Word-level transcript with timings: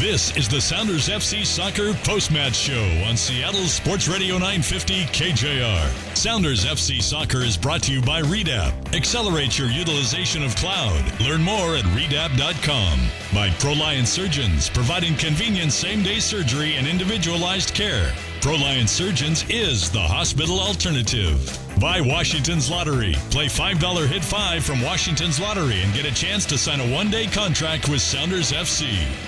This 0.00 0.36
is 0.36 0.48
the 0.48 0.60
Sounders 0.60 1.08
FC 1.08 1.44
Soccer 1.44 1.92
Post-Match 2.04 2.54
Show 2.54 2.84
on 3.08 3.16
Seattle 3.16 3.64
Sports 3.64 4.06
Radio 4.06 4.34
950 4.34 5.02
KJR. 5.06 6.16
Sounders 6.16 6.64
FC 6.64 7.02
Soccer 7.02 7.38
is 7.38 7.56
brought 7.56 7.82
to 7.82 7.92
you 7.92 8.00
by 8.00 8.22
Redapt. 8.22 8.94
Accelerate 8.94 9.58
your 9.58 9.66
utilization 9.66 10.44
of 10.44 10.54
cloud. 10.54 11.02
Learn 11.20 11.42
more 11.42 11.74
at 11.74 11.84
redapt.com. 11.86 13.00
By 13.34 13.48
Proliance 13.58 14.06
Surgeons, 14.06 14.70
providing 14.70 15.16
convenient 15.16 15.72
same-day 15.72 16.20
surgery 16.20 16.76
and 16.76 16.86
individualized 16.86 17.74
care. 17.74 18.14
Proliance 18.40 18.92
Surgeons 18.92 19.44
is 19.48 19.90
the 19.90 20.00
hospital 20.00 20.60
alternative. 20.60 21.58
By 21.80 22.00
Washington's 22.00 22.70
Lottery. 22.70 23.14
Play 23.30 23.46
$5 23.46 24.06
Hit 24.06 24.24
5 24.24 24.64
from 24.64 24.80
Washington's 24.80 25.40
Lottery 25.40 25.82
and 25.82 25.92
get 25.92 26.04
a 26.04 26.14
chance 26.14 26.46
to 26.46 26.56
sign 26.56 26.80
a 26.80 26.92
one 26.94 27.10
day 27.10 27.26
contract 27.26 27.88
with 27.88 28.00
Sounders 28.00 28.52
FC. 28.52 28.86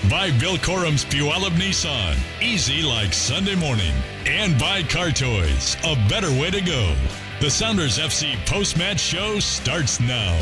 By 0.09 0.31
Bill 0.39 0.57
Korum's 0.57 1.05
Puyallup 1.05 1.57
Nissan. 1.59 2.17
Easy 2.41 2.83
like 2.83 3.13
Sunday 3.13 3.57
morning. 3.57 3.93
And 4.27 4.59
by 4.61 4.85
Car 4.85 5.11
Toys. 5.11 5.77
A 5.85 5.97
better 6.09 6.31
way 6.31 6.51
to 6.53 6.61
go. 6.61 6.95
The 7.41 7.51
Sounders 7.51 7.99
FC 7.99 8.37
post 8.47 8.79
match 8.79 9.01
show 9.01 9.41
starts 9.41 9.99
now. 9.99 10.39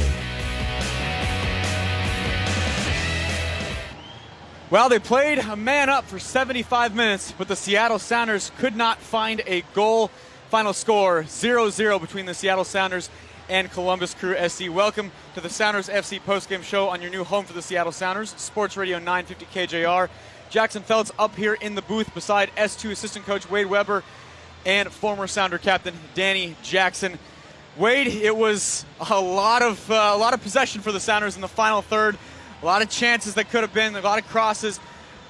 Well, 4.70 4.90
they 4.90 4.98
played 4.98 5.38
a 5.38 5.56
man 5.56 5.88
up 5.88 6.04
for 6.04 6.18
75 6.18 6.94
minutes, 6.94 7.32
but 7.32 7.48
the 7.48 7.56
Seattle 7.56 7.98
Sounders 7.98 8.52
could 8.58 8.76
not 8.76 8.98
find 8.98 9.40
a 9.46 9.62
goal. 9.72 10.10
Final 10.50 10.74
score 10.74 11.24
0 11.24 11.70
0 11.70 11.98
between 11.98 12.26
the 12.26 12.34
Seattle 12.34 12.64
Sounders 12.64 13.08
and 13.48 13.70
Columbus 13.70 14.12
Crew 14.12 14.36
SC. 14.46 14.68
Welcome 14.68 15.10
to 15.34 15.40
the 15.40 15.48
Sounders 15.48 15.88
FC 15.88 16.20
postgame 16.20 16.62
show 16.62 16.90
on 16.90 17.00
your 17.00 17.10
new 17.10 17.24
home 17.24 17.46
for 17.46 17.54
the 17.54 17.62
Seattle 17.62 17.92
Sounders, 17.92 18.34
Sports 18.36 18.76
Radio 18.76 18.98
950 18.98 19.46
KJR. 19.46 20.10
Jackson 20.50 20.82
Felts 20.82 21.12
up 21.18 21.34
here 21.34 21.54
in 21.54 21.74
the 21.74 21.80
booth 21.80 22.12
beside 22.12 22.54
S2 22.54 22.90
assistant 22.90 23.24
coach 23.24 23.48
Wade 23.48 23.68
Webber 23.68 24.04
and 24.66 24.90
former 24.90 25.26
Sounder 25.26 25.56
captain 25.56 25.94
Danny 26.12 26.56
Jackson. 26.62 27.18
Wade, 27.78 28.08
it 28.08 28.36
was 28.36 28.84
a 29.08 29.18
lot 29.18 29.62
of 29.62 29.90
uh, 29.90 30.10
a 30.12 30.18
lot 30.18 30.34
of 30.34 30.42
possession 30.42 30.82
for 30.82 30.92
the 30.92 31.00
Sounders 31.00 31.36
in 31.36 31.40
the 31.40 31.48
final 31.48 31.80
third. 31.80 32.18
A 32.62 32.66
lot 32.66 32.82
of 32.82 32.90
chances 32.90 33.34
that 33.34 33.50
could 33.50 33.62
have 33.62 33.72
been, 33.72 33.94
a 33.94 34.00
lot 34.00 34.18
of 34.18 34.28
crosses 34.28 34.80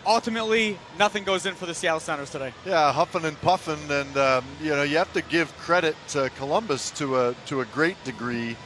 ultimately, 0.09 0.79
nothing 0.99 1.23
goes 1.23 1.47
in 1.47 1.55
for 1.55 1.67
the 1.67 1.75
Seattle 1.75 2.01
Sounders 2.01 2.31
today. 2.31 2.53
Yeah, 2.65 2.93
huffing 2.93 3.25
and 3.25 3.41
puffing, 3.41 3.79
and 3.91 4.17
um, 4.17 4.45
you 4.61 4.71
know 4.71 4.83
you 4.83 4.97
have 4.97 5.13
to 5.13 5.23
give 5.23 5.57
credit 5.59 5.95
to 6.09 6.31
Columbus 6.37 6.91
to 6.93 7.19
a 7.19 7.35
to 7.47 7.61
a 7.61 7.65
great 7.67 8.03
degree 8.05 8.57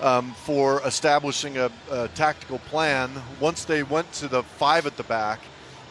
um, 0.00 0.32
for 0.34 0.82
establishing 0.86 1.58
a, 1.58 1.70
a, 1.90 2.08
tactical 2.08 2.58
plan. 2.58 3.10
Once 3.40 3.64
they 3.64 3.82
went 3.82 4.10
to 4.14 4.28
the 4.28 4.42
five 4.42 4.86
at 4.86 4.96
the 4.96 5.02
back, 5.04 5.40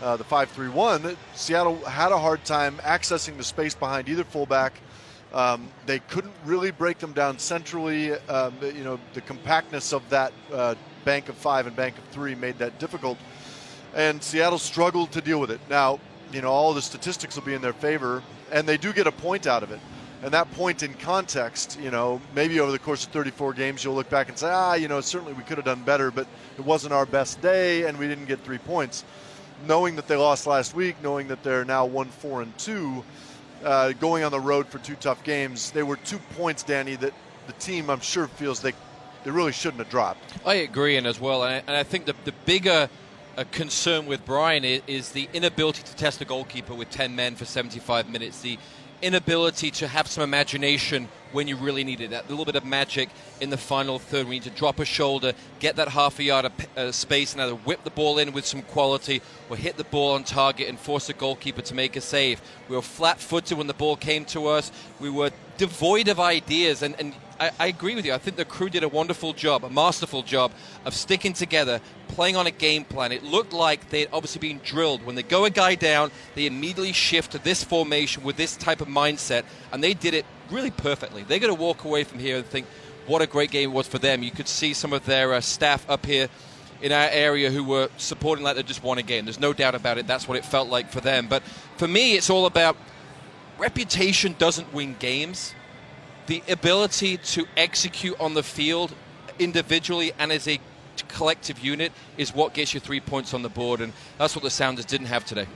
uh, 0.02 0.16
the 0.18 0.24
five-three-one, 0.24 1.16
Seattle 1.36 1.78
had 1.86 2.12
a 2.12 2.18
hard 2.18 2.44
time 2.46 2.78
accessing 2.78 3.38
the 3.38 3.44
space 3.44 3.76
behind 3.76 4.10
either 4.10 4.24
fullback. 4.24 4.74
Um, 5.32 5.68
they 5.86 6.00
couldn't 6.00 6.34
really 6.44 6.72
break 6.72 6.98
them 6.98 7.14
down 7.14 7.38
centrally. 7.38 8.14
Um, 8.14 8.56
you 8.62 8.84
know, 8.84 9.00
the 9.14 9.22
compactness 9.22 9.94
of 9.94 10.08
that 10.10 10.34
uh, 10.52 10.74
bank 11.06 11.30
of 11.30 11.36
five 11.36 11.68
and 11.68 11.76
bank 11.76 11.98
of 11.98 12.04
three 12.06 12.36
made 12.36 12.60
that 12.60 12.80
difficult 12.80 13.18
and 13.96 14.22
Seattle 14.22 14.60
struggled 14.60 15.12
to 15.14 15.22
deal 15.22 15.40
with 15.40 15.52
it. 15.52 15.60
Now, 15.70 16.00
you 16.32 16.42
know, 16.42 16.52
all 16.52 16.74
the 16.74 16.82
statistics 16.82 17.36
will 17.36 17.44
be 17.44 17.54
in 17.54 17.62
their 17.62 17.74
favor, 17.74 18.22
and 18.52 18.68
they 18.68 18.78
do 18.78 18.94
get 18.94 19.08
a 19.08 19.12
point 19.12 19.48
out 19.48 19.64
of 19.64 19.72
it. 19.72 19.80
And 20.22 20.34
that 20.34 20.52
point 20.52 20.84
in 20.84 20.94
context, 20.96 21.80
you 21.82 21.92
know, 21.92 22.22
maybe 22.36 22.60
over 22.60 22.72
the 22.72 22.80
course 22.80 23.06
of 23.06 23.12
34 23.12 23.54
games, 23.54 23.84
you'll 23.84 23.96
look 23.96 24.10
back 24.10 24.28
and 24.28 24.38
say, 24.38 24.50
ah, 24.50 24.74
you 24.74 24.88
know, 24.88 25.00
certainly 25.02 25.34
we 25.34 25.44
could 25.44 25.58
have 25.58 25.66
done 25.66 25.82
better, 25.84 26.12
but 26.12 26.28
it 26.58 26.66
wasn't 26.66 26.94
our 26.94 27.06
best 27.06 27.42
day, 27.42 27.84
and 27.84 27.98
we 27.98 28.08
didn't 28.08 28.26
get 28.26 28.44
three 28.44 28.58
points. 28.58 29.06
Knowing 29.66 29.96
that 29.96 30.08
they 30.08 30.16
lost 30.16 30.46
last 30.46 30.76
week, 30.76 30.96
knowing 31.02 31.28
that 31.30 31.42
they're 31.42 31.66
now 31.66 31.86
one, 31.86 32.08
four, 32.08 32.42
and 32.42 32.58
two, 32.58 33.04
uh, 33.64 33.94
going 33.94 34.24
on 34.24 34.32
the 34.32 34.40
road 34.40 34.68
for 34.68 34.78
two 34.80 34.96
tough 34.96 35.24
games, 35.24 35.72
they 35.72 35.84
were 35.84 35.98
two 35.98 36.20
points, 36.38 36.64
Danny, 36.64 36.96
that 36.96 37.14
the 37.48 37.54
team, 37.54 37.90
I'm 37.90 38.00
sure, 38.02 38.28
feels 38.28 38.60
they 38.60 38.74
they 39.24 39.32
really 39.32 39.52
shouldn't 39.52 39.80
have 39.80 39.90
dropped. 39.90 40.36
I 40.46 40.56
agree, 40.56 40.98
and 40.98 41.06
as 41.06 41.20
well, 41.20 41.44
and 41.44 41.56
I, 41.56 41.58
and 41.68 41.78
I 41.78 41.84
think 41.84 42.06
the 42.06 42.16
the 42.26 42.34
bigger 42.46 42.90
a 43.38 43.46
concern 43.46 44.06
with 44.06 44.26
Brian 44.26 44.66
is, 44.66 44.82
is, 44.86 45.12
the 45.12 45.30
inability 45.34 45.82
to 45.84 45.96
test 45.96 46.20
a 46.20 46.26
goalkeeper 46.26 46.74
with 46.74 46.90
10 46.90 47.16
men 47.16 47.36
for 47.36 47.46
75 47.46 48.10
minutes, 48.10 48.42
the 48.42 48.58
inability 49.02 49.72
to 49.72 49.88
have 49.88 50.08
some 50.08 50.24
imagination 50.24 51.08
when 51.32 51.48
you 51.48 51.56
really 51.56 51.86
need 51.86 52.02
it, 52.02 52.10
that 52.10 52.30
little 52.30 52.44
bit 52.44 52.56
of 52.56 52.66
magic 52.66 53.08
in 53.40 53.50
the 53.50 53.58
final 53.58 53.98
third. 53.98 54.28
We 54.28 54.36
need 54.36 54.44
to 54.44 54.50
drop 54.50 54.80
a 54.80 54.86
shoulder, 54.86 55.34
get 55.60 55.76
that 55.78 55.90
half 55.90 56.20
a 56.20 56.24
yard 56.24 56.46
of 56.46 56.52
uh, 56.76 56.92
space, 56.92 57.34
and 57.34 57.42
either 57.42 57.56
whip 57.56 57.84
the 57.84 57.92
ball 57.92 58.18
in 58.18 58.34
with 58.34 58.46
some 58.46 58.62
quality 58.62 59.22
or 59.50 59.56
hit 59.56 59.78
the 59.78 59.84
ball 59.86 60.14
on 60.14 60.24
target 60.24 60.68
and 60.68 60.78
force 60.78 61.08
a 61.08 61.14
goalkeeper 61.14 61.62
to 61.62 61.76
make 61.76 61.96
a 61.96 62.02
save. 62.02 62.42
We 62.68 62.76
were 62.76 62.82
flat 62.82 63.20
footed 63.20 63.58
when 63.58 63.68
the 63.68 63.74
ball 63.74 63.96
came 63.96 64.26
to 64.26 64.48
us. 64.48 64.72
We 65.00 65.10
were 65.10 65.32
devoid 65.58 66.08
of 66.08 66.20
ideas, 66.20 66.82
and, 66.82 66.96
and 67.00 67.14
I, 67.40 67.52
I, 67.60 67.68
agree 67.68 67.96
with 67.96 68.06
you. 68.06 68.14
I 68.14 68.18
think 68.18 68.36
the 68.36 68.46
crew 68.46 68.70
did 68.70 68.84
a 68.84 68.90
wonderful 68.90 69.34
job, 69.34 69.64
a 69.64 69.70
masterful 69.70 70.24
job 70.24 70.52
of 70.86 70.94
sticking 70.94 71.34
together, 71.34 71.80
playing 72.10 72.36
on 72.36 72.48
a 72.48 72.52
game 72.52 72.84
plan. 72.84 73.12
It 73.12 73.24
looked 73.24 73.54
like 73.54 73.90
they'd 73.90 74.10
obviously 74.12 74.40
been 74.40 74.60
drilled. 74.64 75.06
When 75.06 75.16
they 75.16 75.24
go 75.24 75.46
a 75.46 75.50
guy 75.50 75.76
down, 75.76 76.12
they 76.36 76.46
immediately 76.46 76.92
shift 76.92 77.32
to 77.32 77.40
this 77.40 77.64
formation 77.64 78.24
with 78.24 78.36
this 78.36 78.58
type 78.58 78.82
of 78.82 78.88
mindset, 78.88 79.44
and 79.72 79.84
they 79.84 79.94
did 79.94 80.14
it 80.14 80.26
really 80.52 80.72
perfectly. 80.72 81.24
They're 81.24 81.40
going 81.40 81.56
to 81.56 81.60
walk 81.60 81.86
away 81.86 82.04
from 82.04 82.20
here 82.20 82.38
and 82.38 82.46
think, 82.46 82.66
what 83.08 83.22
a 83.22 83.28
great 83.28 83.52
game 83.52 83.72
it 83.72 83.74
was 83.74 83.88
for 83.88 84.00
them. 84.00 84.22
You 84.22 84.32
could 84.32 84.48
see 84.48 84.74
some 84.74 84.94
of 84.94 85.06
their 85.06 85.34
uh, 85.34 85.42
staff 85.42 85.90
up 85.90 86.06
here 86.06 86.28
in 86.82 86.92
our 86.92 87.10
area 87.10 87.50
who 87.50 87.64
were 87.64 87.90
supporting 87.98 88.44
like 88.44 88.56
they 88.56 88.64
just 88.64 88.84
won 88.84 88.98
a 88.98 89.04
game. 89.04 89.26
There's 89.26 89.40
no 89.40 89.54
doubt 89.54 89.76
about 89.76 89.98
it. 89.98 90.08
That's 90.08 90.28
what 90.28 90.38
it 90.38 90.46
felt 90.46 90.70
like 90.70 90.92
for 90.92 91.02
them. 91.02 91.28
But 91.28 91.44
for 91.78 91.88
me, 91.88 92.16
it's 92.16 92.30
all 92.30 92.46
about 92.46 92.78
reputation 93.58 94.36
doesn't 94.38 94.74
win 94.74 94.96
games 95.00 95.54
the 96.30 96.44
ability 96.48 97.18
to 97.18 97.44
execute 97.58 98.16
on 98.20 98.36
the 98.36 98.44
field 98.44 98.94
individually 99.40 100.12
and 100.20 100.32
as 100.32 100.48
a 100.48 100.60
collective 101.08 101.58
unit 101.58 101.92
is 102.18 102.36
what 102.36 102.54
gets 102.54 102.72
you 102.72 102.80
three 102.80 103.00
points 103.00 103.34
on 103.34 103.42
the 103.42 103.50
board, 103.50 103.82
and 103.82 103.92
that's 104.20 104.36
what 104.36 104.44
the 104.44 104.50
Sounders 104.52 104.86
didn't 104.86 105.08
have 105.08 105.26
today. 105.26 105.48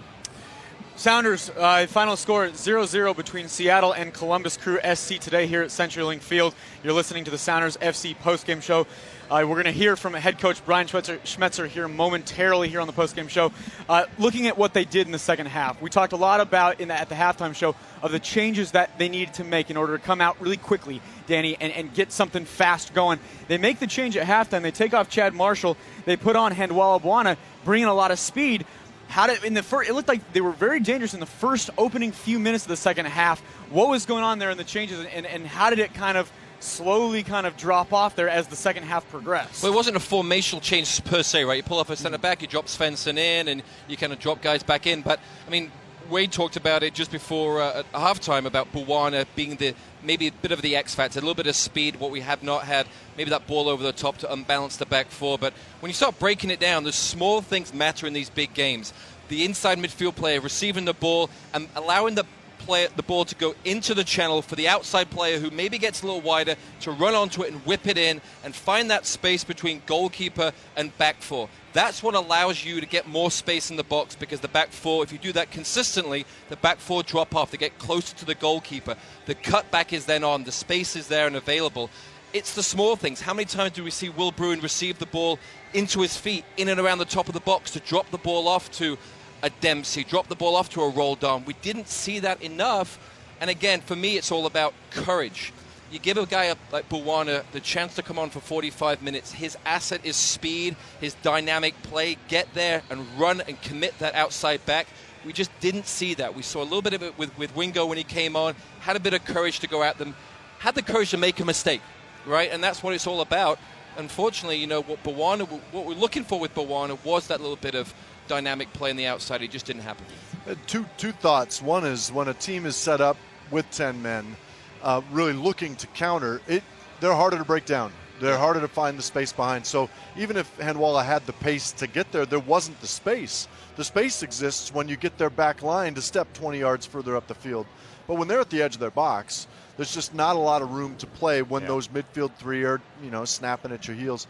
Sounders, 0.96 1.52
uh, 1.58 1.86
final 1.86 2.16
score 2.16 2.52
0 2.52 2.86
0 2.86 3.14
between 3.14 3.48
Seattle 3.48 3.94
and 3.94 4.12
Columbus 4.16 4.58
Crew 4.58 4.80
SC 4.96 5.20
today 5.20 5.46
here 5.46 5.62
at 5.62 5.70
CenturyLink 5.70 6.22
Field. 6.22 6.56
You're 6.84 6.94
listening 6.94 7.24
to 7.26 7.32
the 7.32 7.38
Sounders 7.38 7.78
FC 7.78 8.18
postgame 8.18 8.62
show. 8.62 8.88
Uh, 9.34 9.44
we're 9.48 9.56
going 9.56 9.66
to 9.66 9.72
hear 9.72 9.96
from 9.96 10.14
head 10.14 10.38
coach 10.38 10.64
Brian 10.64 10.86
Schmetzer, 10.86 11.18
Schmetzer 11.22 11.68
here 11.68 11.88
momentarily 11.88 12.70
here 12.70 12.80
on 12.80 12.86
the 12.86 12.94
postgame 12.94 13.28
show. 13.28 13.52
Uh, 13.90 14.06
looking 14.20 14.46
at 14.46 14.60
what 14.60 14.76
they 14.76 14.86
did 14.86 15.08
in 15.08 15.12
the 15.12 15.18
second 15.18 15.48
half, 15.48 15.82
we 15.82 15.90
talked 15.90 16.14
a 16.14 16.18
lot 16.18 16.40
about 16.40 16.80
in 16.80 16.90
the, 16.90 16.94
at 16.94 17.10
the 17.10 17.16
halftime 17.16 17.56
show 17.56 17.76
of 18.04 18.12
the 18.12 18.20
changes 18.20 18.74
that 18.74 18.96
they 19.00 19.10
needed 19.10 19.34
to 19.34 19.44
make 19.44 19.72
in 19.72 19.76
order 19.76 19.98
to 19.98 20.04
come 20.04 20.22
out 20.22 20.40
really 20.40 20.56
quickly, 20.56 21.02
Danny, 21.26 21.58
and, 21.60 21.74
and 21.74 21.92
get 21.96 22.12
something 22.12 22.46
fast 22.46 22.94
going. 22.94 23.18
They 23.48 23.58
make 23.58 23.80
the 23.80 23.88
change 23.88 24.16
at 24.18 24.28
halftime. 24.28 24.62
They 24.62 24.70
take 24.70 24.94
off 24.94 25.10
Chad 25.10 25.34
Marshall. 25.34 25.78
They 26.06 26.16
put 26.16 26.36
on 26.36 26.54
Handwalla 26.54 27.02
Bwana, 27.02 27.36
bringing 27.66 27.88
a 27.88 27.94
lot 27.96 28.12
of 28.12 28.20
speed. 28.20 28.68
How 29.08 29.26
did 29.26 29.44
in 29.44 29.56
the 29.56 29.64
first? 29.64 29.90
It 29.90 29.94
looked 29.94 30.10
like 30.10 30.32
they 30.34 30.42
were 30.42 30.52
very 30.52 30.80
dangerous 30.80 31.16
in 31.16 31.20
the 31.20 31.26
first 31.26 31.72
opening 31.76 32.12
few 32.12 32.38
minutes 32.38 32.66
of 32.66 32.70
the 32.70 32.78
second 32.78 33.08
half. 33.08 33.40
What 33.72 33.90
was 33.90 34.06
going 34.06 34.24
on 34.24 34.38
there 34.38 34.52
in 34.52 34.58
the 34.58 34.64
changes, 34.64 35.04
and, 35.12 35.26
and 35.26 35.48
how 35.48 35.72
did 35.72 35.80
it 35.80 35.96
kind 35.96 36.20
of 36.20 36.32
slowly 36.64 37.24
kind 37.24 37.46
of 37.46 37.58
drop 37.58 37.94
off 37.94 38.16
there 38.16 38.30
as 38.30 38.48
the 38.48 38.56
second 38.56 38.84
half 38.84 39.08
progressed. 39.10 39.64
Well, 39.64 39.72
it 39.72 39.76
wasn't 39.76 39.98
a 39.98 40.00
formational 40.00 40.62
change 40.62 41.04
per 41.04 41.24
se, 41.24 41.44
right? 41.44 41.58
You 41.58 41.64
pull 41.64 41.80
off 41.80 41.90
a 41.90 41.96
centre 41.96 42.18
back, 42.18 42.42
you 42.42 42.48
drop 42.48 42.66
Svensson 42.66 43.18
in, 43.18 43.48
and 43.48 43.64
you 43.88 43.98
kind 43.98 44.14
of 44.14 44.20
drop 44.20 44.42
guys 44.42 44.64
back 44.64 44.88
in. 44.88 45.02
But 45.02 45.20
I 45.48 45.50
mean, 45.50 45.72
Wade 46.10 46.32
talked 46.32 46.56
about 46.56 46.84
it 46.84 46.94
just 46.94 47.12
before 47.12 47.62
uh, 47.62 47.80
at 47.80 47.92
halftime 47.94 48.46
about 48.46 48.72
Bwana 48.72 49.26
being 49.36 49.56
the 49.56 49.74
maybe 50.02 50.28
a 50.28 50.32
bit 50.32 50.52
of 50.52 50.62
the 50.62 50.76
X 50.76 50.94
factor, 50.94 51.20
a 51.20 51.22
little 51.22 51.36
bit 51.36 51.48
of 51.48 51.56
speed, 51.56 52.00
what 52.00 52.12
we 52.12 52.22
have 52.22 52.44
not 52.44 52.64
had. 52.64 52.88
Maybe 53.18 53.30
that 53.30 53.48
ball 53.48 53.70
over 53.70 53.84
the 53.84 53.94
top 53.94 54.18
to 54.20 54.32
unbalance 54.32 54.78
the 54.78 54.86
back 54.86 55.08
four. 55.08 55.38
But 55.38 55.54
when 55.80 55.90
you 55.90 55.94
start 55.94 56.20
breaking 56.20 56.50
it 56.50 56.60
down, 56.60 56.84
the 56.84 56.92
small 56.92 57.42
things 57.42 57.74
matter 57.74 58.08
in 58.08 58.14
these 58.14 58.30
big 58.30 58.54
games. 58.54 58.94
The 59.30 59.46
inside 59.46 59.78
midfield 59.78 60.16
player 60.16 60.42
receiving 60.42 60.86
the 60.86 60.94
ball 60.94 61.30
and 61.54 61.70
allowing 61.76 62.16
the 62.16 62.26
play, 62.64 62.88
the 62.96 63.04
ball 63.04 63.26
to 63.26 63.36
go 63.36 63.56
into 63.66 63.94
the 63.94 64.04
channel 64.04 64.42
for 64.42 64.56
the 64.56 64.68
outside 64.68 65.10
player 65.10 65.40
who 65.40 65.52
maybe 65.52 65.78
gets 65.78 66.02
a 66.02 66.06
little 66.06 66.22
wider 66.22 66.56
to 66.82 66.92
run 66.92 67.14
onto 67.14 67.44
it 67.44 67.52
and 67.52 67.62
whip 67.66 67.88
it 67.88 67.98
in 67.98 68.22
and 68.44 68.56
find 68.56 68.90
that 68.90 69.06
space 69.06 69.44
between 69.44 69.82
goalkeeper 69.86 70.52
and 70.76 70.98
back 70.98 71.22
four. 71.22 71.50
That's 71.74 72.04
what 72.04 72.14
allows 72.14 72.64
you 72.64 72.80
to 72.80 72.86
get 72.86 73.08
more 73.08 73.32
space 73.32 73.72
in 73.72 73.78
the 73.78 73.84
box 73.84 74.16
because 74.16 74.40
the 74.40 74.48
back 74.48 74.70
four, 74.70 75.04
if 75.04 75.12
you 75.12 75.18
do 75.18 75.34
that 75.34 75.52
consistently, 75.52 76.26
the 76.50 76.56
back 76.58 76.78
four 76.78 77.04
drop 77.04 77.36
off. 77.36 77.52
They 77.52 77.58
get 77.58 77.80
closer 77.80 78.16
to 78.18 78.26
the 78.26 78.36
goalkeeper. 78.36 78.96
The 79.26 79.36
cutback 79.36 79.92
is 79.92 80.06
then 80.06 80.24
on. 80.24 80.44
The 80.44 80.52
space 80.52 80.96
is 80.96 81.08
there 81.08 81.28
and 81.28 81.36
available. 81.36 81.90
It's 82.32 82.56
the 82.56 82.64
small 82.64 82.96
things. 82.96 83.22
How 83.22 83.34
many 83.34 83.46
times 83.46 83.74
do 83.74 83.84
we 83.84 83.92
see 83.92 84.10
Will 84.10 84.32
Bruin 84.32 84.60
receive 84.60 84.98
the 84.98 85.06
ball 85.06 85.38
into 85.74 86.02
his 86.02 86.18
feet, 86.18 86.46
in 86.58 86.70
and 86.70 86.80
around 86.80 87.00
the 87.00 87.06
top 87.06 87.28
of 87.28 87.34
the 87.34 87.40
box 87.40 87.72
to 87.72 87.80
drop 87.80 88.10
the 88.12 88.18
ball 88.18 88.48
off 88.48 88.72
to 88.74 88.98
a 89.44 89.50
Dempsey, 89.50 90.06
drop 90.06 90.30
the 90.30 90.36
ball 90.36 90.56
off 90.56 90.70
to 90.70 90.82
a 90.82 90.90
Roldan. 90.90 91.44
We 91.46 91.54
didn't 91.62 91.90
see 91.90 92.20
that 92.20 92.42
enough. 92.42 92.98
And 93.42 93.50
again, 93.50 93.82
for 93.82 93.96
me, 93.96 94.16
it's 94.16 94.32
all 94.32 94.46
about 94.46 94.74
courage. 94.90 95.52
you 95.92 96.00
give 96.00 96.18
a 96.18 96.26
guy 96.26 96.56
like 96.72 96.88
Bwana 96.90 97.44
the 97.52 97.60
chance 97.60 97.94
to 97.96 98.02
come 98.02 98.18
on 98.18 98.30
for 98.30 98.40
45 98.40 99.02
minutes. 99.02 99.34
His 99.34 99.58
asset 99.66 100.02
is 100.06 100.16
speed, 100.16 100.78
his 101.02 101.14
dynamic 101.16 101.80
play. 101.84 102.18
Get 102.30 102.52
there 102.54 102.84
and 102.90 103.06
run 103.20 103.42
and 103.42 103.62
commit 103.62 104.00
that 104.00 104.16
outside 104.16 104.66
back. 104.66 104.88
We 105.26 105.34
just 105.34 105.52
didn't 105.60 105.88
see 105.88 106.14
that. 106.16 106.36
We 106.36 106.42
saw 106.42 106.62
a 106.62 106.64
little 106.64 106.82
bit 106.82 106.94
of 106.94 107.04
it 107.04 107.18
with, 107.18 107.38
with 107.38 107.56
Wingo 107.56 107.86
when 107.86 107.98
he 107.98 108.04
came 108.06 108.38
on, 108.38 108.56
had 108.80 108.96
a 108.96 109.00
bit 109.00 109.14
of 109.14 109.26
courage 109.26 109.60
to 109.60 109.68
go 109.68 109.84
at 109.84 109.98
them, 109.98 110.16
had 110.60 110.74
the 110.74 110.82
courage 110.82 111.12
to 111.12 111.18
make 111.18 111.40
a 111.42 111.46
mistake, 111.46 111.82
right? 112.26 112.50
And 112.52 112.64
that's 112.64 112.82
what 112.82 112.94
it's 112.94 113.08
all 113.08 113.20
about. 113.20 113.60
Unfortunately, 113.98 114.58
you 114.58 114.68
know, 114.68 114.82
what 114.82 115.04
Bwana, 115.04 115.48
what 115.72 115.86
we're 115.86 115.94
looking 115.94 116.24
for 116.24 116.40
with 116.40 116.56
Bwana 116.56 116.98
was 117.04 117.28
that 117.28 117.42
little 117.42 117.58
bit 117.58 117.76
of 117.76 117.94
dynamic 118.34 118.74
play 118.74 118.90
on 118.90 118.96
the 118.96 119.06
outside. 119.06 119.44
It 119.44 119.52
just 119.52 119.68
didn't 119.68 119.84
happen. 119.84 120.06
Uh, 120.50 120.56
two, 120.66 120.86
two 120.98 121.12
thoughts. 121.12 121.62
One 121.62 121.86
is 121.86 122.12
when 122.12 122.28
a 122.28 122.34
team 122.34 122.66
is 122.66 122.76
set 122.76 123.00
up 123.00 123.16
with 123.52 123.70
10 123.70 124.02
men, 124.02 124.36
uh, 124.82 125.02
really 125.12 125.34
looking 125.34 125.76
to 125.76 125.88
counter, 125.88 126.42
it 126.48 126.64
they're 127.00 127.14
harder 127.14 127.38
to 127.38 127.46
break 127.46 127.66
down. 127.66 127.92
They're 128.20 128.38
harder 128.38 128.62
to 128.62 128.68
find 128.68 128.98
the 128.98 129.04
space 129.04 129.34
behind. 129.34 129.66
So 129.66 129.90
even 130.18 130.38
if 130.38 130.58
Handwalla 130.58 131.06
had 131.06 131.26
the 131.26 131.34
pace 131.34 131.72
to 131.74 131.88
get 131.88 132.12
there, 132.12 132.26
there 132.26 132.40
wasn't 132.40 132.80
the 132.80 132.88
space. 132.88 133.48
The 133.76 133.84
space 133.84 134.24
exists 134.24 134.74
when 134.74 134.88
you 134.88 134.96
get 134.96 135.18
their 135.18 135.30
back 135.30 135.62
line 135.62 135.94
to 135.96 136.02
step 136.02 136.32
20 136.34 136.60
yards 136.60 136.86
further 136.86 137.16
up 137.16 137.28
the 137.28 137.36
field. 137.36 137.66
But 138.08 138.16
when 138.16 138.28
they're 138.28 138.40
at 138.40 138.50
the 138.50 138.62
edge 138.62 138.76
of 138.76 138.80
their 138.80 138.92
box, 138.92 139.48
there's 139.78 139.94
just 139.94 140.14
not 140.16 140.36
a 140.36 140.40
lot 140.40 140.62
of 140.62 140.72
room 140.72 140.96
to 140.98 141.08
play 141.08 141.42
when 141.42 141.64
yeah. 141.64 141.68
those 141.68 141.88
midfield 141.90 142.34
three 142.36 142.64
are, 142.64 142.82
you 143.04 143.12
know, 143.12 143.26
snapping 143.26 143.72
at 143.72 143.88
your 143.88 143.98
heels. 143.98 144.28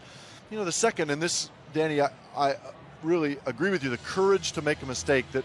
You 0.50 0.58
know, 0.58 0.64
the 0.64 0.72
second, 0.72 1.10
and 1.10 1.22
this, 1.22 1.50
Danny, 1.72 2.00
I, 2.00 2.10
I 2.36 2.56
really 3.04 3.36
agree 3.46 3.70
with 3.70 3.84
you, 3.84 3.90
the 3.90 3.98
courage 3.98 4.52
to 4.52 4.62
make 4.62 4.82
a 4.82 4.86
mistake 4.86 5.30
that 5.32 5.44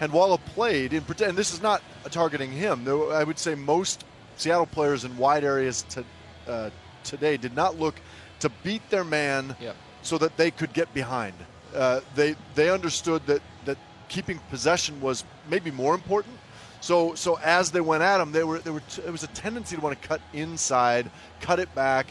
Handwalla 0.00 0.38
played, 0.44 0.92
in, 0.92 1.04
and 1.22 1.36
this 1.36 1.52
is 1.52 1.62
not 1.62 1.82
targeting 2.10 2.50
him. 2.50 2.84
Though 2.84 3.12
I 3.12 3.24
would 3.24 3.38
say 3.38 3.54
most 3.54 4.04
Seattle 4.36 4.66
players 4.66 5.04
in 5.04 5.16
wide 5.16 5.44
areas 5.44 5.82
to, 5.90 6.04
uh, 6.48 6.70
today 7.04 7.36
did 7.36 7.54
not 7.54 7.78
look 7.78 7.94
to 8.40 8.48
beat 8.62 8.88
their 8.90 9.04
man 9.04 9.56
yep. 9.60 9.76
so 10.02 10.18
that 10.18 10.36
they 10.36 10.50
could 10.50 10.72
get 10.72 10.92
behind. 10.92 11.34
Uh, 11.74 12.00
they 12.14 12.36
they 12.54 12.70
understood 12.70 13.24
that 13.26 13.42
that 13.64 13.78
keeping 14.08 14.38
possession 14.50 15.00
was 15.00 15.24
maybe 15.48 15.70
more 15.70 15.94
important. 15.94 16.36
So 16.80 17.14
so 17.14 17.38
as 17.42 17.70
they 17.70 17.80
went 17.80 18.02
at 18.02 18.20
him, 18.20 18.32
they 18.32 18.44
were 18.44 18.58
there 18.58 18.72
were 18.72 18.80
t- 18.80 19.02
it 19.02 19.10
was 19.10 19.22
a 19.22 19.28
tendency 19.28 19.76
to 19.76 19.82
want 19.82 20.00
to 20.00 20.08
cut 20.08 20.20
inside, 20.32 21.10
cut 21.40 21.58
it 21.58 21.72
back, 21.74 22.08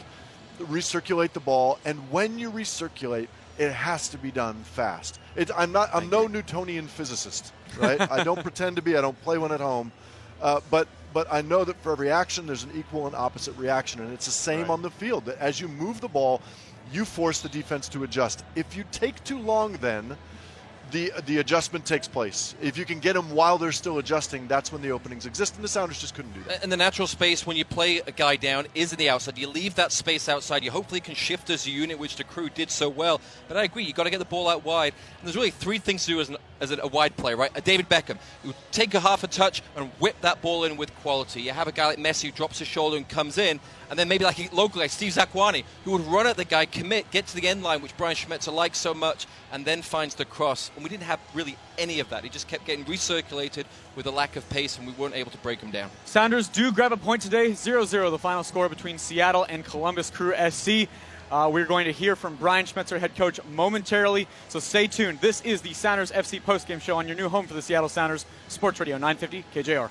recirculate 0.58 1.32
the 1.32 1.40
ball, 1.40 1.78
and 1.84 1.98
when 2.10 2.38
you 2.38 2.50
recirculate, 2.50 3.28
it 3.58 3.70
has 3.72 4.08
to 4.08 4.18
be 4.18 4.30
done 4.30 4.54
fast. 4.64 5.20
It, 5.36 5.50
I'm 5.56 5.72
not 5.72 5.90
I'm 5.94 6.08
no 6.08 6.26
Newtonian 6.26 6.86
physicist, 6.86 7.52
right? 7.78 8.00
I 8.10 8.22
don't 8.24 8.42
pretend 8.42 8.76
to 8.76 8.82
be. 8.82 8.96
I 8.96 9.00
don't 9.00 9.20
play 9.22 9.38
one 9.38 9.52
at 9.52 9.60
home, 9.60 9.92
uh, 10.40 10.60
but 10.70 10.88
but 11.12 11.26
I 11.32 11.42
know 11.42 11.64
that 11.64 11.80
for 11.82 11.92
every 11.92 12.10
action, 12.10 12.46
there's 12.46 12.64
an 12.64 12.70
equal 12.74 13.06
and 13.06 13.14
opposite 13.14 13.56
reaction, 13.56 14.00
and 14.00 14.12
it's 14.12 14.26
the 14.26 14.32
same 14.32 14.62
right. 14.62 14.70
on 14.70 14.82
the 14.82 14.90
field. 14.90 15.24
That 15.26 15.38
as 15.38 15.60
you 15.60 15.68
move 15.68 16.00
the 16.00 16.08
ball, 16.08 16.40
you 16.92 17.04
force 17.04 17.40
the 17.40 17.48
defense 17.48 17.88
to 17.90 18.04
adjust. 18.04 18.44
If 18.54 18.76
you 18.76 18.84
take 18.92 19.22
too 19.24 19.38
long, 19.38 19.74
then 19.74 20.16
the 20.94 21.12
the 21.26 21.38
adjustment 21.38 21.84
takes 21.84 22.06
place. 22.06 22.54
If 22.62 22.78
you 22.78 22.84
can 22.84 23.00
get 23.00 23.14
them 23.14 23.34
while 23.34 23.58
they're 23.58 23.72
still 23.72 23.98
adjusting, 23.98 24.46
that's 24.46 24.72
when 24.72 24.80
the 24.80 24.92
openings 24.92 25.26
exist, 25.26 25.56
and 25.56 25.64
the 25.64 25.68
Sounders 25.68 26.00
just 26.00 26.14
couldn't 26.14 26.32
do 26.32 26.42
that. 26.44 26.62
And 26.62 26.70
the 26.70 26.76
natural 26.76 27.08
space 27.08 27.44
when 27.44 27.56
you 27.56 27.64
play 27.64 27.98
a 27.98 28.12
guy 28.12 28.36
down 28.36 28.66
is 28.74 28.92
in 28.92 28.98
the 28.98 29.10
outside. 29.10 29.36
You 29.36 29.48
leave 29.48 29.74
that 29.74 29.90
space 29.90 30.28
outside. 30.28 30.62
You 30.62 30.70
hopefully 30.70 31.00
can 31.00 31.16
shift 31.16 31.50
as 31.50 31.66
a 31.66 31.70
unit, 31.70 31.98
which 31.98 32.16
the 32.16 32.24
crew 32.24 32.48
did 32.48 32.70
so 32.70 32.88
well. 32.88 33.20
But 33.48 33.56
I 33.56 33.64
agree, 33.64 33.84
you 33.84 33.92
got 33.92 34.04
to 34.04 34.10
get 34.10 34.18
the 34.18 34.24
ball 34.24 34.48
out 34.48 34.64
wide. 34.64 34.94
And 35.18 35.26
there's 35.26 35.36
really 35.36 35.50
three 35.50 35.78
things 35.78 36.04
to 36.04 36.12
do 36.12 36.20
as, 36.20 36.28
an, 36.28 36.36
as 36.60 36.70
a 36.70 36.86
wide 36.86 37.16
play, 37.16 37.34
right? 37.34 37.50
A 37.56 37.60
David 37.60 37.88
Beckham, 37.88 38.18
you 38.44 38.54
take 38.70 38.94
a 38.94 39.00
half 39.00 39.24
a 39.24 39.26
touch 39.26 39.62
and 39.76 39.90
whip 39.98 40.14
that 40.20 40.40
ball 40.40 40.62
in 40.62 40.76
with 40.76 40.94
quality. 41.00 41.42
You 41.42 41.50
have 41.50 41.66
a 41.66 41.72
guy 41.72 41.86
like 41.86 41.98
Messi 41.98 42.26
who 42.26 42.32
drops 42.32 42.60
his 42.60 42.68
shoulder 42.68 42.96
and 42.96 43.08
comes 43.08 43.36
in 43.36 43.58
and 43.90 43.98
then 43.98 44.08
maybe 44.08 44.24
like 44.24 44.38
a 44.38 44.54
local 44.54 44.80
like 44.80 44.90
Steve 44.90 45.12
Zakuani, 45.12 45.64
who 45.84 45.92
would 45.92 46.02
run 46.02 46.26
at 46.26 46.36
the 46.36 46.44
guy, 46.44 46.66
commit, 46.66 47.10
get 47.10 47.26
to 47.28 47.36
the 47.36 47.48
end 47.48 47.62
line, 47.62 47.82
which 47.82 47.96
Brian 47.96 48.16
Schmetzer 48.16 48.52
likes 48.52 48.78
so 48.78 48.94
much, 48.94 49.26
and 49.52 49.64
then 49.64 49.82
finds 49.82 50.14
the 50.14 50.24
cross. 50.24 50.70
And 50.74 50.84
we 50.84 50.90
didn't 50.90 51.04
have 51.04 51.20
really 51.34 51.56
any 51.78 52.00
of 52.00 52.08
that. 52.10 52.24
He 52.24 52.30
just 52.30 52.48
kept 52.48 52.64
getting 52.66 52.84
recirculated 52.84 53.64
with 53.96 54.06
a 54.06 54.10
lack 54.10 54.36
of 54.36 54.48
pace, 54.50 54.78
and 54.78 54.86
we 54.86 54.92
weren't 54.94 55.14
able 55.14 55.30
to 55.30 55.38
break 55.38 55.60
him 55.60 55.70
down. 55.70 55.90
Sounders 56.04 56.48
do 56.48 56.72
grab 56.72 56.92
a 56.92 56.96
point 56.96 57.22
today, 57.22 57.50
0-0, 57.50 58.10
the 58.10 58.18
final 58.18 58.42
score 58.42 58.68
between 58.68 58.98
Seattle 58.98 59.46
and 59.48 59.64
Columbus 59.64 60.10
Crew 60.10 60.34
SC. 60.50 60.88
Uh, 61.30 61.48
we're 61.52 61.64
going 61.64 61.86
to 61.86 61.92
hear 61.92 62.14
from 62.14 62.36
Brian 62.36 62.66
Schmetzer, 62.66 62.98
head 63.00 63.16
coach, 63.16 63.40
momentarily. 63.50 64.28
So 64.48 64.60
stay 64.60 64.86
tuned. 64.86 65.20
This 65.20 65.40
is 65.40 65.62
the 65.62 65.72
Sounders 65.72 66.12
FC 66.12 66.40
postgame 66.40 66.80
show 66.80 66.96
on 66.96 67.08
your 67.08 67.16
new 67.16 67.28
home 67.28 67.46
for 67.46 67.54
the 67.54 67.62
Seattle 67.62 67.88
Sounders, 67.88 68.26
Sports 68.48 68.78
Radio 68.78 68.98
950 68.98 69.44
KJR. 69.54 69.90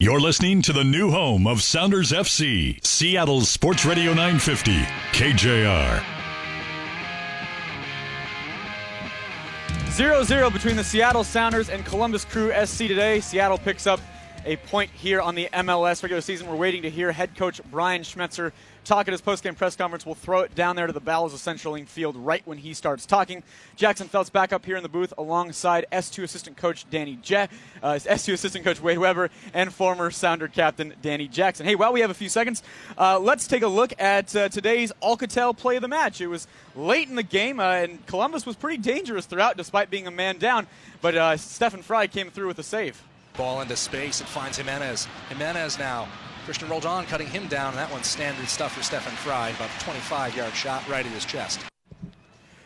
You're 0.00 0.20
listening 0.20 0.62
to 0.62 0.72
the 0.72 0.84
new 0.84 1.10
home 1.10 1.44
of 1.48 1.60
Sounders 1.60 2.12
FC, 2.12 2.78
Seattle's 2.86 3.48
Sports 3.48 3.84
Radio 3.84 4.14
950, 4.14 4.70
KJR. 5.10 6.04
0 9.90 10.22
0 10.22 10.50
between 10.50 10.76
the 10.76 10.84
Seattle 10.84 11.24
Sounders 11.24 11.68
and 11.68 11.84
Columbus 11.84 12.24
Crew 12.24 12.52
SC 12.64 12.86
today. 12.86 13.18
Seattle 13.18 13.58
picks 13.58 13.88
up 13.88 13.98
a 14.44 14.54
point 14.54 14.88
here 14.92 15.20
on 15.20 15.34
the 15.34 15.48
MLS 15.52 16.00
regular 16.04 16.20
season. 16.20 16.46
We're 16.46 16.54
waiting 16.54 16.82
to 16.82 16.90
hear 16.90 17.10
head 17.10 17.36
coach 17.36 17.60
Brian 17.68 18.02
Schmetzer 18.02 18.52
talk 18.88 19.06
at 19.06 19.12
his 19.12 19.20
postgame 19.20 19.56
press 19.56 19.76
conference. 19.76 20.06
We'll 20.06 20.14
throw 20.14 20.40
it 20.40 20.54
down 20.54 20.74
there 20.74 20.86
to 20.86 20.92
the 20.92 21.00
bowels 21.00 21.34
of 21.34 21.40
CenturyLink 21.40 21.88
Field 21.88 22.16
right 22.16 22.42
when 22.46 22.56
he 22.56 22.72
starts 22.72 23.04
talking. 23.04 23.42
Jackson 23.76 24.08
Felts 24.08 24.30
back 24.30 24.52
up 24.52 24.64
here 24.64 24.76
in 24.76 24.82
the 24.82 24.88
booth 24.88 25.12
alongside 25.18 25.84
S2 25.92 26.24
assistant 26.24 26.56
coach 26.56 26.88
Danny 26.88 27.16
Jet, 27.16 27.50
uh, 27.82 27.92
S2 28.02 28.32
assistant 28.32 28.64
coach 28.64 28.80
Wade 28.80 28.98
Webber, 28.98 29.28
and 29.52 29.72
former 29.72 30.10
Sounder 30.10 30.48
captain 30.48 30.94
Danny 31.02 31.28
Jackson. 31.28 31.66
Hey, 31.66 31.74
while 31.74 31.92
we 31.92 32.00
have 32.00 32.10
a 32.10 32.14
few 32.14 32.30
seconds, 32.30 32.62
uh, 32.96 33.18
let's 33.18 33.46
take 33.46 33.62
a 33.62 33.68
look 33.68 33.92
at 33.98 34.34
uh, 34.34 34.48
today's 34.48 34.90
Alcatel 35.02 35.54
play 35.54 35.76
of 35.76 35.82
the 35.82 35.88
match. 35.88 36.22
It 36.22 36.28
was 36.28 36.48
late 36.74 37.08
in 37.08 37.14
the 37.14 37.22
game, 37.22 37.60
uh, 37.60 37.64
and 37.64 38.04
Columbus 38.06 38.46
was 38.46 38.56
pretty 38.56 38.78
dangerous 38.78 39.26
throughout 39.26 39.58
despite 39.58 39.90
being 39.90 40.06
a 40.06 40.10
man 40.10 40.38
down, 40.38 40.66
but 41.02 41.14
uh, 41.14 41.36
Stefan 41.36 41.82
Frei 41.82 42.08
came 42.08 42.30
through 42.30 42.46
with 42.46 42.58
a 42.58 42.62
save. 42.62 43.02
Ball 43.36 43.60
into 43.60 43.76
space. 43.76 44.22
It 44.22 44.26
finds 44.26 44.56
Jimenez. 44.56 45.06
Jimenez 45.28 45.78
now 45.78 46.08
Cristian 46.48 46.70
Roldan 46.70 47.04
cutting 47.04 47.26
him 47.26 47.46
down, 47.48 47.68
and 47.74 47.76
that 47.76 47.92
one's 47.92 48.06
standard 48.06 48.48
stuff 48.48 48.72
for 48.72 48.82
Stefan 48.82 49.12
Frei. 49.16 49.50
About 49.50 49.68
a 49.68 49.84
25-yard 49.84 50.54
shot 50.54 50.88
right 50.88 51.04
at 51.04 51.12
his 51.12 51.26
chest. 51.26 51.60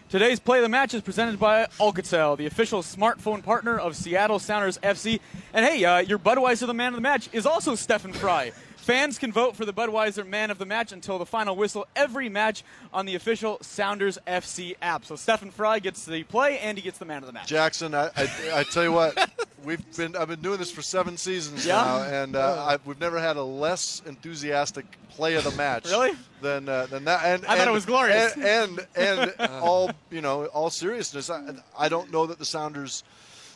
Today's 0.08 0.38
play 0.38 0.58
of 0.58 0.62
the 0.62 0.69
match 0.69 0.94
is 0.94 1.02
presented 1.02 1.40
by 1.40 1.67
Alcatel, 1.81 2.37
the 2.37 2.46
official 2.46 2.82
smartphone 2.82 3.43
partner 3.43 3.76
of 3.76 3.96
Seattle 3.96 4.38
Sounders 4.38 4.79
FC. 4.84 5.19
And 5.52 5.67
hey, 5.67 5.84
uh, 5.84 5.99
your 5.99 6.20
Budweiser, 6.20 6.69
the 6.69 6.75
man 6.75 6.88
of 6.88 6.94
the 6.94 7.00
match, 7.00 7.29
is 7.32 7.44
also 7.44 7.75
Stefan 7.75 8.12
Frei. 8.12 8.52
Fans 8.82 9.17
can 9.17 9.31
vote 9.31 9.55
for 9.55 9.64
the 9.64 9.73
Budweiser 9.73 10.26
Man 10.26 10.50
of 10.50 10.58
the 10.58 10.67
Match 10.67 10.90
until 10.90 11.17
the 11.17 11.25
final 11.25 11.55
whistle 11.55 11.87
every 11.94 12.29
match 12.29 12.64
on 12.93 13.06
the 13.06 13.14
official 13.14 13.58
Sounders 13.62 14.19
FC 14.26 14.75
app. 14.82 15.05
So 15.05 15.14
Stefan 15.14 15.52
Frei 15.52 15.79
gets 15.79 16.05
the 16.05 16.25
play 16.25 16.58
and 16.58 16.76
he 16.76 16.82
gets 16.82 16.99
the 16.99 17.05
Man 17.05 17.19
of 17.19 17.29
the 17.29 17.32
Match. 17.32 17.46
Jackson, 17.46 17.94
I, 17.94 18.11
I, 18.17 18.29
I 18.52 18.62
tell 18.64 18.82
you 18.82 18.90
what, 18.90 19.31
we've 19.64 19.96
been 19.96 20.17
I've 20.17 20.27
been 20.27 20.41
doing 20.41 20.58
this 20.58 20.72
for 20.72 20.82
seven 20.82 21.17
seasons 21.17 21.65
yeah. 21.65 21.77
now, 21.77 22.03
and 22.03 22.34
uh, 22.34 22.77
we've 22.84 22.98
never 22.98 23.20
had 23.20 23.36
a 23.36 23.43
less 23.43 24.03
enthusiastic 24.05 24.84
play 25.10 25.36
of 25.36 25.44
the 25.44 25.53
match. 25.53 25.84
really? 25.84 26.15
Than 26.41 26.69
uh, 26.69 26.86
than 26.86 27.05
that. 27.05 27.20
And 27.24 27.46
I 27.46 27.51
and, 27.51 27.58
thought 27.58 27.69
it 27.69 27.70
was 27.70 27.86
glorious. 27.86 28.36
And 28.36 28.81
and, 28.96 29.32
and 29.39 29.51
all 29.62 29.93
you 30.10 30.22
know, 30.22 30.46
all 30.46 30.70
seriousness, 30.70 31.31
I, 31.31 31.55
I 31.79 31.89
don't 31.89 32.10
know 32.10 32.27
that 32.27 32.41
the 32.41 32.44
Sounders 32.44 33.05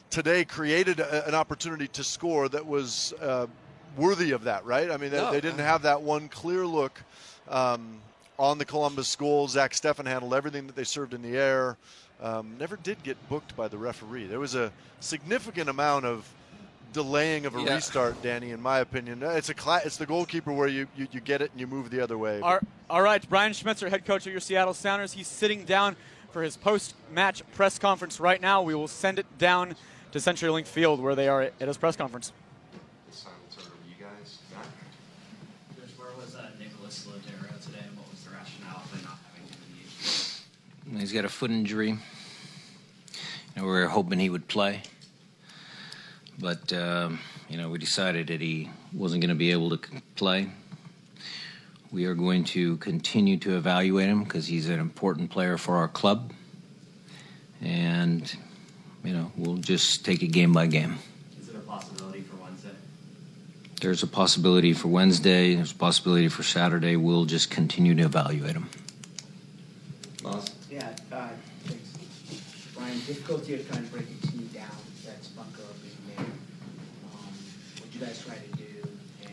today 0.09 0.45
created 0.45 1.01
a, 1.01 1.27
an 1.27 1.35
opportunity 1.35 1.89
to 1.89 2.05
score 2.05 2.49
that 2.49 2.65
was. 2.65 3.13
Uh, 3.21 3.49
worthy 3.97 4.33
of 4.33 4.45
that, 4.45 4.65
right? 4.65 4.91
I 4.91 4.97
mean, 4.97 5.11
they, 5.11 5.19
no. 5.19 5.33
they 5.33 5.41
didn't 5.41 5.61
have 5.61 5.83
that 5.83 6.03
one 6.03 6.29
clear 6.29 6.67
look 6.67 7.03
um, 7.49 7.99
on 8.39 8.59
the 8.59 8.65
Columbus 8.65 9.15
goal. 9.17 9.49
Zach 9.49 9.73
Steffen 9.73 10.07
handled 10.07 10.35
everything 10.35 10.67
that 10.67 10.77
they 10.77 10.85
served 10.85 11.15
in 11.15 11.23
the 11.23 11.37
air. 11.37 11.77
Um, 12.23 12.57
never 12.59 12.77
did 12.77 13.03
get 13.03 13.17
booked 13.29 13.57
by 13.57 13.69
the 13.69 13.79
referee. 13.79 14.27
There 14.27 14.41
was 14.41 14.55
a 14.55 14.73
significant 15.01 15.69
amount 15.69 16.07
of 16.07 16.27
delaying 16.93 17.45
of 17.45 17.55
a 17.55 17.63
yeah. 17.63 17.75
restart, 17.75 18.21
Danny, 18.23 18.53
in 18.53 18.63
my 18.63 18.79
opinion. 18.79 19.23
It's 19.23 19.51
a 19.51 19.55
cla- 19.55 19.83
it's 19.85 19.99
the 19.99 20.07
goalkeeper 20.07 20.53
where 20.53 20.69
you, 20.69 20.87
you, 20.97 21.07
you, 21.11 21.21
get 21.21 21.43
it 21.43 21.51
and 21.51 21.61
you 21.61 21.67
move 21.67 21.91
the 21.91 22.01
other 22.01 22.17
way. 22.17 22.41
All, 22.41 22.59
all 22.89 23.03
right, 23.03 23.27
Brian 23.29 23.53
Schmetzer, 23.53 23.91
head 23.91 24.07
coach 24.07 24.27
of 24.27 24.33
your 24.33 24.41
Seattle 24.41 24.73
Sounders. 24.73 25.13
He's 25.13 25.29
sitting 25.29 25.65
down 25.65 25.97
for 26.31 26.43
his 26.43 26.57
post-match 26.57 27.43
press 27.53 27.79
conference 27.79 28.19
right 28.19 28.41
now. 28.41 28.63
We 28.63 28.75
will 28.75 28.89
send 28.89 29.19
it 29.19 29.27
down 29.37 29.77
to 30.13 30.19
CenturyLink 30.19 30.67
Field 30.67 31.01
where 31.01 31.15
they 31.15 31.29
are 31.29 31.43
at 31.43 31.69
his 31.69 31.77
press 31.77 31.97
conference. 31.97 32.33
He's 41.07 41.13
got 41.13 41.25
a 41.25 41.29
foot 41.29 41.53
injury. 41.53 41.91
You 41.91 41.97
know, 43.55 43.63
we 43.63 43.69
were 43.69 43.87
hoping 43.87 44.19
he 44.19 44.29
would 44.29 44.49
play, 44.49 44.83
but 46.37 46.73
um, 46.73 47.21
you 47.49 47.57
know 47.57 47.71
we 47.71 47.79
decided 47.79 48.27
that 48.27 48.41
he 48.41 48.71
wasn't 48.93 49.21
going 49.21 49.29
to 49.29 49.37
be 49.37 49.53
able 49.53 49.71
to 49.71 49.79
play. 50.17 50.49
We 51.93 52.07
are 52.07 52.15
going 52.17 52.43
to 52.47 52.77
continue 52.79 53.37
to 53.37 53.57
evaluate 53.57 54.09
him 54.09 54.25
because 54.25 54.49
he's 54.49 54.69
an 54.69 54.81
important 54.81 55.31
player 55.31 55.57
for 55.57 55.77
our 55.77 55.87
club, 55.87 56.33
and 57.63 58.37
you 59.05 59.13
know 59.13 59.31
we'll 59.37 59.59
just 59.59 60.05
take 60.05 60.25
it 60.25 60.33
game 60.33 60.53
by 60.53 60.67
game. 60.67 60.99
Is 61.41 61.51
it 61.51 61.55
a 61.55 61.61
possibility 61.61 62.23
for 62.23 62.35
Wednesday? 62.35 62.75
there's 63.81 64.03
a 64.03 64.09
possibility 64.09 64.73
for 64.73 64.89
Wednesday. 64.89 65.55
There's 65.55 65.71
a 65.71 65.77
possibility 65.77 66.27
for 66.27 66.43
Saturday. 66.43 66.97
We'll 66.97 67.27
just 67.27 67.49
continue 67.49 67.95
to 67.95 68.03
evaluate 68.03 68.57
him. 68.57 68.69
Miles? 70.27 70.51
Yeah, 70.69 70.89
uh, 71.13 71.29
thanks. 71.65 71.93
Brian, 72.75 72.93
difficulty 73.07 73.55
of 73.55 73.69
trying 73.69 73.85
to 73.85 73.93
break 73.93 74.05
a 74.05 74.27
team 74.27 74.51
down, 74.53 74.67
that's 75.05 75.29
bunker 75.29 75.63
being 75.81 75.97
made. 76.09 76.19
Um, 76.19 77.33
what 77.81 77.95
you 77.95 78.01
guys 78.01 78.23
try 78.25 78.35
to 78.35 78.57
do, 78.57 78.89
and 79.23 79.31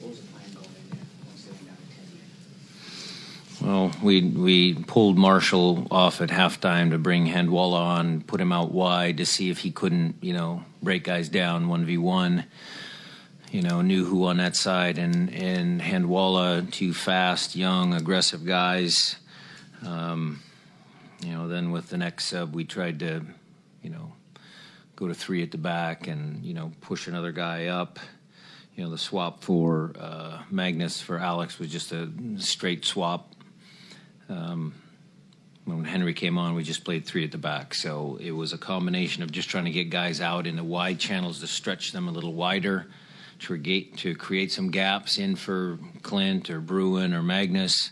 what 0.00 0.10
was 0.10 0.20
the 0.20 0.26
plan 0.26 0.44
going 0.54 0.66
in 0.66 0.90
there 0.90 1.06
once 1.28 1.44
they 1.44 1.52
down 1.64 1.76
to 1.76 1.86
ten 1.94 2.06
man? 3.60 3.90
Well, 3.92 3.92
we 4.02 4.22
we 4.22 4.74
pulled 4.74 5.16
Marshall 5.16 5.86
off 5.90 6.20
at 6.20 6.30
halftime 6.30 6.90
to 6.90 6.98
bring 6.98 7.26
Handwalla 7.26 7.80
on, 7.80 8.22
put 8.22 8.40
him 8.40 8.52
out 8.52 8.72
wide 8.72 9.18
to 9.18 9.26
see 9.26 9.48
if 9.50 9.58
he 9.58 9.70
couldn't, 9.70 10.16
you 10.20 10.32
know, 10.32 10.64
break 10.82 11.04
guys 11.04 11.28
down 11.28 11.68
one 11.68 11.84
v 11.84 11.96
one. 11.96 12.44
You 13.52 13.62
know, 13.62 13.76
Nouhou 13.76 14.26
on 14.26 14.38
that 14.38 14.56
side, 14.56 14.98
and 14.98 15.32
and 15.32 15.80
Handwalla, 15.80 16.68
two 16.72 16.92
fast, 16.92 17.54
young, 17.54 17.94
aggressive 17.94 18.44
guys. 18.44 19.14
Um, 19.86 20.42
you 21.22 21.32
know, 21.32 21.48
then 21.48 21.70
with 21.70 21.88
the 21.88 21.96
next 21.96 22.26
sub, 22.26 22.54
we 22.54 22.64
tried 22.64 23.00
to, 23.00 23.24
you 23.82 23.90
know, 23.90 24.12
go 24.96 25.08
to 25.08 25.14
three 25.14 25.42
at 25.42 25.50
the 25.50 25.58
back 25.58 26.08
and 26.08 26.44
you 26.44 26.54
know 26.54 26.72
push 26.80 27.06
another 27.06 27.32
guy 27.32 27.66
up. 27.66 27.98
You 28.74 28.84
know, 28.84 28.90
the 28.90 28.98
swap 28.98 29.42
for 29.42 29.92
uh, 29.98 30.42
Magnus 30.50 31.00
for 31.00 31.18
Alex 31.18 31.58
was 31.58 31.70
just 31.70 31.92
a 31.92 32.10
straight 32.38 32.84
swap. 32.84 33.34
Um, 34.28 34.74
when 35.64 35.84
Henry 35.84 36.14
came 36.14 36.38
on, 36.38 36.54
we 36.54 36.62
just 36.62 36.84
played 36.84 37.06
three 37.06 37.24
at 37.24 37.32
the 37.32 37.38
back. 37.38 37.74
So 37.74 38.18
it 38.20 38.30
was 38.30 38.52
a 38.52 38.58
combination 38.58 39.22
of 39.22 39.32
just 39.32 39.48
trying 39.48 39.64
to 39.64 39.70
get 39.70 39.90
guys 39.90 40.20
out 40.20 40.46
in 40.46 40.56
the 40.56 40.64
wide 40.64 40.98
channels 40.98 41.40
to 41.40 41.46
stretch 41.46 41.92
them 41.92 42.06
a 42.06 42.10
little 42.10 42.34
wider, 42.34 42.86
to 43.40 43.58
to 43.96 44.14
create 44.14 44.52
some 44.52 44.70
gaps 44.70 45.18
in 45.18 45.36
for 45.36 45.78
Clint 46.02 46.50
or 46.50 46.60
Bruin 46.60 47.14
or 47.14 47.22
Magnus. 47.22 47.90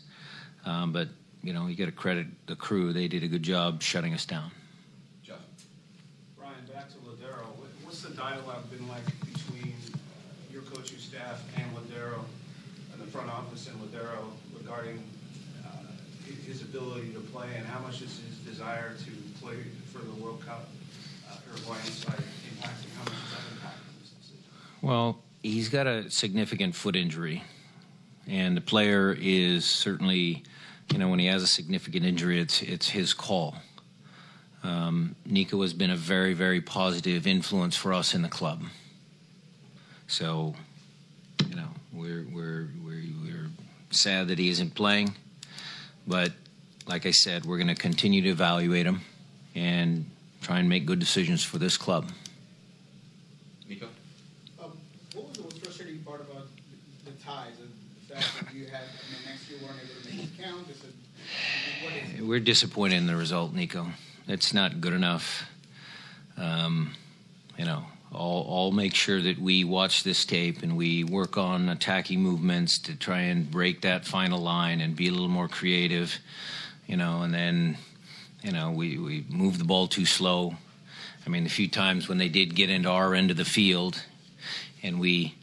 Um, 0.64 0.92
but, 0.92 1.08
you 1.44 1.52
know, 1.52 1.66
you 1.66 1.76
got 1.76 1.86
to 1.86 1.92
credit 1.92 2.26
the 2.46 2.56
crew. 2.56 2.94
They 2.94 3.06
did 3.06 3.22
a 3.22 3.28
good 3.28 3.42
job 3.42 3.82
shutting 3.82 4.14
us 4.14 4.24
down. 4.24 4.50
Jeff? 5.22 5.36
Brian, 6.38 6.54
back 6.72 6.88
to 6.88 6.96
Lodeiro. 6.96 7.44
What's 7.84 8.00
the 8.00 8.14
dialogue 8.14 8.70
been 8.70 8.88
like 8.88 9.04
between 9.20 9.74
uh, 9.92 9.98
your 10.50 10.62
coaching 10.62 10.98
staff 10.98 11.44
and 11.56 11.66
Lodeiro, 11.76 12.24
and 12.92 13.00
the 13.00 13.06
front 13.06 13.28
office 13.30 13.68
and 13.68 13.78
Lodeiro 13.78 14.30
regarding 14.56 15.04
uh, 15.66 15.68
his 16.46 16.62
ability 16.62 17.10
to 17.12 17.20
play, 17.20 17.48
and 17.56 17.66
how 17.66 17.80
much 17.80 18.00
is 18.00 18.20
his 18.26 18.38
desire 18.38 18.94
to 19.04 19.10
play 19.42 19.56
for 19.92 19.98
the 19.98 20.22
World 20.22 20.42
Cup, 20.46 20.70
uh, 21.30 21.36
Uruguayan 21.52 21.84
side 21.84 22.14
impacting, 22.16 22.90
how 22.96 23.04
much 23.04 23.12
is 23.12 23.30
that 23.30 23.44
impacting 23.52 24.00
this 24.00 24.10
decision? 24.18 24.44
Well, 24.80 25.18
he's 25.42 25.68
got 25.68 25.86
a 25.86 26.10
significant 26.10 26.74
foot 26.74 26.96
injury, 26.96 27.44
and 28.26 28.56
the 28.56 28.62
player 28.62 29.14
is 29.20 29.66
certainly, 29.66 30.42
you 30.92 30.98
know, 30.98 31.08
when 31.08 31.18
he 31.18 31.26
has 31.26 31.42
a 31.42 31.46
significant 31.46 32.04
injury, 32.04 32.40
it's 32.40 32.62
it's 32.62 32.88
his 32.88 33.12
call. 33.14 33.56
Um, 34.62 35.14
Nico 35.26 35.60
has 35.62 35.74
been 35.74 35.90
a 35.90 35.96
very, 35.96 36.32
very 36.32 36.60
positive 36.60 37.26
influence 37.26 37.76
for 37.76 37.92
us 37.92 38.14
in 38.14 38.22
the 38.22 38.28
club. 38.28 38.62
So, 40.06 40.54
you 41.48 41.56
know, 41.56 41.68
we're 41.92 42.26
we're 42.32 42.68
we're, 42.84 43.02
we're 43.22 43.50
sad 43.90 44.28
that 44.28 44.38
he 44.38 44.48
isn't 44.48 44.74
playing, 44.74 45.14
but 46.06 46.32
like 46.86 47.06
I 47.06 47.10
said, 47.10 47.44
we're 47.44 47.58
going 47.58 47.68
to 47.68 47.74
continue 47.74 48.22
to 48.22 48.28
evaluate 48.28 48.86
him 48.86 49.00
and 49.54 50.04
try 50.42 50.58
and 50.58 50.68
make 50.68 50.84
good 50.86 50.98
decisions 50.98 51.42
for 51.42 51.58
this 51.58 51.76
club. 51.76 52.10
Nico? 53.68 53.86
Um, 54.62 54.72
what 55.14 55.28
was 55.28 55.36
the 55.36 55.42
most 55.42 55.64
frustrating 55.64 55.98
part 56.00 56.20
about 56.20 56.46
the, 57.04 57.10
the 57.10 57.16
ties 57.22 57.54
We're 62.22 62.40
disappointed 62.40 62.96
in 62.96 63.06
the 63.06 63.16
result, 63.16 63.54
Nico. 63.54 63.86
It's 64.28 64.54
not 64.54 64.80
good 64.80 64.92
enough. 64.92 65.48
Um, 66.36 66.92
you 67.58 67.64
know, 67.64 67.84
I'll, 68.12 68.46
I'll 68.48 68.70
make 68.72 68.94
sure 68.94 69.20
that 69.20 69.38
we 69.38 69.64
watch 69.64 70.04
this 70.04 70.24
tape 70.24 70.62
and 70.62 70.76
we 70.76 71.04
work 71.04 71.36
on 71.36 71.68
attacking 71.68 72.22
movements 72.22 72.78
to 72.82 72.96
try 72.96 73.20
and 73.20 73.50
break 73.50 73.82
that 73.82 74.04
final 74.04 74.40
line 74.40 74.80
and 74.80 74.96
be 74.96 75.08
a 75.08 75.10
little 75.10 75.28
more 75.28 75.48
creative. 75.48 76.18
You 76.86 76.96
know, 76.96 77.22
and 77.22 77.32
then, 77.32 77.76
you 78.42 78.52
know, 78.52 78.70
we, 78.70 78.98
we 78.98 79.24
move 79.28 79.58
the 79.58 79.64
ball 79.64 79.88
too 79.88 80.06
slow. 80.06 80.56
I 81.26 81.30
mean, 81.30 81.44
the 81.44 81.50
few 81.50 81.68
times 81.68 82.08
when 82.08 82.18
they 82.18 82.28
did 82.28 82.54
get 82.54 82.70
into 82.70 82.88
our 82.88 83.14
end 83.14 83.30
of 83.30 83.36
the 83.36 83.44
field 83.44 84.02
and 84.82 85.00
we 85.00 85.34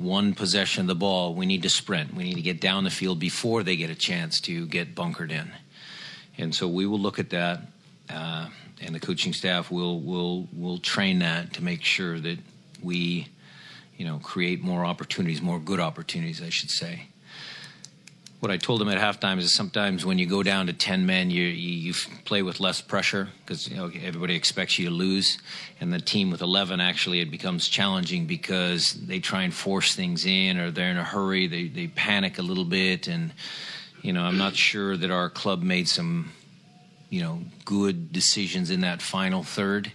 one 0.00 0.34
possession 0.34 0.82
of 0.82 0.86
the 0.86 0.94
ball, 0.94 1.34
we 1.34 1.46
need 1.46 1.62
to 1.62 1.68
sprint. 1.68 2.14
We 2.14 2.24
need 2.24 2.34
to 2.34 2.42
get 2.42 2.60
down 2.60 2.84
the 2.84 2.90
field 2.90 3.18
before 3.18 3.62
they 3.62 3.76
get 3.76 3.90
a 3.90 3.94
chance 3.94 4.40
to 4.42 4.66
get 4.66 4.94
bunkered 4.94 5.30
in. 5.30 5.52
And 6.38 6.54
so 6.54 6.68
we 6.68 6.86
will 6.86 6.98
look 6.98 7.18
at 7.18 7.30
that, 7.30 7.62
uh, 8.08 8.48
and 8.80 8.94
the 8.94 9.00
coaching 9.00 9.32
staff 9.32 9.70
will 9.70 10.00
will 10.00 10.48
will 10.52 10.78
train 10.78 11.18
that 11.18 11.52
to 11.54 11.62
make 11.62 11.84
sure 11.84 12.18
that 12.18 12.38
we, 12.82 13.28
you 13.96 14.06
know, 14.06 14.18
create 14.18 14.62
more 14.62 14.84
opportunities, 14.84 15.42
more 15.42 15.58
good 15.58 15.80
opportunities, 15.80 16.42
I 16.42 16.48
should 16.48 16.70
say. 16.70 17.08
What 18.40 18.50
I 18.50 18.56
told 18.56 18.80
them 18.80 18.88
at 18.88 18.96
halftime 18.96 19.38
is 19.38 19.54
sometimes 19.54 20.06
when 20.06 20.18
you 20.18 20.24
go 20.24 20.42
down 20.42 20.66
to 20.68 20.72
ten 20.72 21.04
men, 21.04 21.30
you 21.30 21.42
you, 21.42 21.92
you 21.92 21.94
play 22.24 22.40
with 22.40 22.58
less 22.58 22.80
pressure 22.80 23.28
because 23.40 23.68
you 23.68 23.76
know, 23.76 23.90
everybody 24.02 24.34
expects 24.34 24.78
you 24.78 24.86
to 24.86 24.90
lose, 24.90 25.36
and 25.78 25.92
the 25.92 26.00
team 26.00 26.30
with 26.30 26.40
eleven 26.40 26.80
actually 26.80 27.20
it 27.20 27.30
becomes 27.30 27.68
challenging 27.68 28.24
because 28.24 28.94
they 28.94 29.20
try 29.20 29.42
and 29.42 29.52
force 29.52 29.94
things 29.94 30.24
in 30.24 30.58
or 30.58 30.70
they're 30.70 30.90
in 30.90 30.96
a 30.96 31.04
hurry, 31.04 31.48
they 31.48 31.68
they 31.68 31.88
panic 31.88 32.38
a 32.38 32.42
little 32.42 32.64
bit, 32.64 33.08
and 33.08 33.32
you 34.00 34.14
know 34.14 34.22
I'm 34.22 34.38
not 34.38 34.56
sure 34.56 34.96
that 34.96 35.10
our 35.10 35.28
club 35.28 35.62
made 35.62 35.86
some 35.86 36.32
you 37.10 37.20
know 37.20 37.40
good 37.66 38.10
decisions 38.10 38.70
in 38.70 38.80
that 38.80 39.02
final 39.02 39.42
third. 39.42 39.92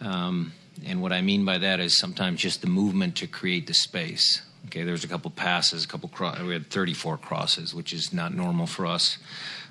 Um, 0.00 0.52
and 0.86 1.02
what 1.02 1.12
I 1.12 1.20
mean 1.20 1.44
by 1.44 1.58
that 1.58 1.80
is 1.80 1.98
sometimes 1.98 2.40
just 2.40 2.60
the 2.60 2.68
movement 2.68 3.16
to 3.16 3.26
create 3.26 3.66
the 3.66 3.74
space. 3.74 4.42
Okay, 4.66 4.82
there 4.84 4.92
was 4.92 5.04
a 5.04 5.08
couple 5.08 5.30
passes, 5.30 5.84
a 5.84 5.88
couple 5.88 6.08
cro- 6.08 6.34
we 6.46 6.52
had 6.52 6.68
34 6.70 7.18
crosses, 7.18 7.74
which 7.74 7.92
is 7.92 8.12
not 8.12 8.34
normal 8.34 8.66
for 8.66 8.86
us. 8.86 9.18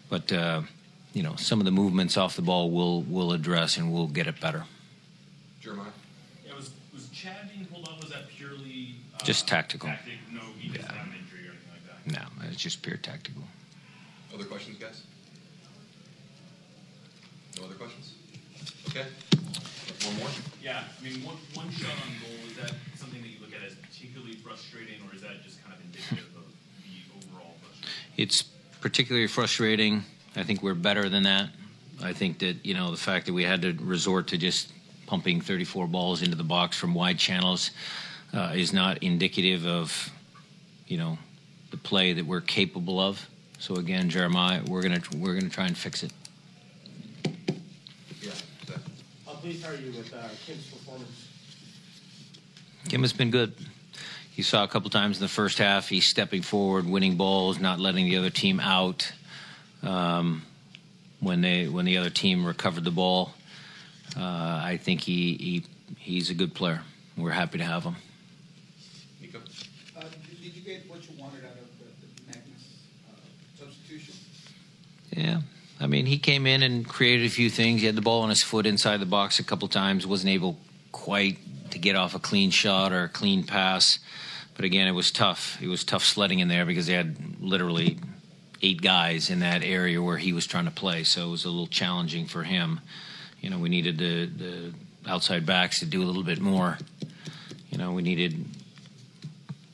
But 0.10 0.31
uh, 0.34 0.63
you 1.13 1.24
know, 1.24 1.36
some 1.36 1.60
of 1.60 1.65
the 1.65 1.72
movements 1.72 2.17
off 2.17 2.36
the 2.36 2.41
ball 2.41 2.69
we'll 2.72 3.01
we'll 3.03 3.31
address 3.31 3.77
and 3.77 3.93
we'll 3.93 4.08
get 4.08 4.27
it 4.27 4.39
better. 4.41 4.65
Jeremiah? 5.62 5.88
Yeah, 6.48 6.55
was 6.55 6.72
was 6.93 7.08
Chad 7.10 7.50
being 7.53 7.65
pulled 7.65 7.88
off? 7.88 8.01
Was 8.01 8.10
that 8.12 8.27
purely 8.29 8.96
uh, 9.15 9.24
Just 9.24 9.48
tactical. 9.48 9.89
Tactic, 9.89 10.13
no, 10.31 10.41
he 10.58 10.69
Yeah. 10.69 10.81
have 10.91 11.08
injury 11.08 11.48
or 11.48 11.51
anything 11.51 11.72
like 11.72 12.05
that. 12.13 12.22
No, 12.41 12.48
it's 12.50 12.62
just 12.62 12.81
pure 12.81 12.98
tactical. 12.98 13.43
Other 14.34 14.46
questions, 14.46 14.77
guys? 14.79 15.03
No 17.58 17.65
other 17.65 17.75
questions? 17.75 18.13
Okay. 18.89 19.05
One 20.05 20.15
more? 20.17 20.29
Yeah, 20.63 20.84
I 21.00 21.03
mean, 21.03 21.24
one, 21.24 21.36
one 21.53 21.69
shot 21.72 21.91
on 21.91 22.10
goal 22.22 22.38
is 22.50 22.55
that 22.58 22.74
something 22.96 23.22
that 23.22 23.28
particularly 23.99 24.35
frustrating, 24.35 24.95
or 25.07 25.15
is 25.15 25.21
that 25.21 25.43
just 25.43 25.61
kind 25.63 25.75
of 25.75 25.83
indicative 25.83 26.25
of 26.37 26.43
the 26.83 27.27
overall 27.27 27.55
frustration? 27.61 28.13
It's 28.15 28.43
particularly 28.79 29.27
frustrating. 29.27 30.03
I 30.35 30.43
think 30.43 30.63
we're 30.63 30.73
better 30.73 31.09
than 31.09 31.23
that. 31.23 31.49
I 32.01 32.13
think 32.13 32.39
that 32.39 32.65
you 32.65 32.73
know 32.73 32.91
the 32.91 32.97
fact 32.97 33.25
that 33.25 33.33
we 33.33 33.43
had 33.43 33.61
to 33.63 33.73
resort 33.81 34.27
to 34.27 34.37
just 34.37 34.71
pumping 35.05 35.41
34 35.41 35.87
balls 35.87 36.21
into 36.21 36.35
the 36.35 36.43
box 36.43 36.77
from 36.77 36.93
wide 36.93 37.17
channels 37.17 37.71
uh, 38.33 38.53
is 38.55 38.71
not 38.71 38.99
indicative 38.99 39.65
of 39.65 40.09
you 40.87 40.97
know 40.97 41.17
the 41.71 41.77
play 41.77 42.13
that 42.13 42.25
we're 42.25 42.41
capable 42.41 43.01
of. 43.01 43.27
So 43.57 43.75
again, 43.75 44.09
Jeremiah, 44.09 44.61
we're 44.65 44.81
gonna 44.81 45.01
we're 45.17 45.33
gonna 45.33 45.49
try 45.49 45.65
and 45.65 45.77
fix 45.77 46.03
it. 46.03 46.13
Yeah. 48.21 48.31
Zach? 48.65 48.77
How 49.25 49.33
pleased 49.33 49.65
are 49.65 49.75
you 49.75 49.91
with 49.91 50.13
uh, 50.13 50.29
Kim's 50.45 50.69
performance? 50.69 51.27
Kim 52.87 53.01
has 53.01 53.11
been 53.11 53.29
good. 53.29 53.53
You 54.39 54.43
saw 54.43 54.63
a 54.63 54.69
couple 54.69 54.89
times 54.89 55.17
in 55.17 55.22
the 55.22 55.27
first 55.27 55.58
half. 55.58 55.89
He's 55.89 56.08
stepping 56.08 56.43
forward, 56.43 56.88
winning 56.88 57.17
balls, 57.17 57.60
not 57.60 57.77
letting 57.77 58.05
the 58.05 58.15
other 58.15 58.29
team 58.29 58.62
out. 58.62 59.12
Um, 59.84 60.43
when 61.19 61.41
they 61.41 61.67
when 61.67 61.84
the 61.84 61.98
other 61.98 62.10
team 62.10 62.46
recovered 62.46 62.86
the 62.86 62.91
ball, 62.91 63.34
uh, 64.15 64.22
I 64.63 64.79
think 64.81 65.01
he, 65.01 65.34
he 65.34 65.65
he's 65.98 66.29
a 66.29 66.34
good 66.34 66.53
player. 66.53 66.84
We're 67.17 67.31
happy 67.31 67.58
to 67.58 67.65
have 67.65 67.84
him. 67.84 67.98
Nico? 69.19 69.39
Uh, 69.39 70.03
did, 70.03 70.41
did 70.41 70.55
you 70.55 70.62
get 70.62 70.89
what 70.89 71.03
you 71.03 71.22
wanted 71.22 71.43
out 71.43 71.51
of 71.51 71.67
the, 71.77 72.08
the 72.08 72.38
Magnus 72.38 72.77
uh, 73.10 73.65
substitution? 73.65 74.15
Yeah. 75.12 75.41
I 75.81 75.88
mean, 75.88 76.05
he 76.05 76.17
came 76.17 76.48
in 76.48 76.63
and 76.63 76.88
created 76.88 77.25
a 77.25 77.29
few 77.29 77.50
things. 77.50 77.81
He 77.81 77.88
had 77.88 77.96
the 77.96 78.01
ball 78.01 78.22
on 78.22 78.29
his 78.29 78.41
foot 78.41 78.65
inside 78.65 79.01
the 79.01 79.05
box 79.05 79.39
a 79.39 79.43
couple 79.43 79.67
times. 79.67 80.08
wasn't 80.08 80.29
able 80.29 80.58
quite 80.93 81.39
to 81.72 81.77
get 81.77 81.98
off 81.98 82.15
a 82.15 82.19
clean 82.19 82.51
shot 82.51 82.93
or 82.93 83.03
a 83.03 83.10
clean 83.10 83.43
pass. 83.43 84.00
But 84.59 84.65
again, 84.65 84.89
it 84.89 84.91
was 84.91 85.09
tough. 85.09 85.57
It 85.61 85.69
was 85.69 85.85
tough 85.85 86.03
sledding 86.03 86.39
in 86.39 86.49
there 86.49 86.65
because 86.65 86.85
they 86.85 86.93
had 86.93 87.15
literally 87.39 87.97
eight 88.61 88.81
guys 88.81 89.29
in 89.29 89.39
that 89.39 89.63
area 89.63 90.01
where 90.01 90.17
he 90.17 90.33
was 90.33 90.45
trying 90.45 90.65
to 90.65 90.71
play. 90.71 91.03
So 91.03 91.27
it 91.27 91.31
was 91.31 91.45
a 91.45 91.49
little 91.49 91.67
challenging 91.67 92.25
for 92.25 92.43
him. 92.43 92.81
You 93.39 93.49
know, 93.49 93.59
we 93.59 93.69
needed 93.69 93.97
the, 93.97 94.25
the 94.25 94.73
outside 95.09 95.45
backs 95.45 95.79
to 95.79 95.85
do 95.85 96.03
a 96.03 96.05
little 96.05 96.23
bit 96.23 96.41
more. 96.41 96.77
You 97.69 97.77
know, 97.77 97.93
we 97.93 98.01
needed 98.01 98.45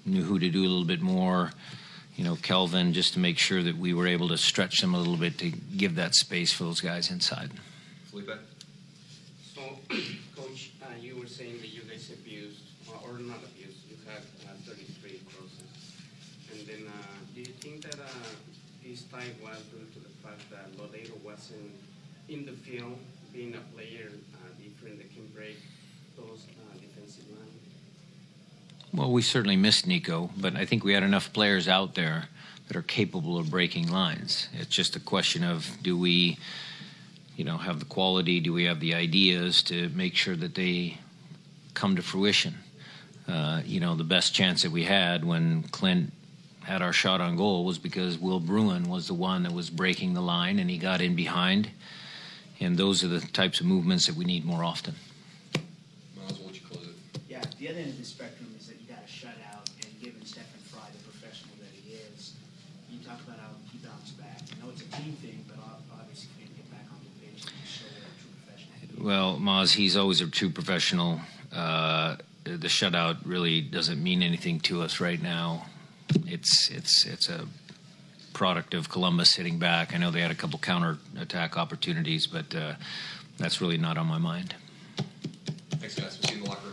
Nouhou 0.07 0.39
to 0.39 0.49
do 0.49 0.61
a 0.61 0.69
little 0.69 0.85
bit 0.85 1.01
more. 1.01 1.51
You 2.15 2.23
know, 2.23 2.35
Kelvin, 2.35 2.93
just 2.93 3.13
to 3.13 3.19
make 3.19 3.37
sure 3.37 3.63
that 3.63 3.77
we 3.77 3.93
were 3.93 4.07
able 4.07 4.29
to 4.29 4.37
stretch 4.37 4.81
them 4.81 4.93
a 4.93 4.97
little 4.97 5.17
bit 5.17 5.37
to 5.39 5.49
give 5.49 5.95
that 5.95 6.15
space 6.15 6.53
for 6.53 6.63
those 6.63 6.79
guys 6.79 7.11
inside. 7.11 7.49
Felipe? 8.05 8.29
So, 9.53 9.61
Coach, 10.35 10.71
uh, 10.81 10.87
you 11.01 11.17
were 11.17 11.27
saying 11.27 11.57
that 11.57 11.73
you 11.73 11.81
guys 11.81 12.11
abused, 12.11 12.61
or, 12.87 12.95
or 13.09 13.19
not 13.19 13.39
abused, 13.43 13.77
you 13.89 13.97
had 14.05 14.21
uh, 14.47 14.53
33 14.65 15.19
crosses. 15.25 15.63
And 16.51 16.67
then, 16.67 16.87
uh, 16.87 17.05
do 17.33 17.41
you 17.41 17.47
think 17.47 17.81
that 17.81 17.99
uh, 17.99 18.05
tie 19.15 19.27
was 19.43 19.57
due 19.71 19.85
to 19.93 19.99
the 19.99 20.13
fact 20.23 20.41
that 20.51 20.75
Lodeiro 20.77 21.17
wasn't 21.23 21.71
in 22.27 22.45
the 22.45 22.51
field, 22.51 22.97
being 23.31 23.55
a 23.55 23.75
player 23.75 24.09
uh, 24.09 24.47
different 24.61 24.97
that 24.97 25.13
can 25.13 25.25
break 25.27 25.57
those 26.17 26.45
uh, 26.49 26.73
defensive 26.73 27.25
lines? 27.29 27.51
Well, 28.93 29.11
we 29.11 29.21
certainly 29.21 29.55
missed 29.55 29.87
Nico, 29.87 30.29
but 30.37 30.55
I 30.55 30.65
think 30.65 30.83
we 30.83 30.93
had 30.93 31.03
enough 31.03 31.31
players 31.33 31.67
out 31.67 31.95
there 31.95 32.25
that 32.67 32.75
are 32.75 32.81
capable 32.81 33.37
of 33.37 33.49
breaking 33.49 33.91
lines. 33.91 34.49
It's 34.53 34.69
just 34.69 34.95
a 34.95 34.99
question 34.99 35.43
of 35.43 35.77
do 35.81 35.97
we, 35.97 36.37
you 37.37 37.43
know, 37.43 37.57
have 37.57 37.79
the 37.79 37.85
quality, 37.85 38.39
do 38.39 38.53
we 38.53 38.65
have 38.65 38.79
the 38.79 38.95
ideas 38.95 39.61
to 39.63 39.89
make 39.89 40.15
sure 40.15 40.35
that 40.35 40.55
they 40.55 40.97
come 41.73 41.95
to 41.95 42.01
fruition? 42.01 42.55
Uh, 43.27 43.61
you 43.65 43.79
know, 43.79 43.95
the 43.95 44.03
best 44.03 44.33
chance 44.33 44.63
that 44.63 44.71
we 44.71 44.83
had 44.83 45.25
when 45.25 45.63
Clint 45.63 46.11
had 46.65 46.81
our 46.81 46.91
shot 46.91 47.21
on 47.21 47.35
goal 47.35 47.63
was 47.63 47.77
because 47.77 48.17
Will 48.17 48.39
Bruin 48.39 48.89
was 48.89 49.07
the 49.07 49.13
one 49.13 49.43
that 49.43 49.53
was 49.53 49.69
breaking 49.69 50.15
the 50.15 50.21
line 50.21 50.57
and 50.57 50.67
he 50.67 50.79
got 50.79 50.99
in 50.99 51.15
behind. 51.15 51.69
And 52.59 52.75
those 52.75 53.03
are 53.03 53.07
the 53.07 53.19
types 53.19 53.59
of 53.59 53.67
movements 53.67 54.07
that 54.07 54.15
we 54.15 54.25
need 54.25 54.45
more 54.45 54.63
often. 54.63 54.95
Miles, 56.17 56.39
why 56.39 56.45
don't 56.45 56.55
you 56.55 56.61
close 56.67 56.87
it? 56.87 57.21
Yeah, 57.29 57.41
the 57.59 57.69
other 57.69 57.77
end 57.77 57.89
of 57.89 57.99
the 57.99 58.03
spectrum 58.03 58.49
is 58.57 58.65
that 58.65 58.77
you 58.81 58.87
got 58.87 59.05
to 59.05 59.11
shut 59.11 59.35
out, 59.53 59.69
and 59.83 60.01
given 60.01 60.25
Stefan 60.25 60.59
Frei, 60.63 60.81
the 60.91 61.03
professional 61.03 61.53
that 61.59 61.69
he 61.69 61.93
is, 61.93 62.33
you 62.89 62.97
talk 63.05 63.19
about 63.27 63.37
how 63.37 63.49
he 63.71 63.77
bounced 63.77 64.17
back. 64.17 64.41
I 64.51 64.65
know 64.65 64.71
it's 64.71 64.81
a 64.81 64.89
team 64.97 65.13
thing, 65.21 65.45
but 65.47 65.57
obviously 65.93 66.29
for 66.33 66.41
him 66.41 66.49
to 66.49 66.55
get 66.55 66.71
back 66.71 66.87
on 66.89 66.97
the 67.05 67.27
pitch 67.27 67.45
and 67.45 67.67
show 67.69 67.85
what 67.93 68.09
a 68.09 68.17
true 68.17 68.33
professional. 68.41 69.05
Well, 69.05 69.37
Maz, 69.37 69.73
he's 69.73 69.95
always 69.95 70.19
a 70.21 70.27
true 70.27 70.49
professional. 70.49 71.21
Uh, 71.53 72.15
the 72.43 72.67
shutout 72.67 73.17
really 73.23 73.61
doesn't 73.61 74.01
mean 74.01 74.23
anything 74.23 74.59
to 74.61 74.81
us 74.81 74.99
right 74.99 75.21
now. 75.21 75.67
It's 76.25 76.69
it's 76.69 77.05
it's 77.05 77.29
a 77.29 77.45
product 78.33 78.73
of 78.73 78.89
Columbus 78.89 79.31
sitting 79.31 79.59
back. 79.59 79.95
I 79.95 79.97
know 79.97 80.11
they 80.11 80.21
had 80.21 80.31
a 80.31 80.35
couple 80.35 80.59
counter 80.59 80.97
attack 81.17 81.57
opportunities, 81.57 82.27
but 82.27 82.53
uh, 82.53 82.73
that's 83.37 83.61
really 83.61 83.77
not 83.77 83.97
on 83.97 84.07
my 84.07 84.17
mind. 84.17 84.55
Thanks, 85.71 85.95
guys. 85.95 86.19
We'll 86.21 86.29
see 86.29 86.35
you 86.35 86.37
in 86.39 86.43
the 86.43 86.49
locker. 86.49 86.64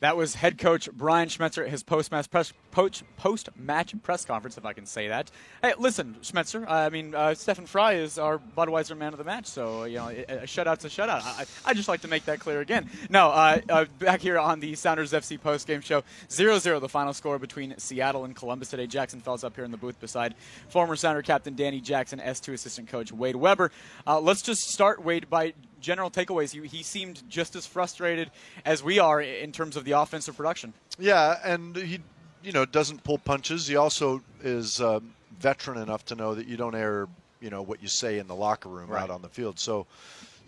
That 0.00 0.16
was 0.16 0.34
head 0.34 0.58
coach 0.58 0.90
Brian 0.92 1.28
Schmetzer 1.28 1.64
at 1.64 1.70
his 1.70 1.82
post-match 1.82 2.30
press, 2.30 2.52
post, 2.70 3.02
post-match 3.16 3.94
press 4.02 4.26
conference, 4.26 4.58
if 4.58 4.66
I 4.66 4.74
can 4.74 4.84
say 4.84 5.08
that. 5.08 5.30
Hey, 5.62 5.72
listen, 5.78 6.16
Schmetzer. 6.20 6.68
I 6.68 6.90
mean, 6.90 7.14
uh, 7.14 7.34
Stefan 7.34 7.64
Frei 7.64 7.96
is 7.98 8.18
our 8.18 8.38
Budweiser 8.38 8.96
man 8.96 9.12
of 9.14 9.18
the 9.18 9.24
match, 9.24 9.46
so 9.46 9.84
you 9.84 9.96
know, 9.96 10.08
a, 10.08 10.24
a 10.24 10.42
shutout's 10.42 10.84
a 10.84 10.88
shutout. 10.88 11.22
I, 11.24 11.46
I 11.64 11.72
just 11.72 11.88
like 11.88 12.02
to 12.02 12.08
make 12.08 12.26
that 12.26 12.40
clear 12.40 12.60
again. 12.60 12.90
No, 13.08 13.30
uh, 13.30 13.60
uh, 13.70 13.84
back 13.98 14.20
here 14.20 14.38
on 14.38 14.60
the 14.60 14.74
Sounders 14.74 15.12
FC 15.12 15.40
post-game 15.40 15.80
show, 15.80 16.02
0-0 16.28 16.80
the 16.80 16.88
final 16.88 17.14
score 17.14 17.38
between 17.38 17.78
Seattle 17.78 18.26
and 18.26 18.36
Columbus 18.36 18.68
today. 18.68 18.86
Jackson 18.86 19.20
Felts 19.20 19.44
up 19.44 19.54
here 19.56 19.64
in 19.64 19.70
the 19.70 19.78
booth 19.78 19.98
beside 19.98 20.34
former 20.68 20.96
Sounder 20.96 21.22
captain 21.22 21.54
Danny 21.54 21.80
Jackson, 21.80 22.18
S2 22.18 22.52
assistant 22.52 22.88
coach 22.88 23.12
Wade 23.12 23.36
Webber. 23.36 23.72
Uh, 24.06 24.20
let's 24.20 24.42
just 24.42 24.70
start, 24.70 25.02
Wade, 25.02 25.30
by 25.30 25.54
general 25.86 26.10
takeaways. 26.10 26.50
He, 26.50 26.66
he 26.66 26.82
seemed 26.82 27.22
just 27.30 27.54
as 27.54 27.64
frustrated 27.64 28.30
as 28.64 28.82
we 28.82 28.98
are 28.98 29.20
in 29.22 29.52
terms 29.52 29.76
of 29.76 29.84
the 29.84 29.92
offensive 29.92 30.36
production. 30.36 30.72
Yeah, 30.98 31.38
and 31.44 31.76
he, 31.76 32.00
you 32.42 32.50
know, 32.50 32.64
doesn't 32.66 33.04
pull 33.04 33.18
punches. 33.18 33.68
He 33.68 33.76
also 33.76 34.20
is 34.42 34.80
um, 34.80 35.12
veteran 35.38 35.78
enough 35.80 36.04
to 36.06 36.16
know 36.16 36.34
that 36.34 36.48
you 36.48 36.56
don't 36.56 36.74
air, 36.74 37.06
you 37.40 37.50
know, 37.50 37.62
what 37.62 37.80
you 37.82 37.88
say 37.88 38.18
in 38.18 38.26
the 38.26 38.34
locker 38.34 38.68
room 38.68 38.90
Right. 38.90 39.02
out 39.04 39.10
on 39.10 39.22
the 39.22 39.28
field. 39.28 39.60
So, 39.60 39.86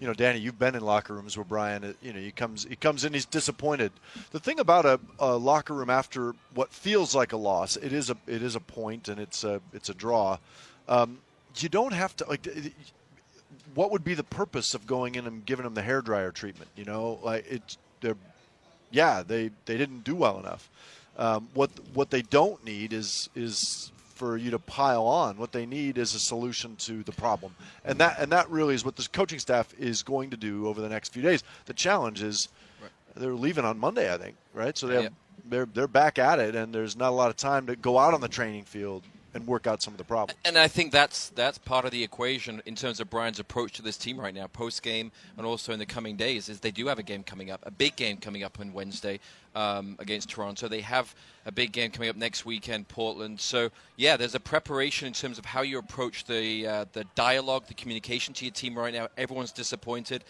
you 0.01 0.09
know, 0.09 0.13
Danny, 0.15 0.41
you've 0.41 0.59
been 0.59 0.75
in 0.75 0.83
locker 0.83 1.15
rooms 1.15 1.37
where 1.37 1.45
Brian, 1.45 1.85
uh, 1.85 1.93
you 2.03 2.13
know, 2.13 2.19
he 2.21 2.33
comes 2.33 2.65
he 2.69 2.75
comes 2.77 3.05
in, 3.05 3.13
he's 3.13 3.27
disappointed. 3.27 3.93
The 4.33 4.41
thing 4.41 4.59
about 4.59 4.87
a, 4.87 4.99
a 5.21 5.37
locker 5.37 5.75
room 5.75 5.91
after 5.91 6.35
what 6.55 6.73
feels 6.73 7.15
like 7.15 7.33
a 7.33 7.37
loss, 7.37 7.77
it 7.77 7.93
is 7.93 8.11
a 8.11 8.17
it 8.27 8.43
is 8.43 8.57
a 8.57 8.61
point 8.61 9.09
and 9.09 9.21
it's 9.21 9.45
a 9.45 9.61
it's 9.73 9.89
a 9.89 9.95
draw. 9.95 10.39
Um, 10.89 11.19
you 11.59 11.69
don't 11.69 11.93
have 11.93 12.15
to 12.17 12.25
like. 12.29 12.47
What 13.75 13.91
would 13.91 14.05
be 14.05 14.15
the 14.15 14.25
purpose 14.25 14.75
of 14.75 14.87
going 14.87 15.15
in 15.15 15.27
and 15.27 15.45
giving 15.45 15.65
them 15.65 15.75
the 15.75 15.83
hair 15.83 16.01
dryer 16.03 16.31
treatment? 16.31 16.71
You 16.77 16.85
know, 16.85 17.19
like 17.23 17.45
it's 17.49 17.79
they're 18.01 18.17
yeah, 18.91 19.23
they, 19.27 19.51
they 19.67 19.77
didn't 19.77 20.05
do 20.05 20.15
well 20.15 20.39
enough. 20.39 20.71
Um, 21.19 21.49
what 21.55 21.71
what 21.95 22.11
they 22.11 22.23
don't 22.23 22.65
need 22.65 22.93
is 22.93 23.29
is 23.35 23.91
for 24.15 24.37
you 24.37 24.51
to 24.51 24.59
pile 24.59 25.05
on. 25.07 25.37
What 25.37 25.53
they 25.53 25.67
need 25.67 25.99
is 25.99 26.15
a 26.15 26.19
solution 26.21 26.77
to 26.77 27.03
the 27.03 27.13
problem, 27.13 27.55
and 27.85 27.99
that 27.99 28.19
and 28.19 28.33
that 28.33 28.49
really 28.51 28.75
is 28.75 28.85
what 28.85 28.97
this 28.97 29.09
coaching 29.09 29.39
staff 29.39 29.73
is 29.79 30.03
going 30.03 30.31
to 30.31 30.37
do 30.37 30.67
over 30.69 30.81
the 30.81 30.89
next 30.89 31.13
few 31.13 31.23
days. 31.23 31.43
The 31.67 31.75
challenge 31.75 32.23
is 32.23 32.49
they're 33.17 33.35
leaving 33.35 33.65
on 33.65 33.79
Monday, 33.79 34.13
I 34.13 34.17
think, 34.17 34.37
right? 34.55 34.77
So 34.79 34.87
they 34.87 34.95
have, 34.95 35.03
Yep. 35.05 35.13
they're 35.49 35.67
they're 35.67 35.89
back 35.89 36.19
at 36.19 36.39
it, 36.39 36.55
and 36.55 36.73
there's 36.73 36.97
not 36.97 37.09
a 37.11 37.15
lot 37.17 37.31
of 37.31 37.37
time 37.37 37.67
to 37.67 37.77
go 37.77 37.99
out 37.99 38.15
on 38.15 38.21
the 38.21 38.29
training 38.29 38.65
field 38.65 39.03
and 39.35 39.47
work 39.47 39.67
out 39.67 39.83
some 39.83 39.95
of 39.95 39.99
the 39.99 40.05
problems. 40.05 40.39
And 40.45 40.57
I 40.57 40.69
think 40.69 40.93
that's 40.93 41.29
that's 41.31 41.59
part 41.59 41.85
of 41.85 41.91
the 41.91 42.03
equation 42.03 42.63
in 42.67 42.75
terms 42.75 43.01
of 43.01 43.11
Brian's 43.11 43.39
approach 43.39 43.73
to 43.75 43.83
this 43.83 43.97
team 43.97 44.19
right 44.19 44.35
now, 44.35 44.47
post 44.47 44.83
game 44.83 45.13
and 45.37 45.47
also 45.47 45.73
in 45.73 45.79
the 45.79 45.87
coming 45.87 46.17
days. 46.17 46.49
Is 46.49 46.61
they 46.61 46.71
do 46.71 46.87
have 46.87 46.99
a 46.99 47.03
game 47.03 47.23
coming 47.23 47.51
up, 47.51 47.61
a 47.65 47.71
big 47.71 47.97
game 47.97 48.17
coming 48.17 48.43
up 48.43 48.59
on 48.61 48.73
Wednesday 48.73 49.21
um, 49.55 49.97
against 49.99 50.31
Toronto. 50.31 50.69
They 50.69 50.81
have 50.81 51.15
a 51.47 51.53
big 51.53 51.73
game 51.73 51.91
coming 51.91 52.09
up 52.09 52.17
next 52.17 52.45
weekend, 52.47 52.89
Portland. 52.89 53.41
So 53.41 53.71
yeah, 53.97 54.17
there's 54.17 54.35
a 54.35 54.41
preparation 54.41 55.07
in 55.07 55.15
terms 55.15 55.39
of 55.39 55.45
how 55.45 55.63
you 55.63 55.79
approach 55.79 56.25
the 56.25 56.67
uh, 56.67 56.85
the 56.93 57.05
dialogue, 57.15 57.67
the 57.67 57.75
communication 57.75 58.35
to 58.35 58.45
your 58.45 58.55
team 58.55 58.77
right 58.77 58.93
now. 58.93 59.09
Everyone's 59.17 59.53
disappointed, 59.53 60.25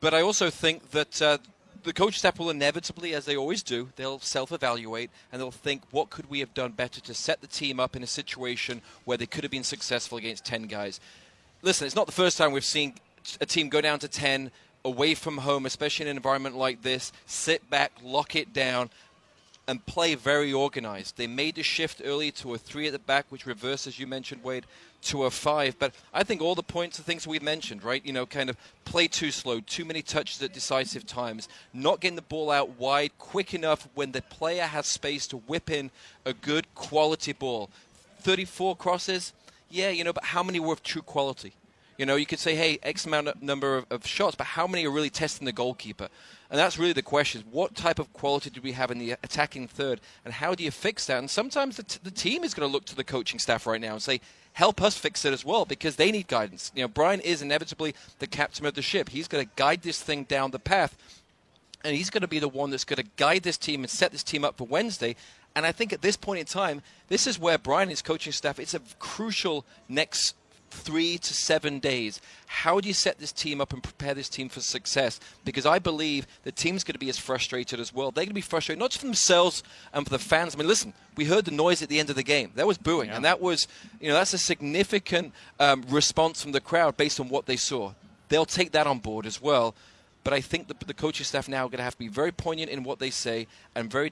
but 0.00 0.14
I 0.14 0.22
also 0.22 0.50
think 0.50 0.90
that. 0.90 1.22
Uh, 1.22 1.38
the 1.86 1.92
coach 1.92 2.18
staff 2.18 2.38
will 2.38 2.50
inevitably, 2.50 3.14
as 3.14 3.24
they 3.24 3.36
always 3.36 3.62
do, 3.62 3.88
they'll 3.96 4.18
self-evaluate 4.18 5.10
and 5.30 5.40
they'll 5.40 5.50
think, 5.50 5.82
what 5.92 6.10
could 6.10 6.28
we 6.28 6.40
have 6.40 6.52
done 6.52 6.72
better 6.72 7.00
to 7.00 7.14
set 7.14 7.40
the 7.40 7.46
team 7.46 7.78
up 7.78 7.94
in 7.96 8.02
a 8.02 8.06
situation 8.06 8.82
where 9.04 9.16
they 9.16 9.26
could 9.26 9.44
have 9.44 9.50
been 9.50 9.64
successful 9.64 10.18
against 10.18 10.44
10 10.44 10.64
guys? 10.64 11.00
Listen, 11.62 11.86
it's 11.86 11.96
not 11.96 12.06
the 12.06 12.12
first 12.12 12.36
time 12.36 12.52
we've 12.52 12.64
seen 12.64 12.94
a 13.40 13.46
team 13.46 13.68
go 13.68 13.80
down 13.80 14.00
to 14.00 14.08
10 14.08 14.50
away 14.84 15.14
from 15.14 15.38
home, 15.38 15.64
especially 15.64 16.04
in 16.04 16.10
an 16.10 16.16
environment 16.16 16.56
like 16.56 16.82
this, 16.82 17.12
sit 17.24 17.68
back, 17.70 17.92
lock 18.02 18.36
it 18.36 18.52
down, 18.52 18.90
and 19.68 19.84
play 19.86 20.14
very 20.14 20.52
organized. 20.52 21.16
They 21.16 21.26
made 21.26 21.56
the 21.56 21.62
shift 21.62 22.02
early 22.04 22.30
to 22.32 22.54
a 22.54 22.58
three 22.58 22.86
at 22.86 22.92
the 22.92 22.98
back, 22.98 23.26
which 23.30 23.46
reversed, 23.46 23.86
as 23.86 23.98
you 23.98 24.06
mentioned, 24.06 24.44
Wade, 24.44 24.66
to 25.06 25.24
a 25.24 25.30
five. 25.30 25.78
But 25.78 25.94
I 26.12 26.22
think 26.22 26.40
all 26.40 26.54
the 26.54 26.62
points 26.62 26.98
are 26.98 27.02
things 27.02 27.26
we've 27.26 27.42
mentioned, 27.42 27.82
right? 27.82 28.04
You 28.04 28.12
know, 28.12 28.26
kind 28.26 28.50
of 28.50 28.56
play 28.84 29.08
too 29.08 29.30
slow, 29.30 29.60
too 29.60 29.84
many 29.84 30.02
touches 30.02 30.42
at 30.42 30.52
decisive 30.52 31.06
times, 31.06 31.48
not 31.72 32.00
getting 32.00 32.16
the 32.16 32.22
ball 32.22 32.50
out 32.50 32.78
wide 32.78 33.12
quick 33.18 33.54
enough 33.54 33.88
when 33.94 34.12
the 34.12 34.22
player 34.22 34.64
has 34.64 34.86
space 34.86 35.26
to 35.28 35.38
whip 35.38 35.70
in 35.70 35.90
a 36.24 36.32
good 36.32 36.72
quality 36.74 37.32
ball. 37.32 37.70
34 38.20 38.76
crosses, 38.76 39.32
yeah, 39.70 39.90
you 39.90 40.04
know, 40.04 40.12
but 40.12 40.24
how 40.24 40.42
many 40.42 40.60
were 40.60 40.72
of 40.72 40.82
true 40.82 41.02
quality? 41.02 41.52
You 41.96 42.06
know, 42.06 42.16
you 42.16 42.26
could 42.26 42.38
say, 42.38 42.54
hey, 42.54 42.78
X 42.82 43.06
amount 43.06 43.28
of 43.28 43.42
number 43.42 43.76
of, 43.76 43.86
of 43.90 44.06
shots, 44.06 44.34
but 44.36 44.46
how 44.48 44.66
many 44.66 44.86
are 44.86 44.90
really 44.90 45.10
testing 45.10 45.46
the 45.46 45.52
goalkeeper? 45.52 46.08
And 46.50 46.58
that's 46.58 46.78
really 46.78 46.92
the 46.92 47.02
question. 47.02 47.44
What 47.50 47.74
type 47.74 47.98
of 47.98 48.12
quality 48.12 48.50
do 48.50 48.60
we 48.60 48.72
have 48.72 48.90
in 48.90 48.98
the 48.98 49.12
attacking 49.12 49.66
third? 49.68 50.00
And 50.24 50.34
how 50.34 50.54
do 50.54 50.62
you 50.62 50.70
fix 50.70 51.06
that? 51.06 51.18
And 51.18 51.30
sometimes 51.30 51.76
the, 51.76 51.82
t- 51.82 51.98
the 52.02 52.10
team 52.10 52.44
is 52.44 52.54
going 52.54 52.68
to 52.68 52.72
look 52.72 52.84
to 52.86 52.94
the 52.96 53.02
coaching 53.02 53.38
staff 53.38 53.66
right 53.66 53.80
now 53.80 53.94
and 53.94 54.02
say, 54.02 54.20
help 54.52 54.80
us 54.80 54.96
fix 54.96 55.24
it 55.24 55.32
as 55.32 55.44
well 55.44 55.64
because 55.64 55.96
they 55.96 56.12
need 56.12 56.28
guidance. 56.28 56.70
You 56.74 56.82
know, 56.82 56.88
Brian 56.88 57.20
is 57.20 57.42
inevitably 57.42 57.94
the 58.20 58.26
captain 58.26 58.64
of 58.64 58.74
the 58.74 58.82
ship. 58.82 59.08
He's 59.08 59.28
going 59.28 59.44
to 59.44 59.50
guide 59.56 59.82
this 59.82 60.00
thing 60.00 60.24
down 60.24 60.50
the 60.50 60.58
path. 60.58 60.96
And 61.84 61.96
he's 61.96 62.10
going 62.10 62.22
to 62.22 62.28
be 62.28 62.38
the 62.38 62.48
one 62.48 62.70
that's 62.70 62.84
going 62.84 63.02
to 63.02 63.10
guide 63.16 63.42
this 63.42 63.58
team 63.58 63.82
and 63.82 63.90
set 63.90 64.12
this 64.12 64.22
team 64.22 64.44
up 64.44 64.56
for 64.56 64.66
Wednesday. 64.66 65.16
And 65.54 65.66
I 65.66 65.72
think 65.72 65.92
at 65.92 66.02
this 66.02 66.16
point 66.16 66.40
in 66.40 66.46
time, 66.46 66.82
this 67.08 67.26
is 67.26 67.38
where 67.38 67.58
Brian 67.58 67.82
and 67.82 67.90
his 67.90 68.02
coaching 68.02 68.32
staff, 68.32 68.58
it's 68.60 68.74
a 68.74 68.80
crucial 68.98 69.64
next 69.88 70.34
three 70.76 71.18
to 71.18 71.34
seven 71.34 71.78
days. 71.78 72.20
How 72.46 72.80
do 72.80 72.88
you 72.88 72.94
set 72.94 73.18
this 73.18 73.32
team 73.32 73.60
up 73.60 73.72
and 73.72 73.82
prepare 73.82 74.14
this 74.14 74.28
team 74.28 74.48
for 74.48 74.60
success? 74.60 75.18
Because 75.44 75.66
I 75.66 75.78
believe 75.78 76.26
the 76.44 76.52
team's 76.52 76.84
going 76.84 76.94
to 76.94 76.98
be 76.98 77.08
as 77.08 77.18
frustrated 77.18 77.80
as 77.80 77.92
well. 77.92 78.10
They're 78.10 78.24
going 78.24 78.30
to 78.30 78.34
be 78.34 78.40
frustrated, 78.40 78.78
not 78.78 78.90
just 78.90 79.00
for 79.00 79.06
themselves 79.06 79.62
and 79.92 80.06
for 80.06 80.10
the 80.10 80.18
fans. 80.18 80.54
I 80.54 80.58
mean, 80.58 80.68
listen, 80.68 80.94
we 81.16 81.24
heard 81.24 81.44
the 81.44 81.50
noise 81.50 81.82
at 81.82 81.88
the 81.88 81.98
end 81.98 82.10
of 82.10 82.16
the 82.16 82.22
game. 82.22 82.52
That 82.54 82.66
was 82.66 82.78
booing, 82.78 83.10
and 83.10 83.24
that 83.24 83.40
was, 83.40 83.66
you 84.00 84.08
know, 84.08 84.14
that's 84.14 84.34
a 84.34 84.38
significant 84.38 85.32
um, 85.58 85.84
response 85.88 86.42
from 86.42 86.52
the 86.52 86.60
crowd 86.60 86.96
based 86.96 87.18
on 87.18 87.28
what 87.28 87.46
they 87.46 87.56
saw. 87.56 87.92
They'll 88.28 88.44
take 88.44 88.72
that 88.72 88.86
on 88.86 88.98
board 88.98 89.26
as 89.26 89.40
well. 89.40 89.74
But 90.24 90.32
I 90.32 90.40
think 90.40 90.66
the, 90.66 90.74
the 90.84 90.94
coaching 90.94 91.24
staff 91.24 91.48
now 91.48 91.66
are 91.66 91.68
going 91.68 91.78
to 91.78 91.84
have 91.84 91.94
to 91.94 91.98
be 92.00 92.08
very 92.08 92.32
poignant 92.32 92.68
in 92.68 92.82
what 92.82 92.98
they 92.98 93.10
say 93.10 93.46
and 93.76 93.88
very, 93.88 94.10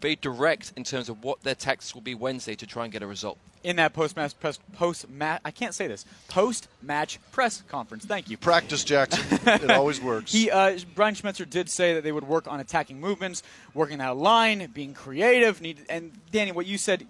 very 0.00 0.16
direct 0.16 0.72
in 0.76 0.84
terms 0.84 1.08
of 1.08 1.22
what 1.22 1.42
their 1.42 1.54
tactics 1.54 1.94
will 1.94 2.02
be 2.02 2.14
Wednesday 2.14 2.54
to 2.54 2.66
try 2.66 2.84
and 2.84 2.92
get 2.92 3.02
a 3.02 3.06
result. 3.06 3.38
In 3.62 3.76
that 3.76 3.94
post 3.94 4.14
match 4.16 4.38
press 4.38 4.58
post 4.74 5.08
match, 5.08 5.40
I 5.44 5.50
can't 5.50 5.74
say 5.74 5.86
this 5.86 6.04
post 6.28 6.68
match 6.82 7.18
press 7.32 7.62
conference. 7.68 8.04
Thank 8.04 8.28
you. 8.28 8.36
Practice, 8.36 8.84
Jackson. 8.84 9.24
it 9.46 9.70
always 9.70 10.00
works. 10.02 10.32
He, 10.32 10.50
uh, 10.50 10.78
Brian 10.94 11.14
Schmetzer 11.14 11.48
did 11.48 11.70
say 11.70 11.94
that 11.94 12.04
they 12.04 12.12
would 12.12 12.28
work 12.28 12.46
on 12.46 12.60
attacking 12.60 13.00
movements, 13.00 13.42
working 13.72 13.98
that 13.98 14.16
line, 14.16 14.68
being 14.74 14.92
creative. 14.92 15.62
Need, 15.62 15.86
and 15.88 16.12
Danny, 16.30 16.52
what 16.52 16.66
you 16.66 16.76
said 16.76 17.06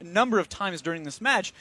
a 0.00 0.04
number 0.04 0.38
of 0.38 0.48
times 0.48 0.80
during 0.80 1.02
this 1.02 1.20
match, 1.20 1.52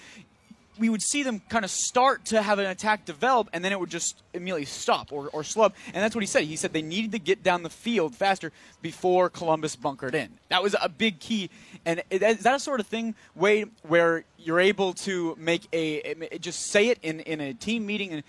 we 0.79 0.89
would 0.89 1.01
see 1.01 1.23
them 1.23 1.41
kind 1.49 1.65
of 1.65 1.71
start 1.71 2.25
to 2.25 2.41
have 2.41 2.59
an 2.59 2.65
attack 2.65 3.05
develop, 3.05 3.49
and 3.53 3.63
then 3.63 3.71
it 3.71 3.79
would 3.79 3.89
just 3.89 4.21
immediately 4.33 4.65
stop 4.65 5.11
or, 5.11 5.29
or 5.29 5.43
slow 5.43 5.65
up. 5.65 5.75
And 5.87 6.03
that's 6.03 6.15
what 6.15 6.21
he 6.21 6.27
said. 6.27 6.43
He 6.43 6.55
said 6.55 6.73
they 6.73 6.81
needed 6.81 7.11
to 7.13 7.19
get 7.19 7.43
down 7.43 7.63
the 7.63 7.69
field 7.69 8.15
faster 8.15 8.51
before 8.81 9.29
Columbus 9.29 9.75
bunkered 9.75 10.15
in. 10.15 10.29
That 10.49 10.63
was 10.63 10.75
a 10.81 10.89
big 10.89 11.19
key. 11.19 11.49
And 11.85 12.03
is 12.09 12.43
that 12.43 12.55
a 12.55 12.59
sort 12.59 12.79
of 12.79 12.87
thing, 12.87 13.15
Wade, 13.35 13.69
where 13.83 14.23
you're 14.37 14.59
able 14.59 14.93
to 14.93 15.35
make 15.39 15.67
a, 15.73 16.15
just 16.39 16.67
say 16.67 16.87
it 16.89 16.99
in, 17.01 17.21
in 17.21 17.41
a 17.41 17.53
team 17.53 17.85
meeting 17.85 18.11
and 18.13 18.23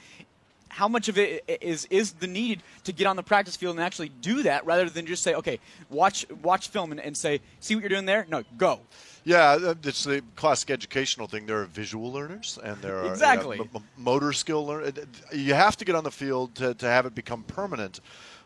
how 0.68 0.88
much 0.88 1.09
of 1.09 1.18
it 1.18 1.44
is 1.61 1.87
is 1.90 2.12
the 2.12 2.26
need 2.26 2.62
to 2.85 2.92
get 2.92 3.07
on 3.07 3.16
the 3.16 3.22
practice 3.22 3.57
field 3.57 3.76
and 3.76 3.85
actually 3.85 4.09
do 4.09 4.42
that 4.44 4.64
rather 4.66 4.88
than 4.88 5.07
just 5.07 5.22
say, 5.22 5.35
okay, 5.35 5.59
watch 5.90 6.26
watch 6.42 6.68
film 6.68 6.92
and, 6.92 7.00
and 7.00 7.16
say, 7.16 7.40
see 7.61 7.74
what 7.74 7.83
you're 7.83 7.88
doing 7.88 8.07
there? 8.07 8.26
No, 8.28 8.44
go. 8.57 8.81
Yeah, 9.24 9.59
uh, 9.62 9.74
it's 9.83 10.04
the 10.04 10.22
classic 10.37 10.70
educational 10.70 11.26
thing. 11.26 11.46
There 11.46 11.61
are 11.61 11.66
visual 11.66 12.12
learners 12.12 12.59
and 12.62 12.76
there 12.78 12.98
are 12.98 13.11
exactly. 13.11 13.61
m- 13.61 13.83
motor 13.96 14.33
skill 14.33 14.66
learners. 14.66 14.92
You 15.33 15.54
have 15.54 15.76
to 15.78 15.85
get 15.85 15.94
on 15.94 16.04
the 16.04 16.11
field 16.11 16.54
to, 16.57 16.74
to 16.74 16.87
have 16.87 17.04
it 17.04 17.14
become 17.14 17.42
permanent. 17.42 18.00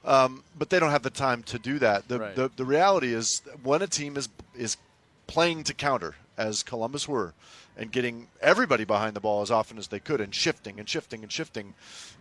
Um, 0.04 0.42
but 0.58 0.70
they 0.70 0.80
don't 0.80 0.90
have 0.90 1.04
the 1.04 1.10
time 1.10 1.44
to 1.44 1.58
do 1.58 1.78
that. 1.78 2.08
The, 2.08 2.18
right. 2.18 2.34
the, 2.34 2.50
the 2.56 2.64
reality 2.64 3.14
is 3.14 3.42
when 3.62 3.82
a 3.82 3.86
team 3.86 4.16
is 4.16 4.28
is 4.56 4.76
playing 5.28 5.64
to 5.64 5.74
counter, 5.74 6.16
as 6.36 6.62
Columbus 6.62 7.06
were, 7.06 7.34
and 7.76 7.90
getting 7.90 8.28
everybody 8.40 8.84
behind 8.84 9.14
the 9.14 9.20
ball 9.20 9.42
as 9.42 9.50
often 9.50 9.78
as 9.78 9.88
they 9.88 9.98
could, 10.00 10.20
and 10.20 10.34
shifting 10.34 10.78
and 10.78 10.88
shifting 10.88 11.22
and 11.22 11.32
shifting, 11.32 11.74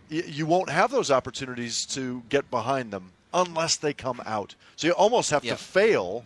you 0.08 0.46
won't 0.46 0.70
have 0.70 0.90
those 0.90 1.10
opportunities 1.10 1.86
to 1.86 2.22
get 2.28 2.50
behind 2.50 2.90
them 2.92 3.12
unless 3.34 3.76
they 3.76 3.92
come 3.92 4.20
out. 4.26 4.54
So 4.76 4.86
you 4.88 4.92
almost 4.94 5.30
have 5.30 5.44
Yeah. 5.44 5.52
to 5.52 5.56
fail 5.58 6.24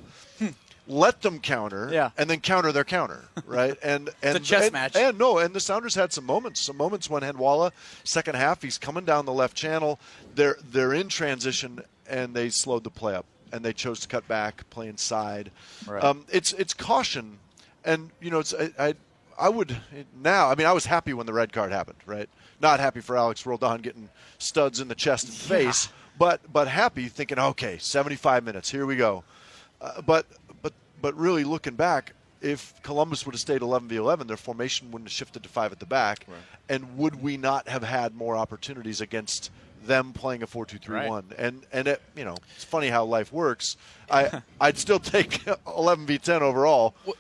let 0.89 1.23
them 1.23 1.41
counter, 1.41 1.89
Yeah. 1.93 2.11
and 2.17 2.31
then 2.31 2.41
counter 2.41 2.71
their 2.71 2.85
counter, 2.85 3.25
right? 3.47 3.77
And 3.83 4.09
and 4.23 4.37
a 4.37 4.41
chess 4.41 4.65
and, 4.65 4.73
match. 4.73 4.95
And 4.95 5.19
no, 5.19 5.39
and 5.39 5.53
the 5.53 5.59
Sounders 5.61 5.97
had 5.97 6.13
some 6.13 6.25
moments, 6.25 6.61
some 6.61 6.77
moments 6.77 7.11
when 7.11 7.23
Handwalla, 7.25 7.73
second 8.05 8.37
half, 8.37 8.63
he's 8.63 8.79
coming 8.79 9.05
down 9.05 9.27
the 9.27 9.33
left 9.33 9.57
channel. 9.57 9.99
They're 10.37 10.57
they're 10.71 10.93
in 10.95 11.09
transition, 11.09 11.81
and 12.09 12.35
they 12.35 12.51
slowed 12.51 12.85
the 12.85 12.91
play 12.91 13.15
up, 13.17 13.27
and 13.53 13.65
they 13.65 13.73
chose 13.73 13.99
to 14.01 14.09
cut 14.09 14.29
back, 14.29 14.69
play 14.71 14.87
inside. 14.87 15.51
Right. 15.89 16.05
Um, 16.05 16.25
it's 16.31 16.53
it's 16.53 16.73
caution, 16.73 17.39
and 17.85 18.11
you 18.21 18.31
know, 18.31 18.39
it's 18.39 18.55
I. 18.55 18.71
I 18.79 18.95
I 19.39 19.49
would 19.49 19.77
now. 20.23 20.51
I 20.51 20.55
mean, 20.55 20.67
I 20.67 20.73
was 20.73 20.87
happy 20.87 21.13
when 21.13 21.27
the 21.27 21.33
red 21.33 21.53
card 21.53 21.73
happened, 21.73 21.99
right? 22.07 22.29
Not 22.61 22.81
happy 22.81 23.01
for 23.01 23.17
Alex 23.17 23.45
Roldan 23.47 23.81
getting 23.83 24.09
studs 24.39 24.81
in 24.81 24.89
the 24.89 24.95
chest 24.95 25.25
and 25.25 25.35
face, 25.35 25.89
but 26.19 26.41
but 26.53 26.69
happy 26.69 27.09
thinking, 27.09 27.39
okay, 27.39 27.79
75 27.79 28.45
minutes, 28.45 28.71
here 28.71 28.87
we 28.87 28.97
go. 28.97 29.25
Uh, 29.81 30.01
but 30.03 30.27
but 30.63 30.73
but 31.03 31.15
really 31.17 31.45
looking 31.45 31.75
back, 31.75 32.15
if 32.41 32.75
Columbus 32.83 33.27
would 33.27 33.35
have 33.35 33.41
stayed 33.41 33.63
11 33.63 33.89
v 33.89 33.97
11, 33.97 34.27
their 34.27 34.37
formation 34.37 34.91
wouldn't 34.91 35.09
have 35.09 35.15
shifted 35.15 35.43
to 35.43 35.49
five 35.49 35.73
at 35.73 35.81
the 35.81 35.87
back, 35.87 36.27
and 36.69 36.97
would 36.97 37.23
we 37.23 37.37
not 37.37 37.69
have 37.69 37.83
had 37.83 38.15
more 38.15 38.37
opportunities 38.37 39.01
against 39.01 39.51
them 39.85 40.13
playing 40.13 40.43
a 40.43 40.47
4-2-3-1? 40.47 41.25
And 41.39 41.67
and 41.73 41.89
it, 41.89 42.03
you 42.17 42.25
know, 42.25 42.37
it's 42.55 42.65
funny 42.65 42.89
how 42.89 43.05
life 43.05 43.33
works. 43.33 43.77
I 44.11 44.43
I'd 44.61 44.79
still 44.79 44.99
take 44.99 45.43
11 45.67 46.07
v 46.07 46.19
10 46.19 46.43
overall. 46.43 46.95
Uh, 47.07 47.13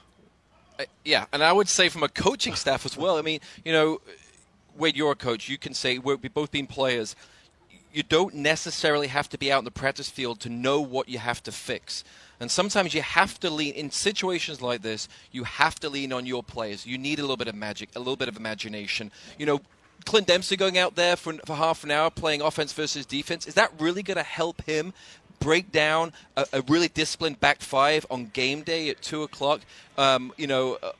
Uh, 0.79 0.85
yeah, 1.05 1.27
and 1.33 1.43
I 1.43 1.53
would 1.53 1.69
say 1.69 1.89
from 1.89 2.03
a 2.03 2.09
coaching 2.09 2.55
staff 2.63 2.85
as 2.85 2.97
well. 2.97 3.19
I 3.19 3.23
mean, 3.23 3.41
you 3.65 3.73
know, 3.73 4.01
Wade, 4.77 4.97
you're 4.97 5.13
a 5.13 5.17
coach. 5.17 5.49
You 5.49 5.59
can 5.59 5.75
say 5.75 5.99
we're, 5.99 6.17
we've 6.17 6.35
both 6.35 6.51
been 6.51 6.67
players. 6.67 7.17
You 7.93 8.03
don't 8.03 8.35
necessarily 8.35 9.07
have 9.07 9.29
to 9.31 9.39
be 9.39 9.51
out 9.51 9.61
in 9.61 9.65
the 9.65 9.71
practice 9.71 10.11
field 10.11 10.41
to 10.41 10.51
know 10.51 10.81
what 10.81 11.09
you 11.09 11.19
have 11.19 11.43
to 11.45 11.53
fix. 11.53 12.05
And 12.39 12.51
sometimes 12.51 12.93
you 12.93 13.01
have 13.01 13.41
to 13.41 13.49
lean 13.49 13.73
in 13.75 13.91
situations 13.91 14.61
like 14.61 14.83
this. 14.83 15.09
You 15.33 15.45
have 15.45 15.81
to 15.81 15.89
lean 15.89 16.13
on 16.13 16.27
your 16.27 16.43
players. 16.43 16.85
You 16.85 16.99
need 16.99 17.19
a 17.19 17.23
little 17.23 17.39
bit 17.39 17.49
of 17.49 17.55
magic, 17.55 17.89
a 17.97 17.99
little 17.99 18.17
bit 18.17 18.29
of 18.29 18.37
imagination. 18.37 19.11
You 19.39 19.47
know, 19.47 19.61
Clint 20.05 20.27
Dempsey 20.27 20.57
going 20.57 20.77
out 20.77 20.95
there 20.95 21.17
for, 21.17 21.35
for 21.47 21.57
half 21.57 21.85
an 21.85 21.91
hour 21.91 22.11
playing 22.11 22.43
offense 22.43 22.75
versus 22.75 23.07
defense. 23.07 23.47
Is 23.47 23.55
that 23.55 23.73
really 23.79 24.03
going 24.03 24.19
to 24.19 24.23
help 24.23 24.63
him 24.63 24.93
break 25.39 25.73
down 25.73 26.13
a, 26.37 26.47
a 26.53 26.63
really 26.63 26.89
disciplined 26.89 27.41
back 27.41 27.61
five 27.61 28.07
on 28.11 28.27
game 28.27 28.63
day 28.63 28.91
at 28.91 29.03
two 29.03 29.23
o'clock? 29.23 29.61
Um, 29.97 30.33
you 30.37 30.47
know. 30.47 30.79
Uh, 30.83 30.93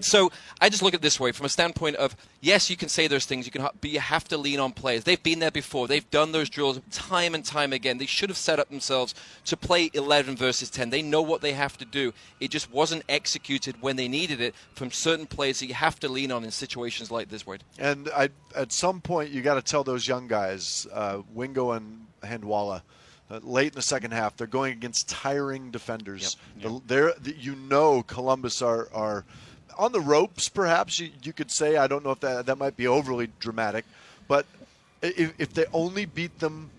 so 0.00 0.30
I 0.60 0.68
just 0.68 0.82
look 0.82 0.94
at 0.94 1.00
it 1.00 1.02
this 1.02 1.20
way 1.20 1.32
from 1.32 1.46
a 1.46 1.48
standpoint 1.48 1.96
of 1.96 2.16
yes, 2.40 2.70
you 2.70 2.76
can 2.76 2.88
say 2.88 3.06
those 3.06 3.26
things, 3.26 3.46
you 3.46 3.52
can, 3.52 3.62
but 3.62 3.90
you 3.90 4.00
have 4.00 4.24
to 4.28 4.38
lean 4.38 4.60
on 4.60 4.72
players. 4.72 5.04
They've 5.04 5.22
been 5.22 5.38
there 5.38 5.50
before. 5.50 5.88
They've 5.88 6.08
done 6.10 6.32
those 6.32 6.48
drills 6.48 6.80
time 6.90 7.34
and 7.34 7.44
time 7.44 7.72
again. 7.72 7.98
They 7.98 8.06
should 8.06 8.30
have 8.30 8.36
set 8.36 8.58
up 8.58 8.68
themselves 8.68 9.14
to 9.46 9.56
play 9.56 9.90
11 9.92 10.36
versus 10.36 10.70
10. 10.70 10.90
They 10.90 11.02
know 11.02 11.22
what 11.22 11.40
they 11.40 11.52
have 11.52 11.76
to 11.78 11.84
do. 11.84 12.12
It 12.40 12.50
just 12.50 12.70
wasn't 12.72 13.04
executed 13.08 13.76
when 13.80 13.96
they 13.96 14.08
needed 14.08 14.40
it 14.40 14.54
from 14.74 14.90
certain 14.90 15.26
players 15.26 15.60
that 15.60 15.66
you 15.66 15.74
have 15.74 15.98
to 16.00 16.08
lean 16.08 16.32
on 16.32 16.44
in 16.44 16.50
situations 16.50 17.10
like 17.10 17.28
this. 17.28 17.46
Wade. 17.46 17.64
And 17.78 18.08
I, 18.14 18.30
at 18.56 18.72
some 18.72 19.00
point, 19.00 19.30
you 19.30 19.42
got 19.42 19.54
to 19.54 19.62
tell 19.62 19.84
those 19.84 20.06
young 20.06 20.28
guys, 20.28 20.86
uh, 20.92 21.22
Wingo 21.34 21.72
and 21.72 22.06
Handwalla, 22.22 22.82
uh, 23.30 23.40
late 23.42 23.68
in 23.72 23.74
the 23.76 23.82
second 23.82 24.12
half, 24.12 24.36
they're 24.36 24.46
going 24.46 24.72
against 24.72 25.08
tiring 25.08 25.70
defenders. 25.70 26.36
The- 26.60 26.80
they're, 26.86 27.12
the, 27.20 27.34
you 27.36 27.54
know, 27.56 28.02
Columbus 28.02 28.62
are, 28.62 28.88
are 28.94 29.24
on 29.78 29.92
the 29.92 30.00
ropes. 30.00 30.48
Perhaps 30.48 30.98
you, 30.98 31.10
you 31.22 31.32
could 31.32 31.50
say. 31.50 31.76
I 31.76 31.86
don't 31.86 32.04
know 32.04 32.10
if 32.10 32.20
that 32.20 32.46
that 32.46 32.56
might 32.58 32.76
be 32.76 32.86
overly 32.86 33.28
dramatic, 33.38 33.84
but 34.26 34.46
if, 35.02 35.32
if 35.38 35.52
they 35.54 35.66
only 35.72 36.04
beat 36.06 36.38
them 36.40 36.70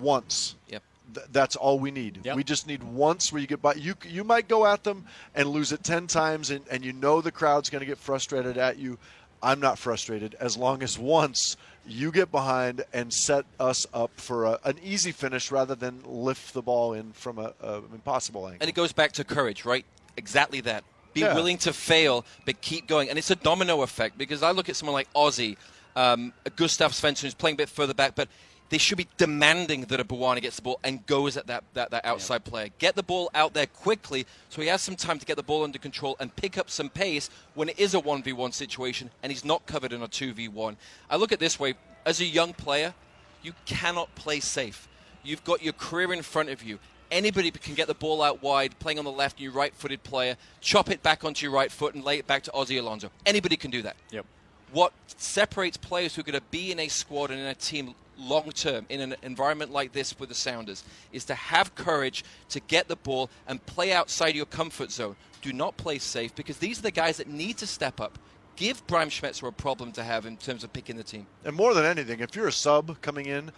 once, 0.00 0.54
Yep. 0.68 0.82
th- 1.14 1.26
that's 1.32 1.56
all 1.56 1.78
we 1.78 1.90
need. 1.90 2.20
Yep. 2.24 2.36
We 2.36 2.44
just 2.44 2.66
need 2.66 2.82
once 2.82 3.30
where 3.32 3.40
you 3.40 3.46
get 3.46 3.62
by. 3.62 3.74
You 3.74 3.94
you 4.08 4.24
might 4.24 4.48
go 4.48 4.66
at 4.66 4.82
them 4.84 5.04
and 5.34 5.48
lose 5.48 5.70
it 5.72 5.84
ten 5.84 6.06
times, 6.06 6.50
and, 6.50 6.64
and 6.70 6.84
you 6.84 6.92
know 6.92 7.20
the 7.20 7.30
crowd's 7.32 7.70
going 7.70 7.80
to 7.80 7.86
get 7.86 7.98
frustrated 7.98 8.56
at 8.58 8.78
you. 8.78 8.98
I'm 9.42 9.60
not 9.60 9.78
frustrated 9.78 10.34
as 10.40 10.56
long 10.56 10.82
as 10.82 10.98
once 10.98 11.56
you 11.86 12.10
get 12.10 12.30
behind 12.30 12.84
and 12.92 13.12
set 13.12 13.44
us 13.60 13.86
up 13.92 14.10
for 14.16 14.44
a, 14.46 14.58
an 14.64 14.78
easy 14.82 15.12
finish 15.12 15.50
rather 15.50 15.74
than 15.74 16.00
lift 16.04 16.54
the 16.54 16.62
ball 16.62 16.92
in 16.94 17.12
from 17.12 17.38
a, 17.38 17.52
a 17.60 17.76
impossible 17.92 18.46
angle. 18.46 18.58
And 18.60 18.68
it 18.68 18.74
goes 18.74 18.92
back 18.92 19.12
to 19.12 19.24
courage, 19.24 19.64
right? 19.64 19.84
Exactly 20.16 20.60
that. 20.62 20.84
Be 21.12 21.20
Yeah. 21.20 21.34
willing 21.34 21.58
to 21.58 21.72
fail, 21.72 22.24
but 22.46 22.60
keep 22.60 22.86
going. 22.86 23.08
And 23.10 23.18
it's 23.18 23.30
a 23.30 23.36
domino 23.36 23.82
effect 23.82 24.16
because 24.18 24.42
I 24.42 24.50
look 24.52 24.68
at 24.68 24.76
someone 24.76 24.94
like 24.94 25.12
Ozzy, 25.14 25.56
um, 25.94 26.32
Gustav 26.56 26.92
Svensson, 26.92 27.22
who's 27.22 27.34
playing 27.34 27.54
a 27.54 27.58
bit 27.58 27.68
further 27.68 27.94
back, 27.94 28.14
but 28.16 28.28
they 28.70 28.78
should 28.78 28.98
be 28.98 29.06
demanding 29.16 29.82
that 29.82 30.00
a 30.00 30.04
Bwana 30.04 30.40
gets 30.40 30.56
the 30.56 30.62
ball 30.62 30.80
and 30.82 31.04
goes 31.06 31.36
at 31.36 31.46
that, 31.46 31.64
that, 31.74 31.90
that 31.90 32.04
outside 32.04 32.44
player. 32.44 32.68
Get 32.78 32.96
the 32.96 33.02
ball 33.02 33.30
out 33.34 33.54
there 33.54 33.66
quickly 33.66 34.26
so 34.48 34.62
he 34.62 34.68
has 34.68 34.82
some 34.82 34.96
time 34.96 35.18
to 35.18 35.26
get 35.26 35.36
the 35.36 35.42
ball 35.42 35.64
under 35.64 35.78
control 35.78 36.16
and 36.18 36.34
pick 36.34 36.58
up 36.58 36.70
some 36.70 36.88
pace 36.88 37.30
when 37.54 37.68
it 37.68 37.78
is 37.78 37.94
a 37.94 38.00
1v1 38.00 38.54
situation 38.54 39.10
and 39.22 39.30
he's 39.30 39.44
not 39.44 39.66
covered 39.66 39.92
in 39.92 40.02
a 40.02 40.08
2v1. 40.08 40.76
I 41.10 41.16
look 41.16 41.30
at 41.30 41.36
it 41.36 41.40
this 41.40 41.60
way 41.60 41.74
as 42.06 42.20
a 42.20 42.24
young 42.24 42.52
player, 42.52 42.94
you 43.42 43.52
cannot 43.66 44.14
play 44.14 44.40
safe. 44.40 44.88
You've 45.22 45.44
got 45.44 45.62
your 45.62 45.72
career 45.74 46.12
in 46.12 46.22
front 46.22 46.48
of 46.48 46.62
you. 46.62 46.78
Anybody 47.10 47.50
can 47.50 47.74
get 47.74 47.86
the 47.86 47.94
ball 47.94 48.22
out 48.22 48.42
wide, 48.42 48.78
playing 48.78 48.98
on 48.98 49.04
the 49.04 49.12
left, 49.12 49.38
your 49.40 49.52
right-footed 49.52 50.02
player, 50.02 50.36
chop 50.60 50.90
it 50.90 51.02
back 51.02 51.22
onto 51.22 51.44
your 51.46 51.54
right 51.54 51.70
foot 51.70 51.94
and 51.94 52.02
lay 52.02 52.18
it 52.18 52.26
back 52.26 52.42
to 52.44 52.50
Ozzy 52.50 52.78
Alonso. 52.78 53.10
Anybody 53.24 53.56
can 53.56 53.70
do 53.70 53.82
that. 53.82 53.96
Yep. 54.10 54.26
What 54.74 54.92
separates 55.06 55.76
players 55.76 56.16
who 56.16 56.20
are 56.20 56.24
going 56.24 56.34
to 56.34 56.46
be 56.50 56.72
in 56.72 56.80
a 56.80 56.88
squad 56.88 57.30
and 57.30 57.38
in 57.38 57.46
a 57.46 57.54
team 57.54 57.94
long 58.18 58.50
term 58.50 58.86
in 58.88 59.00
an 59.00 59.14
environment 59.22 59.70
like 59.70 59.92
this 59.92 60.18
with 60.18 60.28
the 60.28 60.34
Sounders 60.34 60.82
is 61.12 61.24
to 61.26 61.34
have 61.36 61.76
courage 61.76 62.24
to 62.48 62.58
get 62.58 62.88
the 62.88 62.96
ball 62.96 63.30
and 63.46 63.64
play 63.66 63.92
outside 63.92 64.34
your 64.34 64.46
comfort 64.46 64.90
zone. 64.90 65.14
Do 65.42 65.52
not 65.52 65.76
play 65.76 65.98
safe 65.98 66.34
because 66.34 66.58
these 66.58 66.80
are 66.80 66.82
the 66.82 66.90
guys 66.90 67.18
that 67.18 67.28
need 67.28 67.56
to 67.58 67.68
step 67.68 68.00
up. 68.00 68.18
Give 68.56 68.84
Brian 68.88 69.10
Schmetzer 69.10 69.46
a 69.46 69.52
problem 69.52 69.92
to 69.92 70.02
have 70.02 70.26
in 70.26 70.36
terms 70.38 70.64
of 70.64 70.72
picking 70.72 70.96
the 70.96 71.04
team. 71.04 71.28
And 71.44 71.54
more 71.54 71.72
than 71.72 71.84
anything, 71.84 72.18
if 72.18 72.34
you're 72.34 72.48
a 72.48 72.52
sub 72.52 73.00
coming 73.00 73.26
in, 73.26 73.52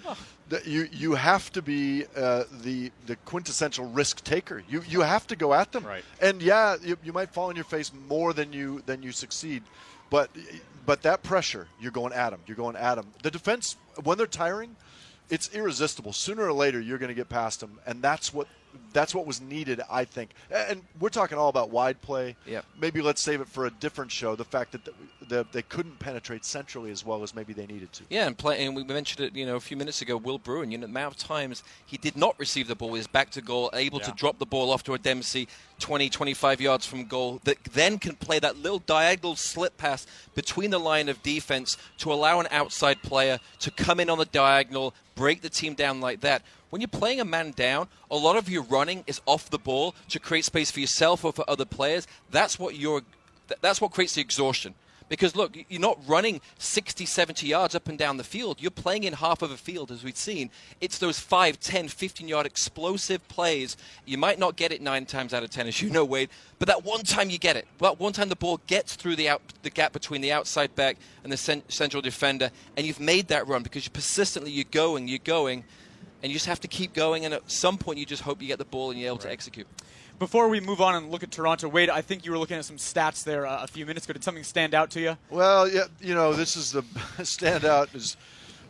that 0.50 0.66
you 0.66 0.86
you 0.92 1.14
have 1.14 1.50
to 1.52 1.62
be 1.62 2.04
uh, 2.14 2.44
the 2.62 2.92
the 3.06 3.16
quintessential 3.24 3.86
risk 3.86 4.22
taker. 4.22 4.62
You 4.68 4.82
you 4.86 5.00
have 5.00 5.26
to 5.28 5.36
go 5.36 5.54
at 5.54 5.72
them. 5.72 5.84
Right. 5.84 6.04
And 6.20 6.42
yeah, 6.42 6.76
you, 6.82 6.98
you 7.02 7.14
might 7.14 7.30
fall 7.30 7.48
on 7.48 7.56
your 7.56 7.64
face 7.64 7.90
more 8.06 8.34
than 8.34 8.52
you 8.52 8.82
than 8.84 9.02
you 9.02 9.12
succeed, 9.12 9.62
but 10.10 10.30
but 10.86 11.02
that 11.02 11.22
pressure, 11.22 11.66
you're 11.80 11.92
going 11.92 12.12
at 12.12 12.30
them. 12.30 12.40
You're 12.46 12.56
going 12.56 12.76
at 12.76 12.94
them. 12.94 13.08
The 13.22 13.30
defense 13.30 13.76
when 14.04 14.16
they're 14.16 14.26
tiring, 14.26 14.76
it's 15.28 15.52
irresistible. 15.54 16.12
Sooner 16.12 16.44
or 16.44 16.52
later, 16.52 16.80
you're 16.80 16.98
going 16.98 17.08
to 17.08 17.14
get 17.14 17.28
past 17.28 17.60
them, 17.60 17.78
and 17.86 18.00
that's 18.00 18.32
what 18.32 18.46
that's 18.96 19.14
what 19.14 19.26
was 19.26 19.42
needed, 19.42 19.82
I 19.90 20.06
think. 20.06 20.30
And 20.50 20.80
we're 20.98 21.10
talking 21.10 21.36
all 21.36 21.50
about 21.50 21.68
wide 21.68 22.00
play. 22.00 22.34
Yep. 22.46 22.64
Maybe 22.80 23.02
let's 23.02 23.20
save 23.20 23.42
it 23.42 23.46
for 23.48 23.66
a 23.66 23.70
different 23.70 24.10
show. 24.10 24.34
The 24.36 24.44
fact 24.44 24.72
that 24.72 24.86
the, 24.86 24.92
the, 25.28 25.46
they 25.52 25.60
couldn't 25.60 25.98
penetrate 25.98 26.46
centrally 26.46 26.90
as 26.90 27.04
well 27.04 27.22
as 27.22 27.34
maybe 27.34 27.52
they 27.52 27.66
needed 27.66 27.92
to. 27.92 28.04
Yeah, 28.08 28.26
and, 28.26 28.38
play, 28.38 28.64
and 28.64 28.74
we 28.74 28.84
mentioned 28.84 29.20
it, 29.26 29.36
you 29.36 29.44
know, 29.44 29.56
a 29.56 29.60
few 29.60 29.76
minutes 29.76 30.00
ago. 30.00 30.16
Will 30.16 30.38
Bruin, 30.38 30.70
you 30.70 30.78
know, 30.78 30.86
the 30.86 30.90
amount 30.90 31.14
of 31.14 31.20
times 31.20 31.62
he 31.84 31.98
did 31.98 32.16
not 32.16 32.38
receive 32.38 32.68
the 32.68 32.74
ball, 32.74 32.94
his 32.94 33.06
back 33.06 33.28
to 33.32 33.42
goal, 33.42 33.68
able 33.74 33.98
Yeah. 33.98 34.06
to 34.06 34.12
drop 34.12 34.38
the 34.38 34.46
ball 34.46 34.70
off 34.72 34.82
to 34.84 34.94
a 34.94 34.98
Dempsey, 34.98 35.46
20, 35.78 36.08
25 36.08 36.62
yards 36.62 36.86
from 36.86 37.04
goal, 37.04 37.42
that 37.44 37.62
then 37.64 37.98
can 37.98 38.14
play 38.14 38.38
that 38.38 38.56
little 38.56 38.78
diagonal 38.78 39.36
slip 39.36 39.76
pass 39.76 40.06
between 40.34 40.70
the 40.70 40.80
line 40.80 41.10
of 41.10 41.22
defense 41.22 41.76
to 41.98 42.10
allow 42.10 42.40
an 42.40 42.48
outside 42.50 43.02
player 43.02 43.40
to 43.58 43.70
come 43.70 44.00
in 44.00 44.08
on 44.08 44.16
the 44.16 44.24
diagonal, 44.24 44.94
break 45.14 45.42
the 45.42 45.50
team 45.50 45.74
down 45.74 46.00
like 46.00 46.22
that. 46.22 46.40
When 46.70 46.80
you're 46.80 46.88
playing 46.88 47.20
a 47.20 47.24
man 47.24 47.52
down, 47.52 47.88
a 48.10 48.16
lot 48.16 48.36
of 48.36 48.48
your 48.48 48.62
running 48.86 49.04
is 49.08 49.20
off 49.26 49.50
the 49.50 49.58
ball 49.58 49.94
to 50.08 50.20
create 50.20 50.44
space 50.44 50.70
for 50.70 50.78
yourself 50.78 51.24
or 51.24 51.32
for 51.32 51.44
other 51.48 51.64
players. 51.64 52.06
That's 52.30 52.58
what 52.58 52.76
you're. 52.76 53.02
That's 53.60 53.80
what 53.80 53.90
creates 53.90 54.14
the 54.14 54.20
exhaustion. 54.20 54.74
Because 55.08 55.36
look, 55.36 55.56
you're 55.68 55.80
not 55.80 56.00
running 56.08 56.40
60, 56.58 57.06
70 57.06 57.46
yards 57.46 57.76
up 57.76 57.88
and 57.88 57.96
down 57.96 58.16
the 58.16 58.24
field. 58.24 58.60
You're 58.60 58.72
playing 58.72 59.04
in 59.04 59.12
half 59.12 59.40
of 59.40 59.52
a 59.52 59.56
field, 59.56 59.92
as 59.92 60.02
we've 60.02 60.16
seen. 60.16 60.50
It's 60.80 60.98
those 60.98 61.20
5, 61.20 61.60
10, 61.60 61.86
15 61.86 62.26
yard 62.26 62.44
explosive 62.44 63.26
plays. 63.28 63.76
You 64.04 64.18
might 64.18 64.40
not 64.40 64.56
get 64.56 64.72
it 64.72 64.82
nine 64.82 65.06
times 65.06 65.32
out 65.32 65.44
of 65.44 65.50
10, 65.50 65.68
as 65.68 65.80
you 65.80 65.90
know, 65.90 66.04
Wade, 66.04 66.28
but 66.58 66.66
that 66.66 66.84
one 66.84 67.04
time 67.04 67.30
you 67.30 67.38
get 67.38 67.54
it. 67.54 67.68
That 67.78 68.00
one 68.00 68.14
time 68.14 68.28
the 68.28 68.34
ball 68.34 68.60
gets 68.66 68.96
through 68.96 69.14
the, 69.14 69.28
out, 69.28 69.42
the 69.62 69.70
gap 69.70 69.92
between 69.92 70.22
the 70.22 70.32
outside 70.32 70.74
back 70.74 70.96
and 71.22 71.32
the 71.32 71.36
cen- 71.36 71.62
central 71.68 72.02
defender, 72.02 72.50
and 72.76 72.84
you've 72.84 72.98
made 72.98 73.28
that 73.28 73.46
run 73.46 73.62
because 73.62 73.84
you 73.84 73.92
persistently, 73.92 74.50
you're 74.50 74.64
going, 74.72 75.06
you're 75.06 75.20
going, 75.22 75.62
and 76.22 76.30
you 76.30 76.34
just 76.34 76.46
have 76.46 76.60
to 76.60 76.68
keep 76.68 76.94
going. 76.94 77.24
And 77.24 77.34
at 77.34 77.50
some 77.50 77.78
point, 77.78 77.98
you 77.98 78.06
just 78.06 78.22
hope 78.22 78.40
you 78.40 78.48
get 78.48 78.58
the 78.58 78.64
ball 78.64 78.90
and 78.90 78.98
you're 78.98 79.08
able 79.08 79.18
to 79.18 79.30
execute. 79.30 79.66
Before 80.18 80.48
we 80.48 80.60
move 80.60 80.80
on 80.80 80.94
and 80.94 81.10
look 81.10 81.22
at 81.22 81.30
Toronto, 81.30 81.68
Wade, 81.68 81.90
I 81.90 82.00
think 82.00 82.24
you 82.24 82.32
were 82.32 82.38
looking 82.38 82.56
at 82.56 82.64
some 82.64 82.78
stats 82.78 83.22
there 83.22 83.46
uh, 83.46 83.62
a 83.62 83.66
few 83.66 83.84
minutes 83.84 84.06
ago. 84.06 84.14
Did 84.14 84.24
something 84.24 84.44
stand 84.44 84.74
out 84.74 84.90
to 84.92 85.00
you? 85.00 85.16
Well, 85.28 85.68
yeah, 85.68 85.84
you 86.00 86.14
know, 86.14 86.32
this 86.32 86.56
is 86.56 86.72
the 86.72 86.82
standout 87.18 87.94
is 87.94 88.16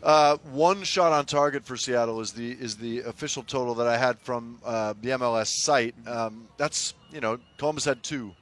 uh, 0.03 0.37
one 0.53 0.83
shot 0.83 1.13
on 1.13 1.25
target 1.25 1.65
for 1.65 1.77
Seattle 1.77 2.21
is 2.21 2.33
the 2.33 2.53
is 2.53 2.77
the 2.77 3.01
official 3.01 3.43
total 3.43 3.75
that 3.77 3.87
I 3.87 3.97
had 3.97 4.19
from 4.21 4.59
uh, 4.65 4.95
the 5.01 5.11
MLS 5.11 5.49
site. 5.49 5.95
Um, 6.07 6.49
that's 6.57 6.95
you 7.13 7.21
know 7.21 7.39
Columbus 7.59 7.85
had 7.85 8.03
two, 8.03 8.33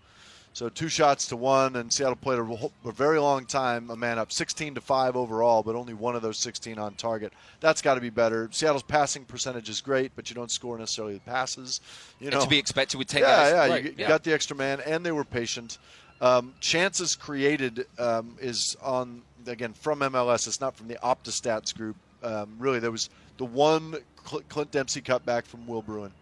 so 0.55 0.69
two 0.71 0.89
shots 0.89 1.27
to 1.29 1.37
one, 1.37 1.77
and 1.77 1.93
Seattle 1.93 2.17
played 2.17 2.39
a, 2.39 2.89
a 2.89 2.93
very 2.93 3.19
long 3.19 3.45
time, 3.45 3.91
a 3.91 3.97
man 3.97 4.19
up, 4.19 4.33
16 4.33 4.77
to 4.77 4.81
five 4.81 5.17
overall, 5.17 5.63
but 5.63 5.75
only 5.75 5.93
one 5.95 6.17
of 6.17 6.23
those 6.23 6.39
16 6.39 6.79
on 6.79 6.95
target. 6.95 7.33
That's 7.61 7.83
got 7.83 7.95
to 7.97 8.01
be 8.01 8.09
better. 8.09 8.49
Seattle's 8.53 8.83
passing 8.85 9.25
percentage 9.25 9.69
is 9.69 9.81
great, 9.81 10.13
but 10.15 10.31
you 10.31 10.35
don't 10.37 10.51
score 10.51 10.79
necessarily 10.79 11.15
the 11.15 11.21
passes. 11.21 11.81
You 12.21 12.29
And 12.29 12.37
know, 12.37 12.43
to 12.43 12.49
be 12.49 12.59
expected 12.59 12.97
with 12.99 13.09
10 13.09 13.21
yeah. 13.23 13.67
Yeah, 13.67 13.75
you, 13.77 13.83
you 13.83 13.95
yeah. 13.99 14.09
got 14.09 14.23
the 14.25 14.33
extra 14.33 14.57
man, 14.57 14.81
and 14.87 15.05
they 15.05 15.13
were 15.13 15.25
patient. 15.25 15.79
Um, 16.21 16.55
chances 16.61 17.17
created 17.17 17.87
um, 17.99 18.37
is 18.41 18.77
on 18.81 19.23
again 19.47 19.73
from 19.75 19.99
MLS. 20.01 20.47
It's 20.47 20.61
not 20.61 20.77
from 20.77 20.89
the 20.89 20.95
OptaStats 21.03 21.77
group. 21.77 21.97
Um, 22.23 22.55
really, 22.59 22.79
there 22.79 22.93
was 22.93 23.11
the 23.37 23.45
one 23.45 23.97
Clint 24.25 24.71
Dempsey 24.71 25.03
cutback 25.03 25.45
from 25.45 25.67
Will 25.67 25.83
Bruin, 25.83 26.13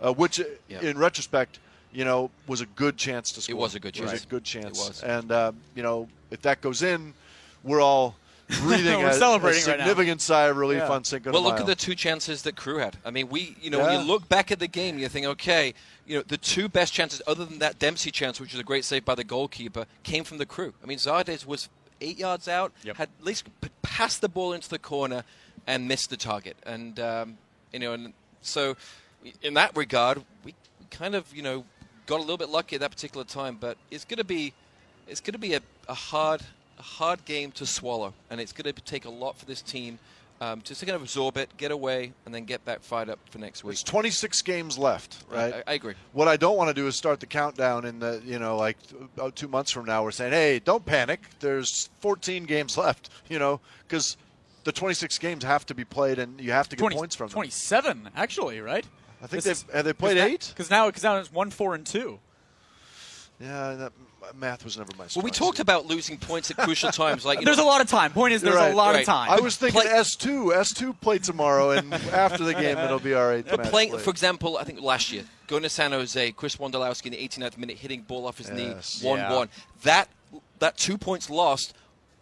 uh, 0.00 0.12
which 0.12 0.40
uh, 0.40 0.44
Yeah. 0.68 0.80
in 0.82 0.96
retrospect, 0.96 1.58
you 1.92 2.04
know, 2.04 2.30
was 2.46 2.60
a 2.60 2.66
good 2.66 2.96
chance 2.96 3.32
to 3.32 3.40
score. 3.40 3.54
It 3.56 3.58
was 3.58 3.74
a 3.74 3.80
good 3.80 3.94
chance. 3.94 4.10
It 4.10 4.14
was 4.14 4.24
a 4.24 4.26
good 4.28 4.44
chance. 4.44 4.78
It 4.78 4.88
was. 4.88 5.02
And 5.02 5.30
uh, 5.32 5.52
you 5.74 5.82
know, 5.82 6.08
if 6.30 6.42
that 6.42 6.60
goes 6.60 6.82
in, 6.82 7.14
we're 7.62 7.80
all 7.80 8.16
breathing 8.62 8.98
We're 8.98 9.08
a, 9.10 9.14
celebrating 9.14 9.62
a 9.64 9.66
right 9.70 9.78
now. 9.78 9.86
significant 9.86 10.20
sigh 10.20 10.44
of 10.48 10.56
relief 10.56 10.78
Yeah. 10.78 10.90
on 10.90 11.04
Cinco 11.04 11.30
de 11.30 11.32
Well, 11.32 11.42
look 11.42 11.60
at 11.60 11.66
the 11.66 11.74
two 11.74 11.94
chances 11.94 12.42
that 12.42 12.56
Crew 12.56 12.78
had. 12.78 12.96
I 13.04 13.10
mean, 13.10 13.28
we, 13.28 13.56
you 13.62 13.70
know, 13.70 13.78
when 13.80 13.98
you 14.00 14.06
look 14.06 14.28
back 14.28 14.50
at 14.50 14.58
the 14.58 14.66
game, 14.68 14.98
you 14.98 15.08
think, 15.08 15.26
okay, 15.26 15.72
you 16.06 16.16
know, 16.16 16.24
the 16.26 16.36
two 16.36 16.68
best 16.68 16.92
chances, 16.92 17.22
other 17.26 17.44
than 17.44 17.60
that 17.60 17.78
Dempsey 17.78 18.10
chance, 18.10 18.40
which 18.40 18.52
was 18.52 18.60
a 18.60 18.64
great 18.64 18.84
save 18.84 19.04
by 19.04 19.14
the 19.14 19.24
goalkeeper, 19.24 19.86
came 20.02 20.24
from 20.24 20.38
the 20.38 20.44
Crew. 20.46 20.74
I 20.82 20.86
mean, 20.86 20.98
Zardes 20.98 21.46
was 21.46 21.68
eight 22.00 22.18
yards 22.18 22.48
out, 22.48 22.72
Yep. 22.82 22.96
had 22.96 23.08
at 23.20 23.24
least 23.24 23.46
passed 23.82 24.20
the 24.20 24.28
ball 24.28 24.52
into 24.52 24.68
the 24.68 24.78
corner 24.78 25.22
and 25.66 25.86
missed 25.86 26.10
the 26.10 26.16
target, 26.16 26.56
and 26.66 26.98
um, 26.98 27.38
you 27.72 27.78
know, 27.78 27.92
and 27.92 28.12
so 28.42 28.76
in 29.40 29.54
that 29.54 29.74
regard, 29.76 30.22
we 30.44 30.54
kind 30.90 31.14
of, 31.14 31.32
you 31.34 31.42
know, 31.42 31.64
got 32.12 32.18
a 32.18 32.20
little 32.20 32.36
bit 32.36 32.50
lucky 32.50 32.76
at 32.76 32.80
that 32.80 32.90
particular 32.90 33.24
time. 33.24 33.56
But 33.58 33.76
it's 33.90 34.04
going 34.04 34.18
to 34.18 34.24
be, 34.24 34.52
it's 35.08 35.20
going 35.20 35.32
to 35.32 35.38
be 35.38 35.54
a, 35.54 35.60
a 35.88 35.94
hard, 35.94 36.42
a 36.78 36.82
hard 36.82 37.24
game 37.24 37.50
to 37.52 37.66
swallow, 37.66 38.12
and 38.30 38.40
it's 38.40 38.52
going 38.52 38.72
to 38.72 38.82
take 38.82 39.06
a 39.06 39.10
lot 39.10 39.36
for 39.38 39.46
this 39.46 39.62
team 39.62 39.98
um, 40.40 40.60
to 40.62 40.74
kind 40.74 40.96
of 40.96 41.02
absorb 41.02 41.36
it, 41.38 41.56
get 41.56 41.70
away, 41.70 42.12
and 42.26 42.34
then 42.34 42.44
get 42.44 42.64
back 42.64 42.82
fired 42.82 43.08
up 43.08 43.18
for 43.30 43.38
next 43.38 43.64
week. 43.64 43.76
There's 43.76 43.84
26 43.84 44.42
games 44.42 44.76
left, 44.76 45.24
right? 45.30 45.54
I, 45.54 45.62
I 45.70 45.74
agree. 45.74 45.94
What 46.12 46.28
I 46.28 46.36
don't 46.36 46.56
want 46.56 46.68
to 46.68 46.74
do 46.74 46.86
is 46.86 46.96
start 46.96 47.20
the 47.20 47.26
countdown 47.26 47.86
in 47.86 47.98
the, 47.98 48.20
you 48.24 48.38
know, 48.38 48.56
like 48.56 48.76
about 49.16 49.36
two 49.36 49.48
months 49.48 49.70
from 49.70 49.86
now. 49.86 50.02
We're 50.02 50.10
saying, 50.10 50.32
hey, 50.32 50.58
don't 50.58 50.84
panic. 50.84 51.20
There's 51.40 51.88
14 52.00 52.44
games 52.44 52.76
left, 52.76 53.08
you 53.28 53.38
know, 53.38 53.60
because 53.86 54.16
the 54.64 54.72
26 54.72 55.16
games 55.18 55.44
have 55.44 55.64
to 55.66 55.74
be 55.74 55.84
played 55.84 56.18
and 56.18 56.40
you 56.40 56.52
have 56.52 56.68
to 56.68 56.76
get 56.76 56.80
20 56.80 56.96
points 56.96 57.16
from 57.16 57.28
them. 57.28 57.34
27, 57.34 58.10
actually, 58.16 58.60
right? 58.60 58.84
I 59.22 59.26
think 59.26 59.44
they've 59.44 59.64
have 59.72 59.84
they 59.84 59.92
played 59.92 60.16
eight. 60.18 60.48
Because 60.48 60.70
now, 60.70 60.86
because 60.86 61.02
now 61.02 61.16
it's 61.18 61.32
one, 61.32 61.50
four, 61.50 61.74
and 61.74 61.86
two. 61.86 62.18
Yeah, 63.40 63.74
that 63.74 63.92
math 64.36 64.64
was 64.64 64.78
never 64.78 64.90
my. 64.96 65.06
Well, 65.16 65.24
we 65.24 65.32
strong 65.32 65.48
talked 65.48 65.58
about 65.60 65.86
losing 65.86 66.16
points 66.18 66.50
at 66.50 66.56
crucial 66.56 66.90
times. 66.92 67.24
Like 67.24 67.40
you 67.40 67.44
There's 67.44 67.56
know, 67.56 67.64
a 67.64 67.66
lot 67.66 67.80
of 67.80 67.88
time. 67.88 68.12
Point 68.12 68.32
is, 68.34 68.42
there's 68.42 68.54
right, 68.54 68.72
a 68.72 68.76
lot 68.76 68.92
right. 68.94 69.00
of 69.00 69.06
time. 69.06 69.30
I 69.30 69.40
was 69.40 69.56
thinking 69.56 69.80
Play- 69.80 69.90
S2. 69.90 70.52
S2 70.54 71.00
play 71.00 71.18
tomorrow, 71.18 71.70
and 71.70 71.92
after 72.12 72.44
the 72.44 72.54
game, 72.54 72.78
it'll 72.78 72.98
be 73.00 73.14
all 73.14 73.26
right. 73.28 73.44
But 73.44 73.64
playing, 73.64 73.90
played. 73.90 74.02
for 74.02 74.10
example, 74.10 74.56
I 74.58 74.64
think 74.64 74.80
last 74.80 75.12
year, 75.12 75.24
going 75.48 75.62
to 75.64 75.68
San 75.68 75.90
Jose, 75.92 76.32
Chris 76.32 76.56
Wondolowski 76.56 77.06
in 77.06 77.12
the 77.12 77.28
89th 77.28 77.58
minute, 77.58 77.78
hitting 77.78 78.02
ball 78.02 78.26
off 78.26 78.38
his 78.38 78.48
Yes. 78.48 79.02
knee, 79.02 79.08
one-one. 79.08 79.48
That 79.82 80.08
that 80.60 80.76
two 80.76 80.96
points 80.96 81.28
lost 81.28 81.74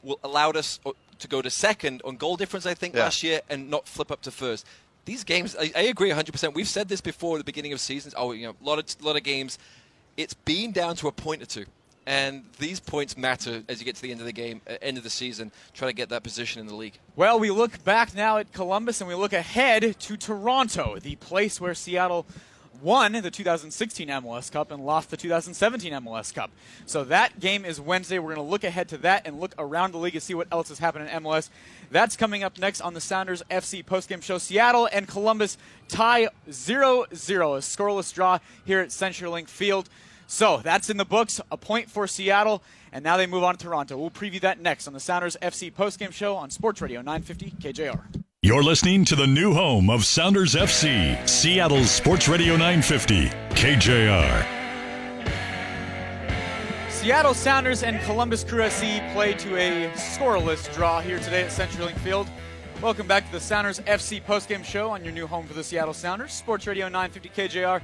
will 0.03 0.19
allowed 0.25 0.57
us 0.57 0.81
uh, 0.87 0.93
to 1.19 1.29
go 1.29 1.43
to 1.43 1.51
second 1.51 2.01
on 2.05 2.17
goal 2.17 2.37
difference, 2.37 2.65
I 2.65 2.73
think, 2.73 2.95
Yeah. 2.95 3.05
last 3.05 3.23
year, 3.23 3.41
and 3.51 3.69
not 3.69 3.87
flip 3.87 4.11
up 4.11 4.23
to 4.23 4.31
first. 4.31 4.67
These 5.05 5.25
games, 5.25 5.57
I, 5.59 5.73
I 5.75 5.83
agree 5.83 6.11
100%. 6.11 6.55
We've 6.55 6.69
said 6.69 6.89
this 6.89 7.01
before 7.01 7.37
at 7.37 7.39
the 7.39 7.45
beginning 7.45 7.73
of 7.73 7.81
seasons. 7.81 8.15
Oh, 8.17 8.33
you 8.33 8.47
know, 8.47 8.55
a 8.61 8.65
lot 8.65 8.79
of 8.79 9.05
lot 9.05 9.17
of 9.17 9.23
games, 9.23 9.59
it's 10.17 10.35
been 10.35 10.73
down 10.73 10.97
to 10.97 11.09
a 11.09 11.13
point 11.13 11.43
or 11.43 11.47
two. 11.47 11.65
And 12.07 12.45
these 12.59 12.81
points 12.81 13.17
matter 13.17 13.63
as 13.69 13.79
you 13.79 13.85
get 13.85 13.95
to 13.97 14.03
the 14.03 14.11
end 14.11 14.21
of 14.21 14.27
the 14.27 14.33
game, 14.33 14.63
uh, 14.69 14.75
end 14.83 14.97
of 14.97 15.05
the 15.05 15.11
season, 15.11 15.53
trying 15.75 15.91
to 15.91 15.95
get 15.95 16.09
that 16.09 16.23
position 16.23 16.61
in 16.61 16.67
the 16.67 16.75
league. 16.75 16.99
Well, 17.15 17.39
we 17.39 17.51
look 17.51 17.85
back 17.85 18.15
now 18.15 18.39
at 18.39 18.53
Columbus 18.53 19.01
and 19.01 19.09
we 19.09 19.15
look 19.15 19.33
ahead 19.33 19.99
to 19.99 20.17
Toronto, 20.17 20.99
the 20.99 21.17
place 21.17 21.61
where 21.61 21.75
Seattle 21.75 22.27
won 22.83 23.13
the 23.13 23.31
2016 23.31 24.09
MLS 24.09 24.51
Cup 24.51 24.71
and 24.71 24.85
lost 24.85 25.11
the 25.11 25.17
2017 25.17 25.93
MLS 25.93 26.35
Cup. 26.35 26.51
So 26.87 27.05
that 27.05 27.39
game 27.39 27.65
is 27.65 27.81
Wednesday. 27.81 28.19
We're 28.19 28.35
going 28.35 28.47
to 28.47 28.51
look 28.51 28.65
ahead 28.65 28.89
to 28.89 28.99
that 28.99 29.27
and 29.27 29.39
look 29.39 29.55
around 29.59 29.93
the 29.93 29.99
league 29.99 30.15
and 30.15 30.23
see 30.23 30.35
what 30.35 30.49
else 30.51 30.69
has 30.71 30.79
happened 30.79 31.09
in 31.09 31.23
MLS. 31.23 31.51
That's 31.91 32.17
coming 32.17 32.45
up 32.45 32.59
next 32.59 32.81
on 32.81 32.95
the 32.95 33.01
Sounders 33.01 33.43
FC 33.51 33.85
postgame 33.85 34.23
show. 34.23 34.39
Seattle 34.39 34.89
and 34.93 35.09
Columbus 35.09 35.59
tie 35.89 36.29
0 36.51 37.07
0, 37.13 37.55
a 37.55 37.59
scoreless 37.59 38.15
draw 38.15 38.39
here 38.65 38.81
at 38.81 38.89
CenturyLink 38.91 39.49
Field. 39.49 39.89
So 40.29 40.59
that's 40.59 40.89
in 40.89 40.97
the 40.97 41.05
books, 41.05 41.41
a 41.51 41.57
point 41.57 41.91
for 41.91 42.07
Seattle, 42.07 42.63
and 42.93 43.03
now 43.03 43.17
they 43.17 43.27
move 43.27 43.43
on 43.43 43.57
to 43.57 43.65
Toronto. 43.65 43.99
We'll 43.99 44.11
preview 44.11 44.41
that 44.43 44.61
next 44.61 44.87
on 44.87 44.93
the 44.93 45.01
Sounders 45.01 45.37
FC 45.43 45.73
postgame 45.73 46.13
show 46.13 46.37
on 46.37 46.51
Sports 46.51 46.81
Radio 46.81 47.01
950 47.01 47.51
KJR. 47.59 48.23
You're 48.43 48.63
listening 48.63 49.05
to 49.07 49.17
the 49.17 49.27
new 49.27 49.53
home 49.53 49.91
of 49.91 50.05
Sounders 50.05 50.55
FC, 50.55 51.29
Seattle's 51.29 51.91
Sports 51.91 52.29
Radio 52.29 52.53
950, 52.53 53.27
KJR. 53.51 54.60
Seattle 57.01 57.33
Sounders 57.33 57.83
and 57.83 57.99
Columbus 58.03 58.45
Crew 58.45 58.69
SC 58.69 59.01
play 59.15 59.33
to 59.33 59.57
a 59.57 59.91
scoreless 59.93 60.71
draw 60.75 61.01
here 61.01 61.19
today 61.19 61.45
at 61.45 61.51
CenturyLink 61.51 61.97
Field. 62.01 62.29
Welcome 62.83 63.07
back 63.07 63.25
to 63.25 63.33
the 63.33 63.41
Sounders 63.41 63.81
FC 63.81 64.23
postgame 64.23 64.63
show 64.63 64.91
on 64.91 65.03
your 65.03 65.15
new 65.15 65.27
home 65.27 65.47
for 65.47 65.55
the 65.55 65.65
Seattle 65.65 65.95
Sounders, 65.95 66.31
Sports 66.31 66.67
Radio 66.67 66.91
950 66.91 67.31
KJR. 67.31 67.81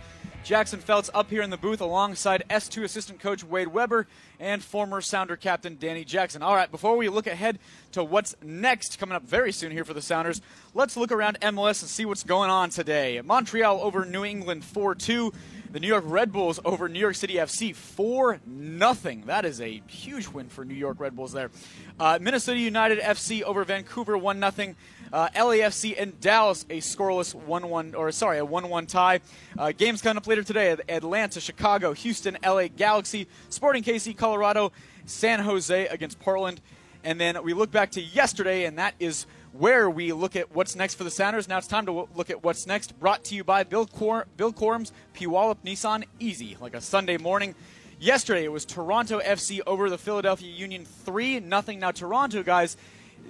Jackson 0.47 0.79
Felts 0.79 1.11
up 1.13 1.29
here 1.29 1.43
in 1.43 1.51
the 1.51 1.57
booth 1.57 1.81
alongside 1.81 2.45
S2 2.49 2.85
assistant 2.85 3.19
coach 3.19 3.43
Wade 3.43 3.67
Webber 3.67 4.07
and 4.39 4.63
former 4.63 5.01
Sounder 5.01 5.35
captain 5.35 5.77
Danny 5.77 6.05
Jackson. 6.05 6.41
All 6.41 6.55
right, 6.55 6.71
before 6.71 6.97
we 6.97 7.09
look 7.09 7.27
ahead 7.27 7.59
to 7.91 8.05
what's 8.05 8.37
next 8.41 9.01
coming 9.01 9.17
up 9.17 9.25
very 9.25 9.51
soon 9.51 9.73
here 9.73 9.85
for 9.85 9.93
the 9.93 10.01
Sounders, 10.01 10.41
let's 10.73 10.97
look 10.97 11.11
around 11.11 11.41
MLS 11.41 11.83
and 11.83 11.91
see 11.91 12.05
what's 12.05 12.23
going 12.23 12.49
on 12.49 12.71
today. 12.71 13.21
Montreal 13.25 13.81
over 13.81 14.05
New 14.05 14.25
England 14.25 14.65
4 14.65 14.95
2. 14.95 15.33
The 15.73 15.81
New 15.81 15.89
York 15.89 16.05
Red 16.07 16.33
Bulls 16.33 16.61
over 16.65 16.89
New 16.89 17.01
York 17.01 17.17
City 17.17 17.35
FC 17.35 17.75
4 17.75 18.41
0. 18.79 18.95
That 19.27 19.45
is 19.45 19.61
a 19.61 19.83
huge 19.89 20.29
win 20.29 20.49
for 20.49 20.65
New 20.65 20.75
York 20.75 21.01
Red 21.01 21.17
Bulls 21.17 21.33
there. 21.33 21.51
Uh, 21.99 22.21
Minnesota 22.23 22.61
United 22.61 23.01
FC 23.01 23.43
over 23.43 23.65
Vancouver 23.65 24.17
1 24.17 24.39
nothing. 24.39 24.77
Uh, 25.17 25.31
LAFC 25.31 25.95
and 25.99 26.21
Dallas 26.21 26.67
a 26.69 26.79
scoreless 26.83 27.35
1-1 27.35 27.97
or 27.97 28.13
sorry, 28.13 28.39
a 28.39 28.45
1-1 28.45 28.87
tie. 28.87 29.21
Uh, 29.57 29.73
games 29.73 30.03
coming 30.03 30.19
up 30.19 30.27
later 30.27 30.43
today: 30.43 30.77
Atlanta, 30.91 31.41
Chicago, 31.41 31.95
Houston, 31.95 32.37
LA 32.45 32.69
Galaxy, 32.69 33.27
Sporting 33.49 33.83
KC, 33.83 34.15
Colorado, 34.15 34.73
San 35.07 35.41
Jose 35.41 35.87
against 35.87 36.21
Portland. 36.21 36.61
And 37.03 37.19
then 37.19 37.43
we 37.43 37.55
look 37.55 37.71
back 37.71 37.93
to 37.93 38.03
yesterday, 38.03 38.67
and 38.67 38.79
that 38.79 38.95
is 39.01 39.25
where 39.55 39.89
we 39.89 40.13
look 40.13 40.37
at 40.37 40.55
what's 40.55 40.77
next 40.77 40.97
for 40.97 41.05
the 41.05 41.11
Sounders. 41.11 41.49
Now 41.49 41.57
it's 41.57 41.67
time 41.67 41.87
to 41.87 42.07
look 42.15 42.29
at 42.29 42.45
what's 42.45 42.67
next. 42.67 43.01
Brought 43.01 43.25
to 43.25 43.35
you 43.35 43.43
by 43.43 43.65
Bill, 43.65 43.87
Cor- 43.87 44.27
Bill 44.37 44.53
Korum's 44.53 44.93
Puyallup 45.15 45.65
Nissan 45.65 46.05
Easy, 46.19 46.59
like 46.61 46.75
a 46.75 46.81
Sunday 46.83 47.17
morning. 47.17 47.55
Yesterday 47.99 48.45
it 48.45 48.53
was 48.53 48.67
Toronto 48.67 49.21
FC 49.21 49.61
over 49.67 49.89
the 49.89 49.97
Philadelphia 49.97 50.53
Union 50.53 50.85
3 50.85 51.41
nothing. 51.41 51.79
Now 51.79 51.93
Toronto 51.93 52.43
guys, 52.43 52.77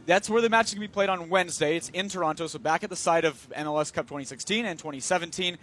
that's 0.07 0.31
where 0.31 0.41
the 0.41 0.49
match 0.49 0.67
is 0.67 0.75
going 0.75 0.83
to 0.83 0.89
be 0.89 0.93
played 0.93 1.09
on 1.09 1.29
Wednesday. 1.29 1.77
It's 1.77 1.89
in 1.91 2.09
Toronto, 2.09 2.47
so 2.47 2.59
back 2.59 2.85
at 2.85 2.91
the 2.91 2.97
site 2.97 3.25
of 3.25 3.49
MLS 3.51 3.93
Cup 3.93 4.07
2016 4.07 4.65
and 4.65 4.79
2017. 4.79 5.59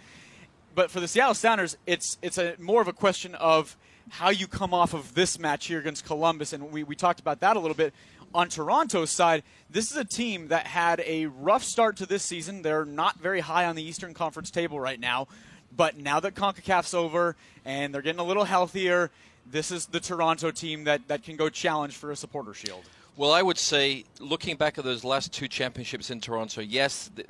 But 0.74 0.90
for 0.90 1.00
the 1.00 1.08
Seattle 1.08 1.34
Sounders, 1.34 1.76
it's 1.86 2.18
it's 2.20 2.38
a 2.38 2.54
more 2.58 2.82
of 2.82 2.88
a 2.88 2.92
question 2.92 3.34
of 3.36 3.76
how 4.10 4.30
you 4.30 4.46
come 4.46 4.74
off 4.74 4.92
of 4.92 5.14
this 5.14 5.38
match 5.38 5.66
here 5.66 5.78
against 5.78 6.04
Columbus, 6.04 6.52
and 6.52 6.70
we, 6.70 6.82
we 6.82 6.94
talked 6.94 7.20
about 7.20 7.40
that 7.40 7.56
a 7.56 7.60
little 7.60 7.76
bit. 7.76 7.94
On 8.34 8.48
Toronto's 8.48 9.10
side, 9.10 9.44
this 9.70 9.90
is 9.92 9.96
a 9.96 10.04
team 10.04 10.48
that 10.48 10.66
had 10.66 11.00
a 11.06 11.26
rough 11.26 11.62
start 11.62 11.96
to 11.98 12.06
this 12.06 12.24
season. 12.24 12.62
They're 12.62 12.84
not 12.84 13.20
very 13.20 13.40
high 13.40 13.64
on 13.66 13.76
the 13.76 13.82
Eastern 13.82 14.12
Conference 14.12 14.50
table 14.50 14.80
right 14.80 14.98
now. 14.98 15.28
But 15.76 15.96
now 15.96 16.20
that 16.20 16.34
CONCACAF's 16.34 16.94
over 16.94 17.36
and 17.64 17.94
they're 17.94 18.02
getting 18.02 18.20
a 18.20 18.24
little 18.24 18.44
healthier, 18.44 19.10
this 19.46 19.70
is 19.70 19.86
the 19.86 20.00
Toronto 20.00 20.50
team 20.50 20.84
that, 20.84 21.06
that 21.08 21.22
can 21.22 21.36
go 21.36 21.48
challenge 21.48 21.96
for 21.96 22.10
a 22.10 22.16
supporter 22.16 22.54
shield. 22.54 22.82
Well, 23.16 23.32
I 23.32 23.42
would 23.42 23.58
say, 23.58 24.04
looking 24.18 24.56
back 24.56 24.76
at 24.76 24.84
those 24.84 25.04
last 25.04 25.32
two 25.32 25.46
championships 25.46 26.10
in 26.10 26.20
Toronto, 26.20 26.60
yes, 26.60 27.10
the 27.14 27.24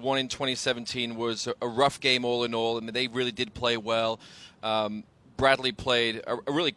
one 0.00 0.18
in 0.18 0.28
2017 0.28 1.16
was 1.16 1.48
a 1.60 1.68
rough 1.68 2.00
game 2.00 2.24
all 2.24 2.44
in 2.44 2.54
all. 2.54 2.76
I 2.76 2.80
mean, 2.80 2.92
they 2.92 3.08
really 3.08 3.32
did 3.32 3.54
play 3.54 3.76
well. 3.76 4.18
Um, 4.62 5.04
Bradley 5.36 5.72
played 5.72 6.16
a, 6.26 6.38
a, 6.46 6.52
really 6.52 6.74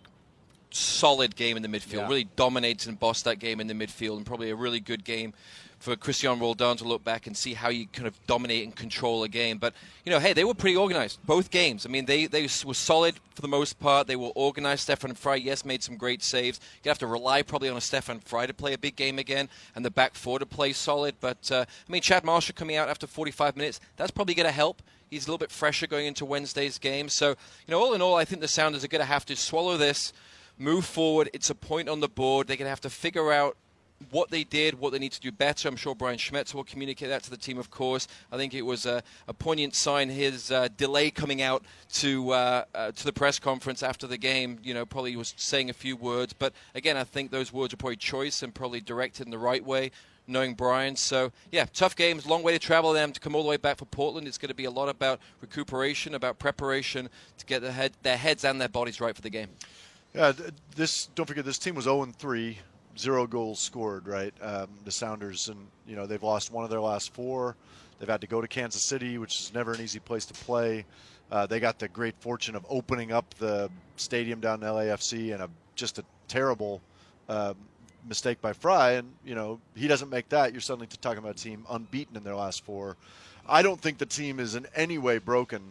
solid 0.69 1.36
game 1.36 1.58
in 1.58 1.63
the 1.63 1.69
midfield, 1.69 1.93
yeah. 1.93 2.08
really 2.08 2.28
dominated 2.36 2.88
and 2.88 3.00
bossed 3.00 3.26
that 3.26 3.39
game 3.39 3.60
in 3.60 3.67
the 3.67 3.74
midfield, 3.74 4.17
and 4.17 4.26
probably 4.26 4.52
a 4.52 4.56
really 4.56 4.80
good 4.80 5.04
game 5.04 5.34
for 5.82 5.96
Christian 5.96 6.39
Roldan 6.39 6.78
to 6.78 6.84
look 6.84 7.04
back 7.04 7.26
and 7.26 7.36
see 7.36 7.56
how 7.56 7.70
you 7.70 7.88
kind 7.88 8.08
of 8.08 8.15
dominate 8.28 8.63
and 8.63 8.76
control 8.76 9.24
a 9.24 9.28
game. 9.28 9.58
But, 9.58 9.74
you 10.06 10.12
know, 10.12 10.20
hey, 10.20 10.32
they 10.34 10.44
were 10.44 10.54
pretty 10.54 10.78
organized, 10.78 11.20
both 11.26 11.50
games. 11.50 11.88
I 11.88 11.89
mean, 11.89 12.06
they, 12.06 12.28
they 12.28 12.48
were 12.63 12.74
solid 12.76 13.15
for 13.34 13.41
the 13.41 13.48
most 13.48 13.80
part. 13.80 14.06
They 14.06 14.15
were 14.15 14.32
organized. 14.36 14.84
Stefan 14.84 15.15
Frei, 15.15 15.38
yes, 15.38 15.65
made 15.65 15.82
some 15.82 15.98
great 15.98 16.22
saves. 16.22 16.60
You 16.84 16.89
have 16.89 17.00
to 17.00 17.08
rely 17.08 17.41
probably 17.41 17.67
on 17.67 17.78
a 17.78 17.82
Stefan 17.82 18.20
Frei 18.20 18.46
to 18.46 18.54
play 18.54 18.74
a 18.74 18.78
big 18.78 18.96
game 18.96 19.17
again 19.17 19.50
and 19.76 19.84
the 19.84 19.89
back 19.89 20.13
four 20.13 20.38
to 20.38 20.46
play 20.46 20.72
solid. 20.72 21.15
But, 21.20 21.52
uh, 21.52 21.65
I 21.67 21.91
mean, 21.91 22.04
Chad 22.04 22.24
Marshall 22.24 22.54
coming 22.56 22.76
out 22.76 22.88
after 22.88 23.08
45 23.08 23.58
minutes, 23.58 23.80
that's 23.98 24.12
probably 24.12 24.36
going 24.36 24.48
to 24.48 24.52
help. 24.52 24.84
He's 25.10 25.26
a 25.26 25.28
little 25.28 25.39
bit 25.39 25.52
fresher 25.52 25.88
going 25.88 26.06
into 26.06 26.26
Wednesday's 26.26 26.78
game. 26.78 27.10
So, 27.10 27.30
you 27.30 27.72
know, 27.72 27.80
all 27.82 27.94
in 27.94 28.02
all, 28.04 28.15
I 28.15 28.24
think 28.24 28.41
the 28.41 28.48
Sounders 28.48 28.84
are 28.84 28.88
going 28.88 29.02
to 29.02 29.06
have 29.06 29.26
to 29.26 29.36
swallow 29.36 29.78
this 29.78 30.13
move 30.60 30.86
forward. 30.86 31.30
It's 31.34 31.50
a 31.50 31.56
point 31.56 31.89
on 31.89 32.02
the 32.02 32.08
board. 32.08 32.48
They're 32.48 32.56
going 32.56 32.67
to 32.67 32.70
have 32.70 32.82
to 32.82 32.89
figure 32.89 33.32
out 33.32 33.58
what 34.09 34.29
they 34.29 34.43
did, 34.43 34.79
what 34.79 34.91
they 34.91 34.99
need 34.99 35.11
to 35.11 35.19
do 35.19 35.31
better. 35.31 35.67
I'm 35.67 35.75
sure 35.75 35.95
Brian 35.95 36.17
Schmetzer 36.17 36.55
will 36.55 36.63
communicate 36.63 37.09
that 37.09 37.23
to 37.23 37.29
the 37.29 37.37
team, 37.37 37.57
of 37.57 37.69
course. 37.69 38.07
I 38.31 38.37
think 38.37 38.53
it 38.53 38.63
was 38.63 38.85
a, 38.85 39.03
a 39.27 39.33
poignant 39.33 39.75
sign 39.75 40.09
his 40.09 40.51
uh, 40.51 40.69
delay 40.75 41.11
coming 41.11 41.41
out 41.41 41.63
to 41.93 42.31
uh, 42.31 42.65
uh, 42.73 42.91
to 42.91 43.03
the 43.05 43.13
press 43.13 43.39
conference 43.39 43.83
after 43.83 44.07
the 44.07 44.17
game. 44.17 44.59
You 44.63 44.73
know, 44.73 44.85
probably 44.85 45.15
was 45.15 45.33
saying 45.37 45.69
a 45.69 45.73
few 45.73 45.95
words, 45.95 46.33
but 46.33 46.53
again, 46.75 46.97
I 46.97 47.03
think 47.03 47.31
those 47.31 47.53
words 47.53 47.73
are 47.73 47.77
probably 47.77 47.97
choice 47.97 48.41
and 48.41 48.53
probably 48.53 48.81
directed 48.81 49.27
in 49.27 49.31
the 49.31 49.39
right 49.39 49.63
way. 49.63 49.91
Knowing 50.27 50.53
Brian, 50.53 50.95
so 50.95 51.31
yeah, 51.51 51.65
tough 51.73 51.95
games, 51.95 52.27
long 52.27 52.43
way 52.43 52.53
to 52.53 52.59
travel. 52.59 52.93
Them 52.93 53.11
to 53.11 53.19
come 53.19 53.35
all 53.35 53.41
the 53.41 53.49
way 53.49 53.57
back 53.57 53.77
for 53.77 53.85
Portland. 53.85 54.27
It's 54.27 54.37
going 54.37 54.49
to 54.49 54.55
be 54.55 54.65
a 54.65 54.71
lot 54.71 54.87
about 54.87 55.19
recuperation, 55.41 56.13
about 56.13 56.37
preparation 56.37 57.09
to 57.39 57.45
get 57.45 57.61
their, 57.61 57.71
head, 57.71 57.93
their 58.03 58.17
heads 58.17 58.45
and 58.45 58.61
their 58.61 58.69
bodies 58.69 59.01
right 59.01 59.15
for 59.15 59.21
the 59.21 59.31
game. 59.31 59.49
Yeah, 60.13 60.31
this 60.75 61.07
don't 61.15 61.25
forget 61.25 61.43
this 61.43 61.57
team 61.57 61.75
was 61.75 61.85
0 61.85 62.05
3 62.17 62.59
zero 62.97 63.27
goals 63.27 63.60
scored, 63.60 64.08
right? 64.08 64.34
Um, 64.41 64.67
the 64.86 64.91
Sounders, 64.91 65.49
and 65.49 65.67
you 65.88 65.95
know 65.95 66.06
they've 66.06 66.23
lost 66.23 66.51
one 66.51 66.63
of 66.63 66.69
their 66.69 66.82
last 66.82 67.13
four. 67.13 67.56
They've 67.99 68.10
had 68.10 68.21
to 68.21 68.27
go 68.27 68.41
to 68.41 68.47
Kansas 68.47 68.84
City, 68.84 69.17
which 69.17 69.39
is 69.39 69.54
never 69.54 69.73
an 69.73 69.82
easy 69.82 69.99
place 69.99 70.25
to 70.25 70.34
play. 70.34 70.86
Uh, 71.32 71.45
they 71.45 71.60
got 71.60 71.80
the 71.80 71.88
great 71.88 72.15
fortune 72.19 72.56
of 72.56 72.65
opening 72.69 73.12
up 73.12 73.34
the 73.36 73.69
stadium 73.95 74.39
down 74.39 74.62
in 74.62 74.67
LAFC, 74.67 75.34
and 75.34 75.43
a, 75.43 75.49
just 75.75 75.99
a 75.99 76.04
terrible 76.27 76.82
uh, 77.30 77.54
mistake 78.08 78.41
by 78.41 78.54
Frei. 78.54 78.97
And 78.97 79.12
you 79.25 79.36
know 79.36 79.60
he 79.75 79.88
doesn't 79.88 80.10
make 80.10 80.30
that. 80.30 80.51
You're 80.51 80.62
suddenly 80.62 80.88
talking 80.88 81.19
about 81.19 81.36
a 81.39 81.43
team 81.43 81.65
unbeaten 81.69 82.17
in 82.17 82.23
their 82.23 82.36
last 82.36 82.63
four. 82.65 82.97
I 83.47 83.62
don't 83.62 83.80
think 83.80 83.97
the 83.97 84.06
team 84.06 84.39
is 84.39 84.56
in 84.56 84.67
any 84.75 84.97
way 84.97 85.17
broken, 85.17 85.62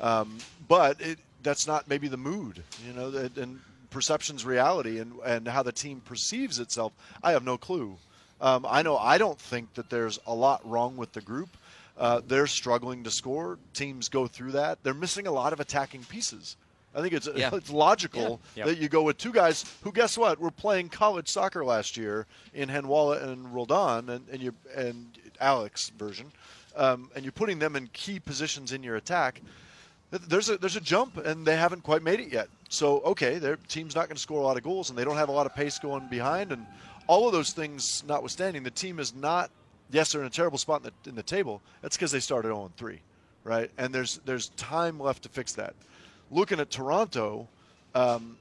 um, 0.00 0.38
but 0.66 1.00
it, 1.00 1.18
that's 1.42 1.66
not 1.66 1.88
maybe 1.88 2.08
the 2.08 2.16
mood, 2.16 2.62
you 2.86 2.92
know. 2.92 3.08
And 3.36 3.60
perception's 3.90 4.44
reality 4.44 4.98
and, 4.98 5.14
and 5.24 5.48
how 5.48 5.62
the 5.62 5.72
team 5.72 6.00
perceives 6.00 6.58
itself, 6.58 6.92
I 7.22 7.32
have 7.32 7.44
no 7.44 7.58
clue. 7.58 7.96
Um, 8.40 8.66
I 8.68 8.82
know 8.82 8.96
I 8.96 9.18
don't 9.18 9.38
think 9.38 9.74
that 9.74 9.90
there's 9.90 10.18
a 10.26 10.34
lot 10.34 10.68
wrong 10.68 10.96
with 10.96 11.12
the 11.12 11.20
group. 11.20 11.56
Uh, 11.96 12.20
they're 12.26 12.46
struggling 12.46 13.02
to 13.04 13.10
score. 13.10 13.58
Teams 13.74 14.08
go 14.08 14.26
through 14.28 14.52
that. 14.52 14.78
They're 14.82 14.94
missing 14.94 15.26
a 15.26 15.32
lot 15.32 15.52
of 15.52 15.58
attacking 15.58 16.04
pieces. 16.04 16.56
I 16.94 17.02
think 17.02 17.12
it's 17.12 17.28
yeah. 17.34 17.50
it's 17.52 17.70
logical 17.70 18.40
yeah. 18.54 18.66
that 18.66 18.78
you 18.78 18.88
go 18.88 19.02
with 19.02 19.18
two 19.18 19.32
guys 19.32 19.64
who, 19.82 19.90
guess 19.90 20.16
what, 20.16 20.38
were 20.38 20.52
playing 20.52 20.90
college 20.90 21.28
soccer 21.28 21.64
last 21.64 21.96
year 21.96 22.26
in 22.54 22.68
Handwalla 22.68 23.22
and 23.24 23.52
Roldan, 23.52 24.08
and, 24.08 24.28
and 24.30 24.40
you 24.40 24.54
and 24.76 25.06
Alex 25.40 25.90
version, 25.90 26.30
um, 26.76 27.10
and 27.16 27.24
you're 27.24 27.32
putting 27.32 27.58
them 27.58 27.74
in 27.74 27.88
key 27.88 28.20
positions 28.20 28.72
in 28.72 28.84
your 28.84 28.96
attack 28.96 29.42
there's 30.10 30.48
a 30.48 30.56
there's 30.58 30.76
a 30.76 30.80
jump 30.80 31.16
and 31.18 31.46
they 31.46 31.56
haven't 31.56 31.82
quite 31.82 32.02
made 32.02 32.20
it 32.20 32.32
yet. 32.32 32.48
So 32.68 33.00
okay, 33.00 33.38
their 33.38 33.56
team's 33.56 33.94
not 33.94 34.08
going 34.08 34.16
to 34.16 34.22
score 34.22 34.40
a 34.40 34.44
lot 34.44 34.56
of 34.56 34.62
goals 34.62 34.90
and 34.90 34.98
they 34.98 35.04
don't 35.04 35.16
have 35.16 35.28
a 35.28 35.32
lot 35.32 35.46
of 35.46 35.54
pace 35.54 35.78
going 35.78 36.06
behind 36.08 36.52
and 36.52 36.66
all 37.08 37.26
of 37.26 37.32
those 37.32 37.52
things 37.52 38.04
notwithstanding, 38.06 38.62
the 38.62 38.70
team 38.70 39.00
is 39.00 39.14
not. 39.14 39.50
Yes, 39.90 40.12
they're 40.12 40.20
in 40.20 40.26
a 40.26 40.30
terrible 40.30 40.58
spot 40.58 40.84
in 40.84 40.92
the, 41.02 41.08
in 41.10 41.16
the 41.16 41.22
table. 41.22 41.62
That's 41.80 41.96
because 41.96 42.12
they 42.12 42.20
started 42.20 42.48
0 42.48 42.70
3, 42.76 43.00
right? 43.42 43.70
And 43.78 43.92
there's 43.92 44.20
there's 44.26 44.50
time 44.50 45.00
left 45.00 45.24
to 45.24 45.28
fix 45.30 45.54
that. 45.54 45.74
Looking 46.30 46.60
at 46.60 46.70
Toronto, 46.70 47.48
um, 47.94 48.36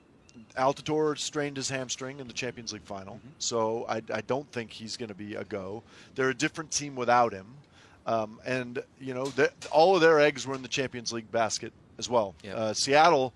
Altidore 0.58 1.18
strained 1.18 1.56
his 1.56 1.70
hamstring 1.70 2.20
in 2.20 2.28
the 2.28 2.34
Champions 2.34 2.74
League 2.74 2.84
final, 2.84 3.16
mm-hmm. 3.16 3.30
so 3.40 3.86
I, 3.88 4.02
I 4.14 4.22
don't 4.22 4.52
think 4.52 4.72
he's 4.72 4.98
going 4.98 5.10
to 5.10 5.16
be 5.16 5.36
a 5.36 5.46
go. 5.46 5.84
They're 6.16 6.30
a 6.30 6.36
different 6.36 6.70
team 6.70 6.96
without 6.96 7.32
him. 7.34 7.48
Um, 8.06 8.40
and 8.46 8.84
you 9.00 9.14
know, 9.14 9.32
all 9.72 9.96
of 9.96 10.02
their 10.02 10.20
eggs 10.20 10.46
were 10.46 10.56
in 10.56 10.62
the 10.62 10.68
Champions 10.68 11.14
League 11.14 11.32
basket 11.32 11.72
as 11.98 12.10
well. 12.10 12.36
Yep. 12.44 12.56
Uh, 12.56 12.74
Seattle 12.74 13.34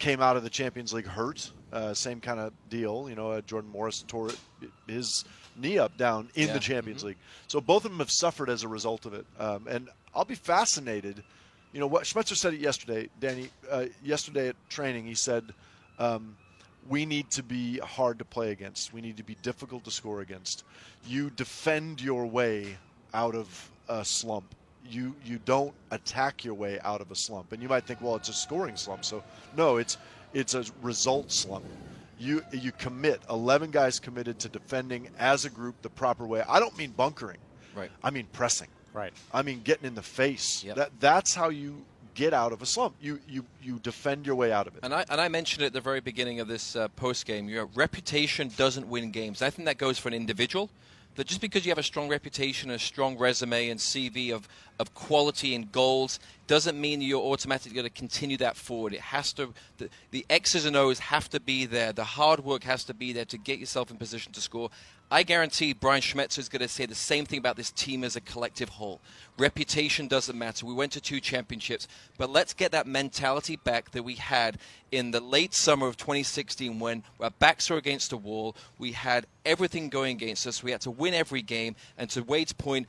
came 0.00 0.20
out 0.20 0.36
of 0.36 0.42
the 0.42 0.50
Champions 0.50 0.92
League 0.92 1.06
hurt. 1.06 1.52
Uh, 1.72 1.94
same 1.94 2.20
kind 2.20 2.40
of 2.40 2.52
deal. 2.68 3.08
You 3.08 3.14
know, 3.14 3.30
uh, 3.30 3.40
Jordan 3.42 3.70
Morris 3.70 4.04
tore 4.08 4.30
his 4.88 5.24
knee 5.56 5.78
up 5.78 5.96
down 5.96 6.28
in 6.34 6.48
yeah. 6.48 6.54
the 6.54 6.58
Champions 6.58 7.00
mm-hmm. 7.00 7.08
League. 7.08 7.18
So 7.46 7.60
both 7.60 7.84
of 7.84 7.92
them 7.92 8.00
have 8.00 8.10
suffered 8.10 8.50
as 8.50 8.64
a 8.64 8.68
result 8.68 9.06
of 9.06 9.14
it. 9.14 9.24
Um, 9.38 9.66
and 9.68 9.88
I'll 10.12 10.24
be 10.24 10.34
fascinated. 10.34 11.22
You 11.72 11.78
know 11.78 11.86
what 11.86 12.04
Schmetzer 12.04 12.34
said 12.34 12.54
it 12.54 12.60
yesterday, 12.60 13.08
Danny. 13.20 13.50
Uh, 13.70 13.86
yesterday 14.02 14.48
at 14.48 14.56
training, 14.68 15.06
he 15.06 15.14
said. 15.14 15.44
Um, 16.00 16.36
we 16.88 17.04
need 17.04 17.30
to 17.32 17.42
be 17.42 17.78
hard 17.78 18.18
to 18.18 18.24
play 18.24 18.52
against. 18.52 18.92
We 18.92 19.02
need 19.02 19.18
to 19.18 19.22
be 19.22 19.36
difficult 19.42 19.84
to 19.84 19.90
score 19.90 20.22
against. 20.22 20.64
You 21.06 21.28
defend 21.28 22.00
your 22.00 22.24
way 22.24 22.78
out 23.12 23.34
of 23.34 23.70
a 23.88 24.04
slump. 24.04 24.54
You 24.88 25.14
you 25.24 25.38
don't 25.44 25.72
attack 25.90 26.44
your 26.44 26.54
way 26.54 26.80
out 26.80 27.00
of 27.00 27.10
a 27.10 27.14
slump. 27.14 27.52
And 27.52 27.62
you 27.62 27.68
might 27.68 27.84
think, 27.84 28.00
well, 28.00 28.16
it's 28.16 28.28
a 28.28 28.32
scoring 28.32 28.76
slump. 28.76 29.04
So 29.04 29.22
no, 29.56 29.76
it's 29.76 29.98
it's 30.34 30.54
a 30.54 30.64
result 30.82 31.30
slump. 31.30 31.64
You 32.18 32.42
you 32.52 32.72
commit. 32.72 33.20
Eleven 33.30 33.70
guys 33.70 33.98
committed 33.98 34.38
to 34.40 34.48
defending 34.48 35.08
as 35.18 35.44
a 35.44 35.50
group 35.50 35.80
the 35.82 35.90
proper 35.90 36.26
way. 36.26 36.42
I 36.48 36.60
don't 36.60 36.76
mean 36.76 36.90
bunkering. 36.90 37.38
Right. 37.74 37.90
I 38.02 38.10
mean 38.10 38.26
pressing. 38.32 38.68
Right. 38.92 39.12
I 39.32 39.42
mean 39.42 39.62
getting 39.62 39.86
in 39.86 39.94
the 39.94 40.02
face. 40.02 40.64
Yep. 40.64 40.76
That 40.76 40.90
that's 41.00 41.34
how 41.34 41.48
you 41.48 41.84
get 42.14 42.34
out 42.34 42.52
of 42.52 42.60
a 42.60 42.66
slump. 42.66 42.96
You 43.00 43.20
you 43.28 43.44
you 43.62 43.78
defend 43.78 44.26
your 44.26 44.34
way 44.34 44.52
out 44.52 44.66
of 44.66 44.74
it. 44.74 44.80
And 44.82 44.92
I 44.92 45.04
and 45.08 45.20
I 45.20 45.28
mentioned 45.28 45.64
at 45.64 45.72
the 45.72 45.80
very 45.80 46.00
beginning 46.00 46.40
of 46.40 46.48
this 46.48 46.76
uh, 46.76 46.88
post 46.88 47.26
game, 47.26 47.48
your 47.48 47.66
reputation 47.74 48.50
doesn't 48.56 48.88
win 48.88 49.10
games. 49.10 49.42
I 49.42 49.50
think 49.50 49.66
that 49.66 49.78
goes 49.78 49.98
for 49.98 50.08
an 50.08 50.14
individual 50.14 50.68
that 51.20 51.26
just 51.26 51.42
because 51.42 51.66
you 51.66 51.70
have 51.70 51.76
a 51.76 51.82
strong 51.82 52.08
reputation, 52.08 52.70
a 52.70 52.78
strong 52.78 53.18
resume 53.18 53.68
and 53.68 53.78
CV 53.78 54.32
of, 54.32 54.48
of 54.78 54.94
quality 54.94 55.54
and 55.54 55.70
goals, 55.70 56.18
doesn't 56.46 56.80
mean 56.80 57.02
you're 57.02 57.20
automatically 57.20 57.74
going 57.74 57.86
to 57.86 57.90
continue 57.90 58.38
that 58.38 58.56
forward. 58.56 58.94
It 58.94 59.02
has 59.02 59.34
to, 59.34 59.52
the, 59.76 59.90
the 60.12 60.24
X's 60.30 60.64
and 60.64 60.74
O's 60.74 60.98
have 60.98 61.28
to 61.28 61.38
be 61.38 61.66
there. 61.66 61.92
The 61.92 62.04
hard 62.04 62.40
work 62.40 62.64
has 62.64 62.84
to 62.84 62.94
be 62.94 63.12
there 63.12 63.26
to 63.26 63.36
get 63.36 63.58
yourself 63.58 63.90
in 63.90 63.98
position 63.98 64.32
to 64.32 64.40
score. 64.40 64.70
I 65.12 65.24
guarantee 65.24 65.72
Brian 65.72 66.02
Schmetzer 66.02 66.38
is 66.38 66.48
going 66.48 66.62
to 66.62 66.68
say 66.68 66.86
the 66.86 66.94
same 66.94 67.26
thing 67.26 67.40
about 67.40 67.56
this 67.56 67.72
team 67.72 68.04
as 68.04 68.14
a 68.14 68.20
collective 68.20 68.68
whole. 68.68 69.00
Reputation 69.38 70.06
doesn't 70.06 70.38
matter. 70.38 70.64
We 70.64 70.72
went 70.72 70.92
to 70.92 71.00
two 71.00 71.18
championships, 71.18 71.88
but 72.16 72.30
let's 72.30 72.54
get 72.54 72.70
that 72.70 72.86
mentality 72.86 73.56
back 73.56 73.90
that 73.90 74.04
we 74.04 74.14
had 74.14 74.58
in 74.92 75.10
the 75.10 75.20
late 75.20 75.52
summer 75.52 75.88
of 75.88 75.96
2016 75.96 76.78
when 76.78 77.02
our 77.18 77.30
backs 77.30 77.70
were 77.70 77.76
against 77.76 78.10
the 78.10 78.16
wall. 78.16 78.54
We 78.78 78.92
had 78.92 79.26
everything 79.44 79.88
going 79.88 80.16
against 80.16 80.46
us. 80.46 80.62
We 80.62 80.70
had 80.70 80.82
to 80.82 80.92
win 80.92 81.14
every 81.14 81.42
game, 81.42 81.74
and 81.98 82.08
to 82.10 82.22
Wade's 82.22 82.52
point, 82.52 82.86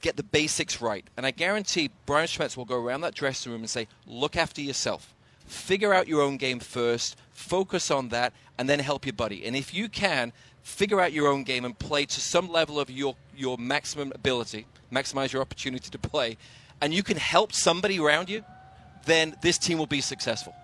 get 0.00 0.16
the 0.16 0.22
basics 0.22 0.80
right. 0.80 1.04
And 1.16 1.24
I 1.24 1.30
guarantee 1.30 1.90
Brian 2.06 2.28
Schmetzer 2.28 2.58
will 2.58 2.66
go 2.66 2.80
around 2.80 3.00
that 3.00 3.14
dressing 3.14 3.50
room 3.50 3.62
and 3.62 3.70
say, 3.70 3.88
look 4.06 4.36
after 4.36 4.60
yourself. 4.60 5.13
Figure 5.46 5.92
out 5.92 6.08
your 6.08 6.22
own 6.22 6.36
game 6.36 6.60
first, 6.60 7.16
focus 7.32 7.90
on 7.90 8.08
that, 8.08 8.32
and 8.58 8.68
then 8.68 8.78
help 8.78 9.04
your 9.06 9.12
buddy. 9.12 9.44
And 9.44 9.54
if 9.54 9.74
you 9.74 9.88
can, 9.88 10.32
figure 10.62 11.00
out 11.00 11.12
your 11.12 11.28
own 11.28 11.44
game 11.44 11.64
and 11.64 11.78
play 11.78 12.06
to 12.06 12.20
some 12.20 12.50
level 12.50 12.80
of 12.80 12.90
your, 12.90 13.14
your 13.36 13.58
maximum 13.58 14.12
ability, 14.14 14.66
maximize 14.92 15.32
your 15.32 15.42
opportunity 15.42 15.90
to 15.90 15.98
play, 15.98 16.36
and 16.80 16.92
you 16.92 17.02
can 17.02 17.16
help 17.16 17.52
somebody 17.52 18.00
around 18.00 18.30
you, 18.30 18.44
then 19.06 19.36
this 19.42 19.58
team 19.58 19.78
will 19.78 19.86
be 19.86 20.00
successful. 20.00 20.54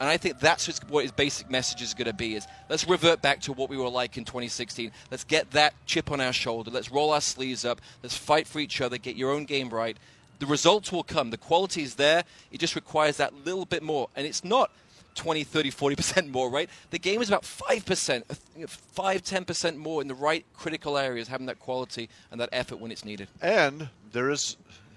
And 0.00 0.08
I 0.08 0.16
think 0.16 0.40
that's 0.40 0.80
what 0.88 1.02
his 1.02 1.12
basic 1.12 1.48
message 1.48 1.80
is 1.80 1.94
going 1.94 2.08
to 2.08 2.12
be: 2.12 2.34
is 2.34 2.46
let's 2.68 2.86
revert 2.86 3.22
back 3.22 3.40
to 3.42 3.52
what 3.52 3.70
we 3.70 3.76
were 3.76 3.88
like 3.88 4.18
in 4.18 4.24
2016. 4.24 4.90
Let's 5.10 5.22
get 5.22 5.52
that 5.52 5.72
chip 5.86 6.10
on 6.10 6.20
our 6.20 6.32
shoulder. 6.32 6.70
Let's 6.70 6.90
roll 6.90 7.12
our 7.12 7.20
sleeves 7.20 7.64
up. 7.64 7.80
Let's 8.02 8.16
fight 8.16 8.48
for 8.48 8.58
each 8.58 8.80
other. 8.80 8.98
Get 8.98 9.14
your 9.14 9.30
own 9.30 9.44
game 9.44 9.70
right. 9.70 9.96
The 10.38 10.46
results 10.46 10.90
will 10.92 11.02
come. 11.04 11.30
The 11.30 11.36
quality 11.36 11.82
is 11.82 11.94
there. 11.94 12.24
It 12.50 12.58
just 12.58 12.74
requires 12.74 13.16
that 13.18 13.44
little 13.44 13.64
bit 13.64 13.82
more. 13.82 14.08
And 14.16 14.26
it's 14.26 14.44
not 14.44 14.70
20, 15.14 15.44
30, 15.44 15.70
40% 15.70 16.28
more, 16.30 16.50
right? 16.50 16.68
The 16.90 16.98
game 16.98 17.22
is 17.22 17.28
about 17.28 17.42
5%, 17.42 18.22
uh, 18.30 18.34
you 18.56 18.66
5, 18.66 19.22
10% 19.22 19.76
more 19.76 20.02
in 20.02 20.08
the 20.08 20.14
right 20.14 20.44
critical 20.54 20.98
areas, 20.98 21.28
having 21.28 21.46
that 21.46 21.58
quality 21.60 22.08
and 22.30 22.40
that 22.40 22.48
effort 22.52 22.80
when 22.80 22.90
it's 22.90 23.04
needed. 23.04 23.28
And 23.40 23.88
there 24.12 24.30
is 24.30 24.56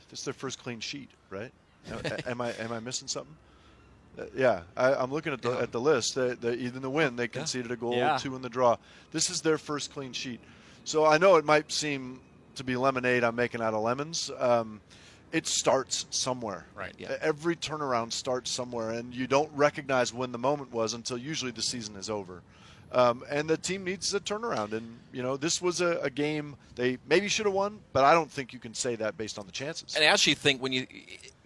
this 0.10 0.20
is 0.20 0.26
their 0.26 0.34
first 0.34 0.62
clean 0.64 0.80
sheet, 0.80 1.10
right? 1.30 1.52
Am 2.28 2.42
I 2.42 2.52
am 2.54 2.72
I 2.74 2.80
missing 2.80 3.08
something? 3.08 3.36
Uh, 4.20 4.24
yeah, 4.36 4.62
I, 4.76 4.94
I'm 4.94 5.12
looking 5.12 5.32
at 5.34 5.42
the 5.42 5.52
at 5.52 5.72
the 5.72 5.80
list. 5.80 6.16
They, 6.16 6.34
they, 6.34 6.54
even 6.56 6.82
the 6.82 6.90
win, 6.90 7.16
they 7.16 7.28
conceded 7.28 7.72
a 7.72 7.76
goal, 7.78 7.96
Yeah. 7.96 8.18
two 8.18 8.36
in 8.36 8.42
the 8.42 8.50
draw. 8.50 8.78
This 9.12 9.30
is 9.30 9.42
their 9.42 9.58
first 9.58 9.94
clean 9.94 10.12
sheet. 10.14 10.40
So 10.84 11.06
I 11.06 11.18
know 11.18 11.36
it 11.36 11.46
might 11.46 11.72
seem 11.72 12.20
to 12.56 12.64
be 12.64 12.76
lemonade 12.76 13.24
I'm 13.24 13.36
making 13.36 13.62
out 13.62 13.74
of 13.74 13.82
lemons. 13.84 14.32
Um, 14.38 14.82
it 15.32 15.48
starts 15.48 16.06
somewhere. 16.10 16.66
Right. 16.76 16.94
E- 17.00 17.06
Every 17.22 17.56
turnaround 17.56 18.12
starts 18.14 18.50
somewhere, 18.52 18.92
and 18.92 19.14
you 19.14 19.28
don't 19.28 19.52
recognize 19.54 20.14
when 20.14 20.32
the 20.32 20.38
moment 20.38 20.72
was 20.72 20.94
until 20.94 21.18
usually 21.18 21.52
the 21.52 21.62
season 21.62 21.96
is 21.96 22.10
over. 22.10 22.42
Um, 22.92 23.24
and 23.30 23.50
the 23.50 23.58
team 23.58 23.84
needs 23.84 24.14
a 24.14 24.20
turnaround. 24.20 24.72
And 24.72 24.98
you 25.12 25.22
know, 25.22 25.36
this 25.38 25.62
was 25.62 25.82
a, 25.82 25.98
a 26.02 26.10
game 26.10 26.56
they 26.76 26.98
maybe 27.10 27.28
should 27.28 27.46
have 27.46 27.54
won, 27.56 27.80
but 27.92 28.04
I 28.06 28.14
don't 28.14 28.32
think 28.32 28.54
you 28.54 28.60
can 28.60 28.74
say 28.74 28.96
that 28.96 29.18
based 29.18 29.38
on 29.40 29.46
the 29.46 29.52
chances. 29.52 29.96
And 29.96 30.04
I 30.04 30.08
actually 30.08 30.36
think 30.36 30.62
when 30.62 30.72
you 30.72 30.88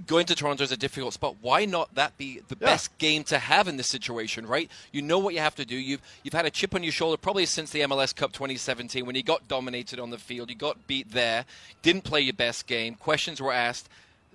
going 0.07 0.25
to 0.25 0.35
Toronto 0.35 0.63
is 0.63 0.71
a 0.71 0.77
difficult 0.77 1.13
spot. 1.13 1.35
Why 1.41 1.65
not 1.65 1.93
that 1.95 2.17
be 2.17 2.41
the 2.47 2.57
Yeah. 2.59 2.65
best 2.67 2.97
game 2.97 3.23
to 3.25 3.37
have 3.39 3.67
in 3.67 3.77
this 3.77 3.87
situation, 3.87 4.45
right? 4.47 4.69
You 4.91 5.01
know 5.01 5.19
what 5.19 5.33
you 5.33 5.39
have 5.39 5.55
to 5.55 5.65
do. 5.65 5.75
You've 5.75 6.01
you've 6.23 6.33
had 6.33 6.45
a 6.45 6.49
chip 6.51 6.73
on 6.75 6.83
your 6.83 6.91
shoulder 6.91 7.17
probably 7.17 7.45
since 7.45 7.69
the 7.71 7.81
MLS 7.81 8.15
Cup 8.15 8.31
2017 8.33 9.05
when 9.05 9.15
you 9.15 9.23
got 9.23 9.47
dominated 9.47 9.99
on 9.99 10.09
the 10.09 10.17
field, 10.17 10.49
you 10.49 10.55
got 10.55 10.87
beat 10.87 11.11
there, 11.11 11.45
didn't 11.81 12.03
play 12.03 12.21
your 12.21 12.33
best 12.33 12.67
game. 12.67 12.95
Questions 12.95 13.39
were 13.41 13.53
asked. 13.53 13.89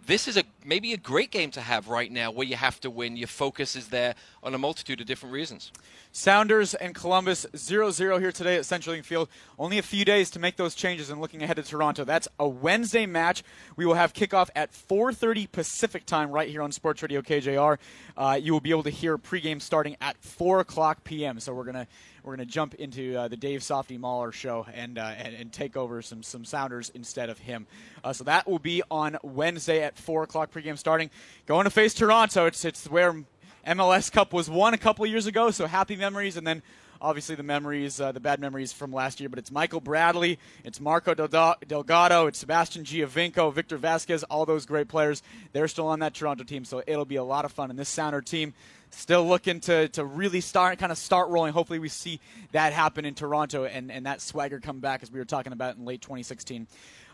This 0.07 0.29
is 0.29 0.37
a 0.37 0.45
maybe 0.65 0.93
a 0.93 0.97
great 0.97 1.33
game 1.33 1.51
to 1.51 1.61
have 1.61 1.89
right 1.89 2.13
now 2.13 2.31
where 2.31 2.47
you 2.47 2.55
have 2.55 2.81
to 2.83 2.91
win. 2.91 3.17
Your 3.17 3.27
focus 3.27 3.75
is 3.75 3.89
there 3.89 4.15
on 4.47 4.55
a 4.55 4.59
multitude 4.59 5.01
of 5.01 5.07
different 5.07 5.33
reasons. 5.33 5.73
Sounders 6.13 6.73
and 6.75 6.95
Columbus 6.95 7.47
0-0 7.53 8.21
here 8.21 8.31
today 8.31 8.55
at 8.55 8.63
CenturyLink 8.63 9.05
Field. 9.05 9.29
Only 9.59 9.77
a 9.79 9.83
few 9.83 10.05
days 10.05 10.31
to 10.31 10.39
make 10.39 10.57
those 10.57 10.77
changes 10.77 11.11
and 11.11 11.21
looking 11.21 11.43
ahead 11.43 11.57
to 11.57 11.65
Toronto. 11.65 12.05
That's 12.05 12.29
a 12.39 12.49
Wednesday 12.49 13.07
match. 13.07 13.43
We 13.75 13.85
will 13.85 13.95
have 13.95 14.15
kickoff 14.15 14.49
at 14.55 14.73
4:30 14.73 15.51
Pacific 15.51 16.07
time 16.07 16.31
right 16.31 16.49
here 16.49 16.63
on 16.63 16.71
Sports 16.71 17.03
Radio 17.03 17.23
KJR. 17.23 17.79
Uh, 18.17 18.39
you 18.41 18.53
will 18.53 18.61
be 18.61 18.71
able 18.71 18.85
to 18.85 18.91
hear 18.91 19.19
pregame 19.19 19.61
starting 19.61 19.97
at 20.01 20.17
4 20.19 20.61
o'clock 20.61 21.03
p.m. 21.03 21.41
So 21.41 21.53
we're 21.53 21.65
gonna 21.65 21.89
we're 22.23 22.37
gonna 22.37 22.47
jump 22.47 22.75
into 22.75 23.17
uh, 23.17 23.29
the 23.29 23.37
Dave 23.37 23.65
Softy 23.65 23.99
Mahler 23.99 24.33
show 24.33 24.67
and, 24.73 24.99
uh, 24.99 25.13
and 25.19 25.35
and 25.35 25.53
take 25.53 25.77
over 25.77 26.03
some 26.03 26.23
some 26.23 26.45
Sounders 26.45 26.91
instead 26.91 27.31
of 27.31 27.39
him. 27.39 27.67
Uh, 28.05 28.13
so 28.13 28.23
that 28.25 28.49
will 28.49 28.61
be 28.61 28.83
on 28.91 29.19
Wednesday 29.25 29.83
at 29.83 29.99
4 29.99 30.23
o'clock 30.23 30.53
pregame 30.53 30.79
starting. 30.79 31.11
Going 31.47 31.65
to 31.65 31.71
face 31.71 31.95
Toronto. 31.95 32.47
It's 32.47 32.65
it's 32.65 32.89
where 32.89 33.25
MLS 33.67 34.13
Cup 34.13 34.33
was 34.33 34.49
won 34.49 34.75
a 34.75 34.79
couple 34.79 35.05
years 35.07 35.27
ago, 35.27 35.51
so 35.51 35.67
happy 35.67 35.97
memories, 35.97 36.37
and 36.37 36.47
then 36.47 36.63
obviously 37.01 37.35
the 37.35 37.43
memories, 37.43 38.01
uh, 38.01 38.13
the 38.13 38.21
bad 38.21 38.39
memories 38.39 38.73
from 38.73 38.93
last 38.93 39.19
year. 39.19 39.29
But 39.29 39.41
it's 39.41 39.51
Michael 39.51 39.81
Bradley, 39.81 40.39
it's 40.65 40.81
Marco 40.81 41.15
Delgado, 41.15 42.27
it's 42.27 42.39
Sebastian 42.39 42.85
Giovinco, 42.85 43.53
Victor 43.53 43.77
Vasquez, 43.77 44.23
all 44.25 44.47
those 44.47 44.67
great 44.67 44.87
players. 44.87 45.21
They're 45.53 45.67
still 45.67 45.89
on 45.89 45.99
that 45.99 46.15
Toronto 46.15 46.45
team, 46.45 46.65
so 46.65 46.83
it'll 46.87 47.05
be 47.05 47.17
a 47.17 47.25
lot 47.25 47.45
of 47.45 47.51
fun. 47.51 47.71
And 47.71 47.79
this 47.79 47.89
Sounder 47.89 48.23
team 48.23 48.55
still 48.91 49.27
looking 49.27 49.59
to, 49.61 49.89
to 49.89 50.05
really 50.05 50.41
start 50.41 50.79
kind 50.79 50.93
of 50.93 50.99
start 50.99 51.29
rolling. 51.31 51.53
Hopefully, 51.53 51.81
we 51.81 51.89
see 51.89 52.21
that 52.53 52.73
happen 52.73 53.05
in 53.05 53.15
Toronto 53.15 53.65
and, 53.65 53.91
and 53.91 54.07
that 54.07 54.21
swagger 54.21 54.61
come 54.61 54.79
back 54.79 55.03
as 55.03 55.11
we 55.11 55.19
were 55.19 55.25
talking 55.25 55.53
about 55.53 55.77
in 55.77 55.85
late 55.85 56.03
2016. 56.03 56.69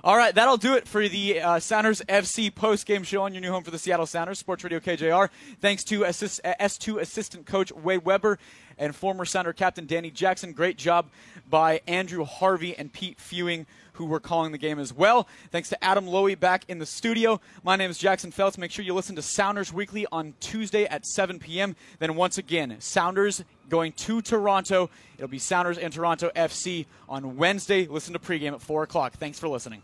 All 0.05 0.16
right, 0.16 0.34
that'll 0.34 0.57
do 0.57 0.74
it 0.74 0.88
for 0.88 1.09
the 1.09 1.40
uh, 1.40 1.61
Sounders 1.61 2.03
FC 2.09 2.53
post-game 2.53 3.05
show 3.05 3.22
on 3.22 3.34
your 3.34 3.40
new 3.40 3.53
home 3.53 3.62
for 3.62 3.70
the 3.70 3.78
Seattle 3.78 4.05
Sounders, 4.05 4.40
Sports 4.40 4.64
Radio 4.64 4.80
KJR. 4.80 5.28
Thanks 5.61 5.84
to 5.84 6.03
assist, 6.03 6.40
uh, 6.42 6.55
S2 6.59 7.00
assistant 7.00 7.46
coach 7.46 7.70
Wade 7.70 8.05
Webber 8.05 8.40
and 8.78 8.96
former 8.96 9.24
Sounder 9.24 9.53
captain 9.53 9.86
Danny 9.86 10.11
Jackson. 10.11 10.55
Great 10.55 10.76
job 10.76 11.07
by 11.48 11.82
Andrew 11.86 12.24
Harvey 12.24 12.76
and 12.76 12.92
Pete 12.92 13.20
Fewing, 13.20 13.64
who 13.92 14.07
were 14.07 14.18
calling 14.18 14.50
the 14.50 14.59
game 14.59 14.80
as 14.80 14.92
well. 14.92 15.28
Thanks 15.53 15.68
to 15.68 15.84
Adam 15.84 16.07
Lowy 16.07 16.36
back 16.36 16.64
in 16.66 16.80
the 16.80 16.86
studio. 16.86 17.40
My 17.62 17.76
name 17.76 17.88
is 17.88 17.96
Jackson 17.96 18.32
Felts. 18.32 18.59
Make 18.59 18.72
sure 18.72 18.84
you 18.84 18.94
listen 18.94 19.14
to 19.14 19.22
Sounders 19.22 19.72
Weekly 19.72 20.09
on 20.11 20.34
Tuesday 20.40 20.84
at 20.86 21.07
7 21.07 21.38
p.m. 21.38 21.76
Then 22.00 22.16
once 22.16 22.38
again, 22.38 22.74
Sounders 22.80 23.44
going 23.68 23.92
to 23.92 24.20
Toronto. 24.20 24.90
It'll 25.16 25.28
be 25.28 25.38
Sounders 25.38 25.78
and 25.78 25.92
Toronto 25.92 26.32
FC 26.34 26.86
on 27.09 27.36
Wednesday. 27.36 27.86
Listen 27.86 28.14
to 28.14 28.18
pregame 28.18 28.53
at 28.53 28.62
4 28.62 28.82
o'clock. 28.82 29.12
Thanks 29.12 29.38
for 29.38 29.46
listening. 29.46 29.82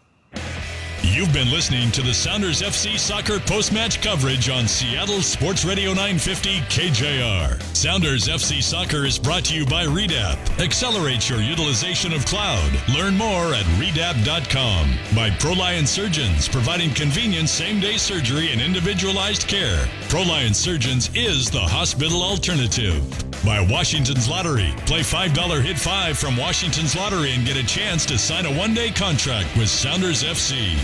You've 1.11 1.33
been 1.33 1.51
listening 1.51 1.91
to 1.93 2.03
the 2.03 2.13
Sounders 2.13 2.61
FC 2.61 2.99
soccer 2.99 3.41
post-match 3.41 4.03
coverage 4.03 4.49
on 4.49 4.69
Seattle 4.69 5.23
Sports 5.23 5.65
Radio 5.65 5.91
950 5.91 6.61
KJR. 6.69 7.61
Sounders 7.75 8.29
FC 8.29 8.63
soccer 8.63 9.05
is 9.05 9.19
brought 9.19 9.45
to 9.47 9.55
you 9.55 9.65
by 9.65 9.87
Redapt. 9.87 10.61
Accelerate 10.61 11.29
your 11.29 11.41
utilization 11.41 12.13
of 12.13 12.25
cloud. 12.27 12.71
Learn 12.95 13.17
more 13.17 13.55
at 13.55 13.65
redapt.com. 13.81 15.17
By 15.17 15.31
Proliance 15.31 15.89
Surgeons, 15.89 16.47
providing 16.47 16.93
convenient 16.95 17.49
same-day 17.49 17.97
surgery 17.97 18.53
and 18.53 18.61
individualized 18.61 19.49
care. 19.49 19.87
Proliance 20.09 20.57
Surgeons 20.57 21.11
is 21.15 21.51
the 21.51 21.61
hospital 21.61 22.23
alternative. 22.23 23.03
By 23.45 23.61
Washington's 23.61 24.29
Lottery. 24.29 24.73
Play 24.87 25.01
$5 25.01 25.63
Hit 25.63 25.79
5 25.79 26.19
from 26.19 26.37
Washington's 26.37 26.97
Lottery 26.97 27.33
and 27.33 27.47
get 27.47 27.57
a 27.57 27.67
chance 27.67 28.05
to 28.07 28.19
sign 28.19 28.47
a 28.47 28.53
one-day 28.53 28.91
contract 28.91 29.57
with 29.57 29.69
Sounders 29.69 30.23
FC. 30.23 30.77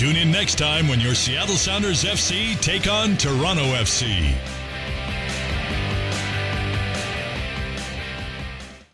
Tune 0.00 0.16
in 0.16 0.30
next 0.30 0.56
time 0.56 0.88
when 0.88 0.98
your 0.98 1.14
Seattle 1.14 1.56
Sounders 1.56 2.04
FC 2.04 2.58
take 2.62 2.90
on 2.90 3.18
Toronto 3.18 3.64
FC. 3.74 4.34